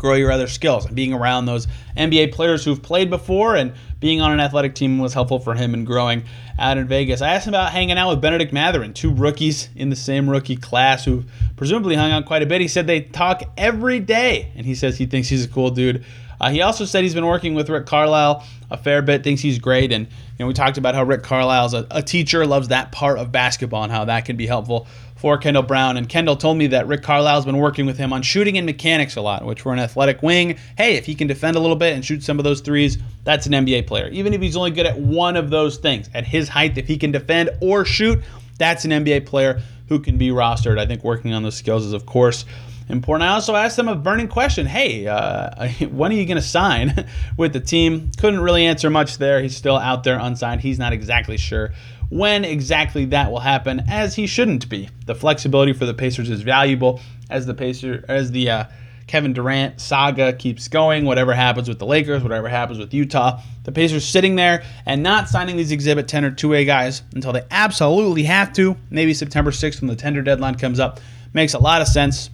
grow 0.00 0.14
your 0.14 0.32
other 0.32 0.46
skills. 0.48 0.86
And 0.86 0.96
being 0.96 1.12
around 1.12 1.44
those 1.46 1.68
NBA 1.96 2.32
players 2.32 2.64
who've 2.64 2.82
played 2.82 3.10
before 3.10 3.54
and 3.56 3.74
being 4.00 4.20
on 4.20 4.32
an 4.32 4.40
athletic 4.40 4.74
team 4.74 4.98
was 4.98 5.12
helpful 5.12 5.38
for 5.38 5.54
him 5.54 5.74
in 5.74 5.84
growing 5.84 6.24
out 6.60 6.76
in 6.76 6.86
Vegas. 6.86 7.22
I 7.22 7.34
asked 7.34 7.46
him 7.46 7.54
about 7.54 7.72
hanging 7.72 7.98
out 7.98 8.10
with 8.10 8.20
Benedict 8.20 8.52
Mathurin, 8.52 8.92
two 8.92 9.12
rookies 9.12 9.70
in 9.74 9.88
the 9.88 9.96
same 9.96 10.28
rookie 10.28 10.56
class 10.56 11.04
who 11.04 11.24
presumably 11.56 11.96
hung 11.96 12.12
out 12.12 12.26
quite 12.26 12.42
a 12.42 12.46
bit. 12.46 12.60
He 12.60 12.68
said 12.68 12.86
they 12.86 13.00
talk 13.00 13.42
every 13.56 13.98
day, 13.98 14.52
and 14.54 14.66
he 14.66 14.74
says 14.74 14.98
he 14.98 15.06
thinks 15.06 15.28
he's 15.28 15.44
a 15.44 15.48
cool 15.48 15.70
dude. 15.70 16.04
Uh, 16.40 16.50
he 16.50 16.62
also 16.62 16.84
said 16.84 17.02
he's 17.02 17.14
been 17.14 17.26
working 17.26 17.54
with 17.54 17.68
Rick 17.68 17.86
Carlisle 17.86 18.44
a 18.70 18.76
fair 18.76 19.02
bit, 19.02 19.24
thinks 19.24 19.42
he's 19.42 19.58
great, 19.58 19.92
and 19.92 20.06
you 20.06 20.12
know 20.38 20.46
we 20.46 20.54
talked 20.54 20.78
about 20.78 20.94
how 20.94 21.02
Rick 21.02 21.22
Carlisle's 21.22 21.74
a, 21.74 21.86
a 21.90 22.02
teacher, 22.02 22.46
loves 22.46 22.68
that 22.68 22.92
part 22.92 23.18
of 23.18 23.32
basketball 23.32 23.82
and 23.82 23.92
how 23.92 24.04
that 24.04 24.24
can 24.24 24.36
be 24.36 24.46
helpful 24.46 24.86
for 25.16 25.36
Kendall 25.36 25.62
Brown. 25.62 25.96
And 25.96 26.08
Kendall 26.08 26.36
told 26.36 26.56
me 26.56 26.68
that 26.68 26.86
Rick 26.86 27.02
Carlisle's 27.02 27.44
been 27.44 27.58
working 27.58 27.84
with 27.84 27.98
him 27.98 28.12
on 28.12 28.22
shooting 28.22 28.56
and 28.56 28.64
mechanics 28.64 29.16
a 29.16 29.20
lot, 29.20 29.44
which 29.44 29.60
for 29.60 29.72
an 29.72 29.78
athletic 29.78 30.22
wing, 30.22 30.56
hey, 30.78 30.96
if 30.96 31.04
he 31.04 31.14
can 31.14 31.26
defend 31.26 31.56
a 31.56 31.60
little 31.60 31.76
bit 31.76 31.94
and 31.94 32.04
shoot 32.04 32.22
some 32.22 32.38
of 32.38 32.44
those 32.44 32.60
threes, 32.62 32.96
that's 33.24 33.46
an 33.46 33.52
NBA 33.52 33.86
player. 33.86 34.08
Even 34.08 34.32
if 34.32 34.40
he's 34.40 34.56
only 34.56 34.70
good 34.70 34.86
at 34.86 34.98
one 34.98 35.36
of 35.36 35.50
those 35.50 35.76
things, 35.76 36.08
at 36.14 36.24
his 36.24 36.48
height, 36.48 36.78
if 36.78 36.86
he 36.86 36.96
can 36.96 37.10
defend 37.10 37.50
or 37.60 37.84
shoot, 37.84 38.22
that's 38.56 38.84
an 38.86 38.92
NBA 38.92 39.26
player 39.26 39.60
who 39.88 39.98
can 39.98 40.16
be 40.16 40.28
rostered. 40.28 40.78
I 40.78 40.86
think 40.86 41.04
working 41.04 41.34
on 41.34 41.42
those 41.42 41.56
skills 41.56 41.84
is, 41.84 41.92
of 41.92 42.06
course, 42.06 42.46
important. 42.90 43.28
I 43.28 43.34
also 43.34 43.54
asked 43.54 43.76
them 43.76 43.88
a 43.88 43.94
burning 43.94 44.28
question. 44.28 44.66
Hey, 44.66 45.06
uh, 45.06 45.68
when 45.90 46.12
are 46.12 46.14
you 46.14 46.26
going 46.26 46.36
to 46.36 46.42
sign 46.42 47.06
with 47.36 47.52
the 47.52 47.60
team? 47.60 48.10
Couldn't 48.18 48.40
really 48.40 48.66
answer 48.66 48.90
much 48.90 49.18
there. 49.18 49.40
He's 49.40 49.56
still 49.56 49.76
out 49.76 50.04
there 50.04 50.18
unsigned. 50.18 50.60
He's 50.60 50.78
not 50.78 50.92
exactly 50.92 51.36
sure 51.36 51.72
when 52.10 52.44
exactly 52.44 53.04
that 53.06 53.30
will 53.30 53.40
happen, 53.40 53.84
as 53.88 54.16
he 54.16 54.26
shouldn't 54.26 54.68
be. 54.68 54.88
The 55.06 55.14
flexibility 55.14 55.72
for 55.72 55.86
the 55.86 55.94
Pacers 55.94 56.28
is 56.28 56.42
valuable 56.42 57.00
as 57.30 57.46
the 57.46 57.54
Pacer 57.54 58.04
as 58.08 58.32
the 58.32 58.50
uh, 58.50 58.64
Kevin 59.06 59.32
Durant 59.32 59.80
saga 59.80 60.32
keeps 60.32 60.68
going. 60.68 61.04
Whatever 61.04 61.32
happens 61.32 61.68
with 61.68 61.78
the 61.78 61.86
Lakers, 61.86 62.22
whatever 62.22 62.48
happens 62.48 62.78
with 62.78 62.92
Utah, 62.92 63.40
the 63.64 63.72
Pacers 63.72 64.04
sitting 64.04 64.36
there 64.36 64.64
and 64.86 65.02
not 65.02 65.28
signing 65.28 65.56
these 65.56 65.72
Exhibit 65.72 66.08
10 66.08 66.24
or 66.24 66.30
two-way 66.30 66.64
guys 66.64 67.02
until 67.14 67.32
they 67.32 67.42
absolutely 67.50 68.24
have 68.24 68.52
to. 68.54 68.76
Maybe 68.90 69.14
September 69.14 69.50
6th 69.50 69.80
when 69.80 69.88
the 69.88 69.96
tender 69.96 70.22
deadline 70.22 70.56
comes 70.56 70.80
up 70.80 71.00
makes 71.32 71.54
a 71.54 71.58
lot 71.58 71.80
of 71.80 71.88
sense. 71.88 72.30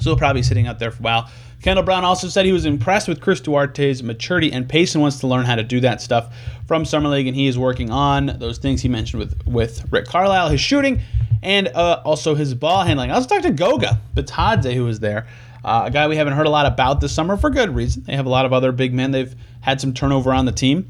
So 0.00 0.16
probably 0.16 0.42
sitting 0.42 0.66
out 0.66 0.78
there 0.78 0.90
for 0.90 0.98
a 0.98 1.04
while. 1.04 1.30
Kendall 1.62 1.84
Brown 1.84 2.04
also 2.04 2.28
said 2.28 2.46
he 2.46 2.52
was 2.52 2.66
impressed 2.66 3.08
with 3.08 3.20
Chris 3.20 3.40
Duarte's 3.40 4.02
maturity 4.02 4.52
and 4.52 4.68
pace 4.68 4.94
and 4.94 5.02
wants 5.02 5.18
to 5.20 5.26
learn 5.26 5.44
how 5.44 5.56
to 5.56 5.64
do 5.64 5.80
that 5.80 6.00
stuff 6.00 6.34
from 6.68 6.84
Summer 6.84 7.08
League, 7.08 7.26
and 7.26 7.34
he 7.34 7.48
is 7.48 7.58
working 7.58 7.90
on 7.90 8.26
those 8.38 8.58
things 8.58 8.80
he 8.80 8.88
mentioned 8.88 9.18
with, 9.18 9.46
with 9.46 9.92
Rick 9.92 10.06
Carlisle, 10.06 10.50
his 10.50 10.60
shooting, 10.60 11.00
and 11.42 11.68
uh, 11.68 12.00
also 12.04 12.36
his 12.36 12.54
ball 12.54 12.84
handling. 12.84 13.10
I 13.10 13.14
also 13.14 13.28
talked 13.28 13.42
to 13.42 13.50
Goga 13.50 14.00
Bitadze, 14.14 14.72
who 14.72 14.84
was 14.84 15.00
there, 15.00 15.26
uh, 15.64 15.82
a 15.86 15.90
guy 15.90 16.06
we 16.06 16.16
haven't 16.16 16.34
heard 16.34 16.46
a 16.46 16.50
lot 16.50 16.66
about 16.66 17.00
this 17.00 17.12
summer 17.12 17.36
for 17.36 17.50
good 17.50 17.74
reason. 17.74 18.04
They 18.04 18.14
have 18.14 18.26
a 18.26 18.30
lot 18.30 18.46
of 18.46 18.52
other 18.52 18.70
big 18.70 18.94
men. 18.94 19.10
They've 19.10 19.34
had 19.60 19.80
some 19.80 19.92
turnover 19.92 20.32
on 20.32 20.44
the 20.44 20.52
team. 20.52 20.88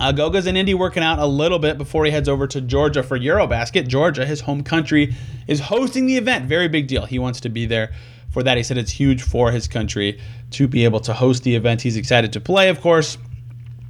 Uh, 0.00 0.10
Goga's 0.10 0.48
in 0.48 0.56
Indy 0.56 0.74
working 0.74 1.04
out 1.04 1.20
a 1.20 1.26
little 1.26 1.60
bit 1.60 1.78
before 1.78 2.04
he 2.04 2.10
heads 2.10 2.28
over 2.28 2.48
to 2.48 2.60
Georgia 2.60 3.04
for 3.04 3.16
Eurobasket. 3.16 3.86
Georgia, 3.86 4.26
his 4.26 4.40
home 4.40 4.64
country, 4.64 5.14
is 5.46 5.60
hosting 5.60 6.06
the 6.06 6.16
event. 6.16 6.46
Very 6.46 6.66
big 6.66 6.88
deal. 6.88 7.06
He 7.06 7.20
wants 7.20 7.40
to 7.42 7.48
be 7.48 7.64
there 7.64 7.92
for 8.34 8.42
that. 8.42 8.58
He 8.58 8.62
said 8.62 8.76
it's 8.76 8.90
huge 8.90 9.22
for 9.22 9.50
his 9.52 9.66
country 9.66 10.20
to 10.50 10.68
be 10.68 10.84
able 10.84 11.00
to 11.00 11.14
host 11.14 11.44
the 11.44 11.54
event. 11.54 11.80
He's 11.80 11.96
excited 11.96 12.34
to 12.34 12.40
play, 12.40 12.68
of 12.68 12.80
course. 12.80 13.16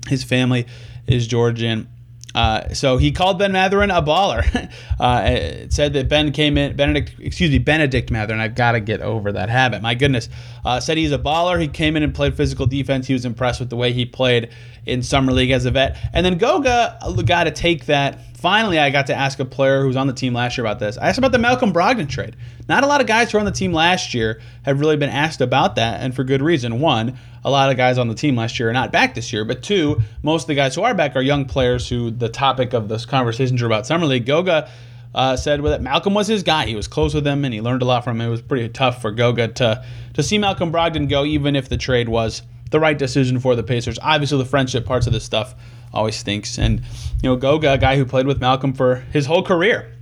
His 0.07 0.23
family 0.23 0.67
is 1.09 1.27
Georgian. 1.27 1.89
Uh, 2.35 2.75
so 2.75 2.97
he 2.97 3.13
called 3.13 3.39
Ben 3.39 3.53
Mathurin 3.53 3.91
a 3.91 4.03
baller. 4.03 4.45
uh, 5.01 5.69
said 5.71 5.95
that 5.95 6.09
Ben 6.09 6.33
came 6.33 6.59
in, 6.59 6.77
Benedict, 6.77 7.15
excuse 7.21 7.51
me, 7.51 7.59
Benedict 7.59 8.11
Mathurin. 8.11 8.41
I've 8.41 8.55
got 8.55 8.73
to 8.73 8.81
get 8.81 9.01
over 9.01 9.33
that 9.33 9.49
habit. 9.49 9.81
My 9.81 9.95
goodness. 9.95 10.29
Uh, 10.65 10.79
said 10.79 10.99
he's 10.99 11.13
a 11.13 11.19
baller. 11.19 11.59
He 11.59 11.69
came 11.69 11.97
in 11.97 12.03
and 12.03 12.15
played 12.15 12.37
physical 12.37 12.67
defense. 12.67 13.07
He 13.07 13.15
was 13.15 13.25
impressed 13.25 13.61
with 13.61 13.71
the 13.71 13.77
way 13.77 13.93
he 13.93 14.05
played 14.05 14.51
in 14.85 15.03
summer 15.03 15.33
league 15.33 15.53
as 15.53 15.65
a 15.65 15.71
vet. 15.71 15.97
And 16.13 16.27
then 16.27 16.37
Goga 16.37 16.99
got 17.25 17.45
to 17.45 17.51
take 17.51 17.87
that. 17.87 18.19
Finally, 18.45 18.79
I 18.79 18.91
got 18.91 19.07
to 19.07 19.15
ask 19.15 19.41
a 19.41 19.45
player 19.47 19.81
who 19.81 19.87
was 19.87 19.97
on 19.97 20.07
the 20.07 20.13
team 20.13 20.35
last 20.35 20.59
year 20.59 20.67
about 20.67 20.79
this. 20.79 20.99
I 20.99 21.09
asked 21.09 21.17
about 21.17 21.33
the 21.33 21.39
Malcolm 21.39 21.73
Brogdon 21.73 22.07
trade. 22.07 22.37
Not 22.69 22.85
a 22.85 22.87
lot 22.87 23.01
of 23.01 23.07
guys 23.07 23.33
who 23.33 23.39
were 23.39 23.41
on 23.41 23.47
the 23.47 23.51
team 23.51 23.73
last 23.73 24.13
year 24.13 24.39
have 24.65 24.81
really 24.81 24.99
been 24.99 25.09
asked 25.09 25.41
about 25.41 25.77
that, 25.77 26.03
and 26.03 26.15
for 26.15 26.25
good 26.25 26.43
reason. 26.43 26.79
One, 26.79 27.17
a 27.43 27.51
lot 27.51 27.71
of 27.71 27.79
guys 27.79 27.97
on 27.97 28.09
the 28.09 28.15
team 28.15 28.37
last 28.37 28.59
year 28.59 28.69
are 28.69 28.75
not 28.75 28.93
back 28.93 29.15
this 29.15 29.33
year. 29.33 29.47
But 29.47 29.63
two, 29.63 30.03
most 30.23 30.43
of 30.43 30.49
the 30.49 30.57
guys 30.57 30.75
who 30.75 30.83
are 30.83 30.93
back 30.93 31.17
are 31.17 31.23
young 31.23 31.47
players 31.47 31.89
who 31.89 32.11
the 32.11 32.29
topic 32.29 32.75
of 32.75 32.91
this 32.91 33.07
conversation 33.07 33.59
are 33.63 33.65
about 33.65 33.87
summer 33.87 34.05
league. 34.05 34.27
Goga 34.27 34.71
uh, 35.15 35.39
said 35.39 35.65
that 35.65 35.81
Malcolm 35.81 36.13
was 36.13 36.27
his 36.27 36.43
guy. 36.43 36.67
He 36.67 36.75
was 36.75 36.87
close 36.87 37.15
with 37.15 37.27
him 37.27 37.47
and 37.47 37.55
he 37.55 37.63
learned 37.63 37.81
a 37.81 37.87
lot 37.87 38.05
from 38.05 38.21
him. 38.21 38.27
It 38.27 38.31
was 38.31 38.43
pretty 38.43 38.69
tough 38.69 39.01
for 39.01 39.11
Goga 39.11 39.49
to 39.49 39.83
to 40.13 40.23
see 40.23 40.37
Malcolm 40.37 40.71
Brogdon 40.71 41.09
go, 41.09 41.25
even 41.25 41.57
if 41.57 41.71
the 41.71 41.79
trade 41.79 42.11
was 42.11 42.43
the 42.71 42.79
right 42.79 42.99
decision 42.99 43.41
for 43.41 43.57
the 43.57 43.63
Pacers. 43.63 43.99
Obviously, 44.03 44.37
the 44.37 44.45
friendship 44.45 44.85
parts 44.85 45.07
of 45.07 45.15
this 45.15 45.25
stuff 45.25 45.55
always 45.95 46.17
stinks. 46.17 46.59
And 46.59 46.81
you 47.23 47.31
know, 47.31 47.37
Goga, 47.37 47.73
a 47.73 47.79
guy 47.79 47.97
who 47.97 48.05
played 48.05 48.27
with 48.27 48.41
Malcolm 48.41 48.73
for 48.75 48.97
his 49.13 49.27
whole 49.27 49.43
career, 49.43 49.93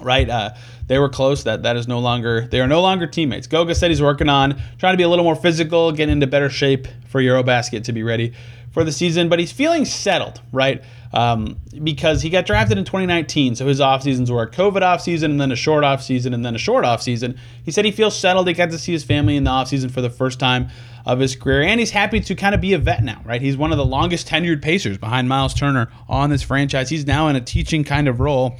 right? 0.00 0.28
Uh, 0.28 0.54
they 0.86 0.98
were 0.98 1.08
close. 1.08 1.44
That 1.44 1.64
that 1.64 1.76
is 1.76 1.88
no 1.88 1.98
longer 1.98 2.46
they 2.46 2.60
are 2.60 2.66
no 2.66 2.80
longer 2.80 3.06
teammates. 3.06 3.46
Goga 3.46 3.74
said 3.74 3.90
he's 3.90 4.02
working 4.02 4.28
on 4.28 4.60
trying 4.78 4.94
to 4.94 4.96
be 4.96 5.02
a 5.02 5.08
little 5.08 5.24
more 5.24 5.36
physical, 5.36 5.92
getting 5.92 6.12
into 6.12 6.26
better 6.26 6.48
shape 6.48 6.86
for 7.08 7.20
EuroBasket 7.20 7.84
to 7.84 7.92
be 7.92 8.02
ready 8.02 8.32
for 8.70 8.84
the 8.84 8.92
season. 8.92 9.28
But 9.28 9.38
he's 9.38 9.52
feeling 9.52 9.84
settled, 9.84 10.40
right? 10.52 10.82
Um, 11.12 11.56
because 11.82 12.20
he 12.20 12.30
got 12.30 12.46
drafted 12.46 12.78
in 12.78 12.84
2019, 12.84 13.54
so 13.54 13.66
his 13.66 13.80
off 13.80 14.02
seasons 14.02 14.30
were 14.30 14.42
a 14.42 14.50
COVID 14.50 14.82
off 14.82 15.00
season 15.00 15.30
and 15.30 15.40
then 15.40 15.52
a 15.52 15.56
short 15.56 15.84
off 15.84 16.02
season 16.02 16.34
and 16.34 16.44
then 16.44 16.54
a 16.54 16.58
short 16.58 16.84
off 16.84 17.00
season. 17.00 17.38
He 17.64 17.70
said 17.70 17.84
he 17.84 17.90
feels 17.90 18.18
settled. 18.18 18.48
He 18.48 18.54
got 18.54 18.70
to 18.70 18.78
see 18.78 18.92
his 18.92 19.04
family 19.04 19.36
in 19.36 19.44
the 19.44 19.50
off 19.50 19.68
season 19.68 19.88
for 19.88 20.00
the 20.00 20.10
first 20.10 20.40
time 20.40 20.68
of 21.06 21.20
his 21.20 21.36
career, 21.36 21.62
and 21.62 21.78
he's 21.78 21.92
happy 21.92 22.20
to 22.20 22.34
kind 22.34 22.54
of 22.54 22.60
be 22.60 22.72
a 22.72 22.78
vet 22.78 23.04
now, 23.04 23.22
right? 23.24 23.40
He's 23.40 23.56
one 23.56 23.72
of 23.72 23.78
the 23.78 23.84
longest 23.84 24.28
tenured 24.28 24.60
Pacers 24.60 24.98
behind 24.98 25.28
Miles 25.28 25.54
Turner 25.54 25.90
on 26.08 26.30
this 26.30 26.42
franchise. 26.42 26.90
He's 26.90 27.06
now 27.06 27.28
in 27.28 27.36
a 27.36 27.40
teaching 27.40 27.84
kind 27.84 28.08
of 28.08 28.20
role 28.20 28.56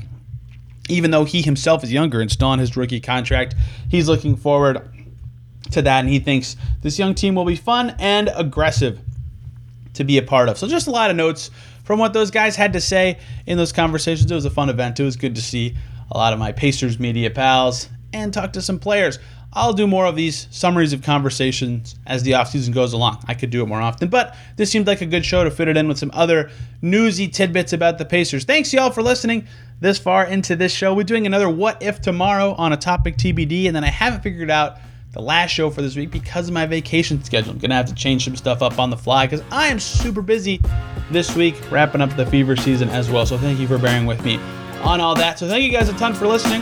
even 0.89 1.11
though 1.11 1.25
he 1.25 1.43
himself 1.43 1.83
is 1.85 1.93
younger 1.93 2.21
and 2.21 2.31
still 2.31 2.49
on 2.49 2.59
his 2.59 2.77
rookie 2.77 3.01
contract, 3.01 3.55
he's 3.91 4.09
looking 4.09 4.37
forward 4.37 4.89
to 5.73 5.83
that, 5.83 6.01
and 6.01 6.09
he 6.09 6.19
thinks 6.19 6.57
this 6.83 6.99
young 6.99 7.15
team 7.15 7.35
will 7.35 7.45
be 7.45 7.57
fun 7.57 7.95
and 7.99 8.31
aggressive 8.35 9.01
to 9.95 10.05
be 10.05 10.19
a 10.19 10.23
part 10.23 10.49
of. 10.49 10.59
So, 10.59 10.69
just 10.69 10.87
a 10.87 10.91
lot 10.91 11.11
of 11.11 11.17
notes 11.17 11.51
from 11.87 11.99
what 11.99 12.13
those 12.13 12.31
guys 12.31 12.57
had 12.57 12.75
to 12.75 12.81
say 12.81 13.19
in 13.47 13.57
those 13.57 13.73
conversations. 13.73 14.31
It 14.31 14.35
was 14.35 14.45
a 14.45 14.51
fun 14.51 14.69
event. 14.69 15.01
It 15.01 15.05
was 15.05 15.17
good 15.17 15.37
to 15.37 15.41
see 15.41 15.75
a 16.11 16.19
lot 16.19 16.33
of 16.33 16.39
my 16.39 16.53
Pacers 16.53 16.99
media 16.99 17.31
pals 17.31 17.89
and 18.13 18.35
talk 18.35 18.53
to 18.55 18.61
some 18.63 18.79
players. 18.79 19.19
I'll 19.53 19.73
do 19.73 19.87
more 19.87 20.05
of 20.05 20.17
these 20.17 20.49
summaries 20.51 20.93
of 20.93 21.03
conversations 21.03 21.95
as 22.07 22.25
the 22.25 22.33
offseason 22.33 22.75
goes 22.75 22.93
along. 22.93 23.25
I 23.27 23.35
could 23.35 23.51
do 23.51 23.63
it 23.63 23.67
more 23.67 23.81
often, 23.81 24.09
but 24.09 24.37
this 24.57 24.71
seemed 24.71 24.87
like 24.87 25.01
a 25.01 25.07
good 25.07 25.25
show 25.25 25.45
to 25.45 25.51
fit 25.51 25.69
it 25.69 25.79
in 25.79 25.89
with 25.89 25.97
some 25.97 26.11
other 26.13 26.51
newsy 26.83 27.29
tidbits 27.29 27.73
about 27.73 27.97
the 27.97 28.05
Pacers. 28.05 28.45
Thanks, 28.45 28.73
y'all, 28.75 28.91
for 28.91 29.03
listening 29.03 29.47
this 29.81 29.99
far 29.99 30.27
into 30.27 30.57
this 30.57 30.73
show. 30.73 30.93
We're 30.93 31.05
doing 31.05 31.25
another 31.25 31.49
What 31.49 31.83
If 31.83 32.03
tomorrow 32.03 32.53
on 32.55 32.73
a 32.73 32.77
topic 32.77 33.17
TBD, 33.17 33.67
and 33.67 33.75
then 33.75 33.85
I 33.85 33.91
haven't 33.91 34.23
figured 34.23 34.51
out 34.51 34.79
the 35.17 35.23
last 35.23 35.51
show 35.51 35.71
for 35.71 35.81
this 35.81 35.97
week 35.97 36.11
because 36.11 36.49
of 36.49 36.55
my 36.55 36.67
vacation 36.67 37.25
schedule. 37.25 37.53
I'm 37.53 37.59
going 37.59 37.71
to 37.71 37.77
have 37.77 37.87
to 37.87 37.95
change 37.95 38.25
some 38.25 38.37
stuff 38.37 38.61
up 38.61 38.79
on 38.79 38.91
the 38.91 38.99
fly 38.99 39.27
because 39.27 39.43
I 39.51 39.69
am 39.69 39.81
super 39.81 40.21
busy 40.21 40.61
this 41.11 41.35
week, 41.35 41.55
wrapping 41.71 42.03
up 42.03 42.15
the 42.17 42.27
fever 42.27 42.55
season 42.55 42.91
as 42.91 43.11
well. 43.11 43.25
So 43.25 43.39
thank 43.39 43.59
you 43.59 43.67
for 43.67 43.79
bearing 43.79 44.05
with 44.05 44.23
me 44.25 44.37
on 44.83 45.01
all 45.01 45.15
that. 45.15 45.39
So 45.39 45.49
thank 45.49 45.65
you 45.65 45.73
guys 45.73 45.89
a 45.89 45.95
ton 45.95 46.13
for 46.13 46.27
listening. 46.27 46.61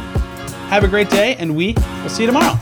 Have 0.68 0.84
a 0.84 0.88
great 0.88 1.10
day, 1.10 1.34
and 1.36 1.56
we 1.56 1.72
will 1.74 2.08
see 2.08 2.22
you 2.22 2.26
tomorrow. 2.28 2.56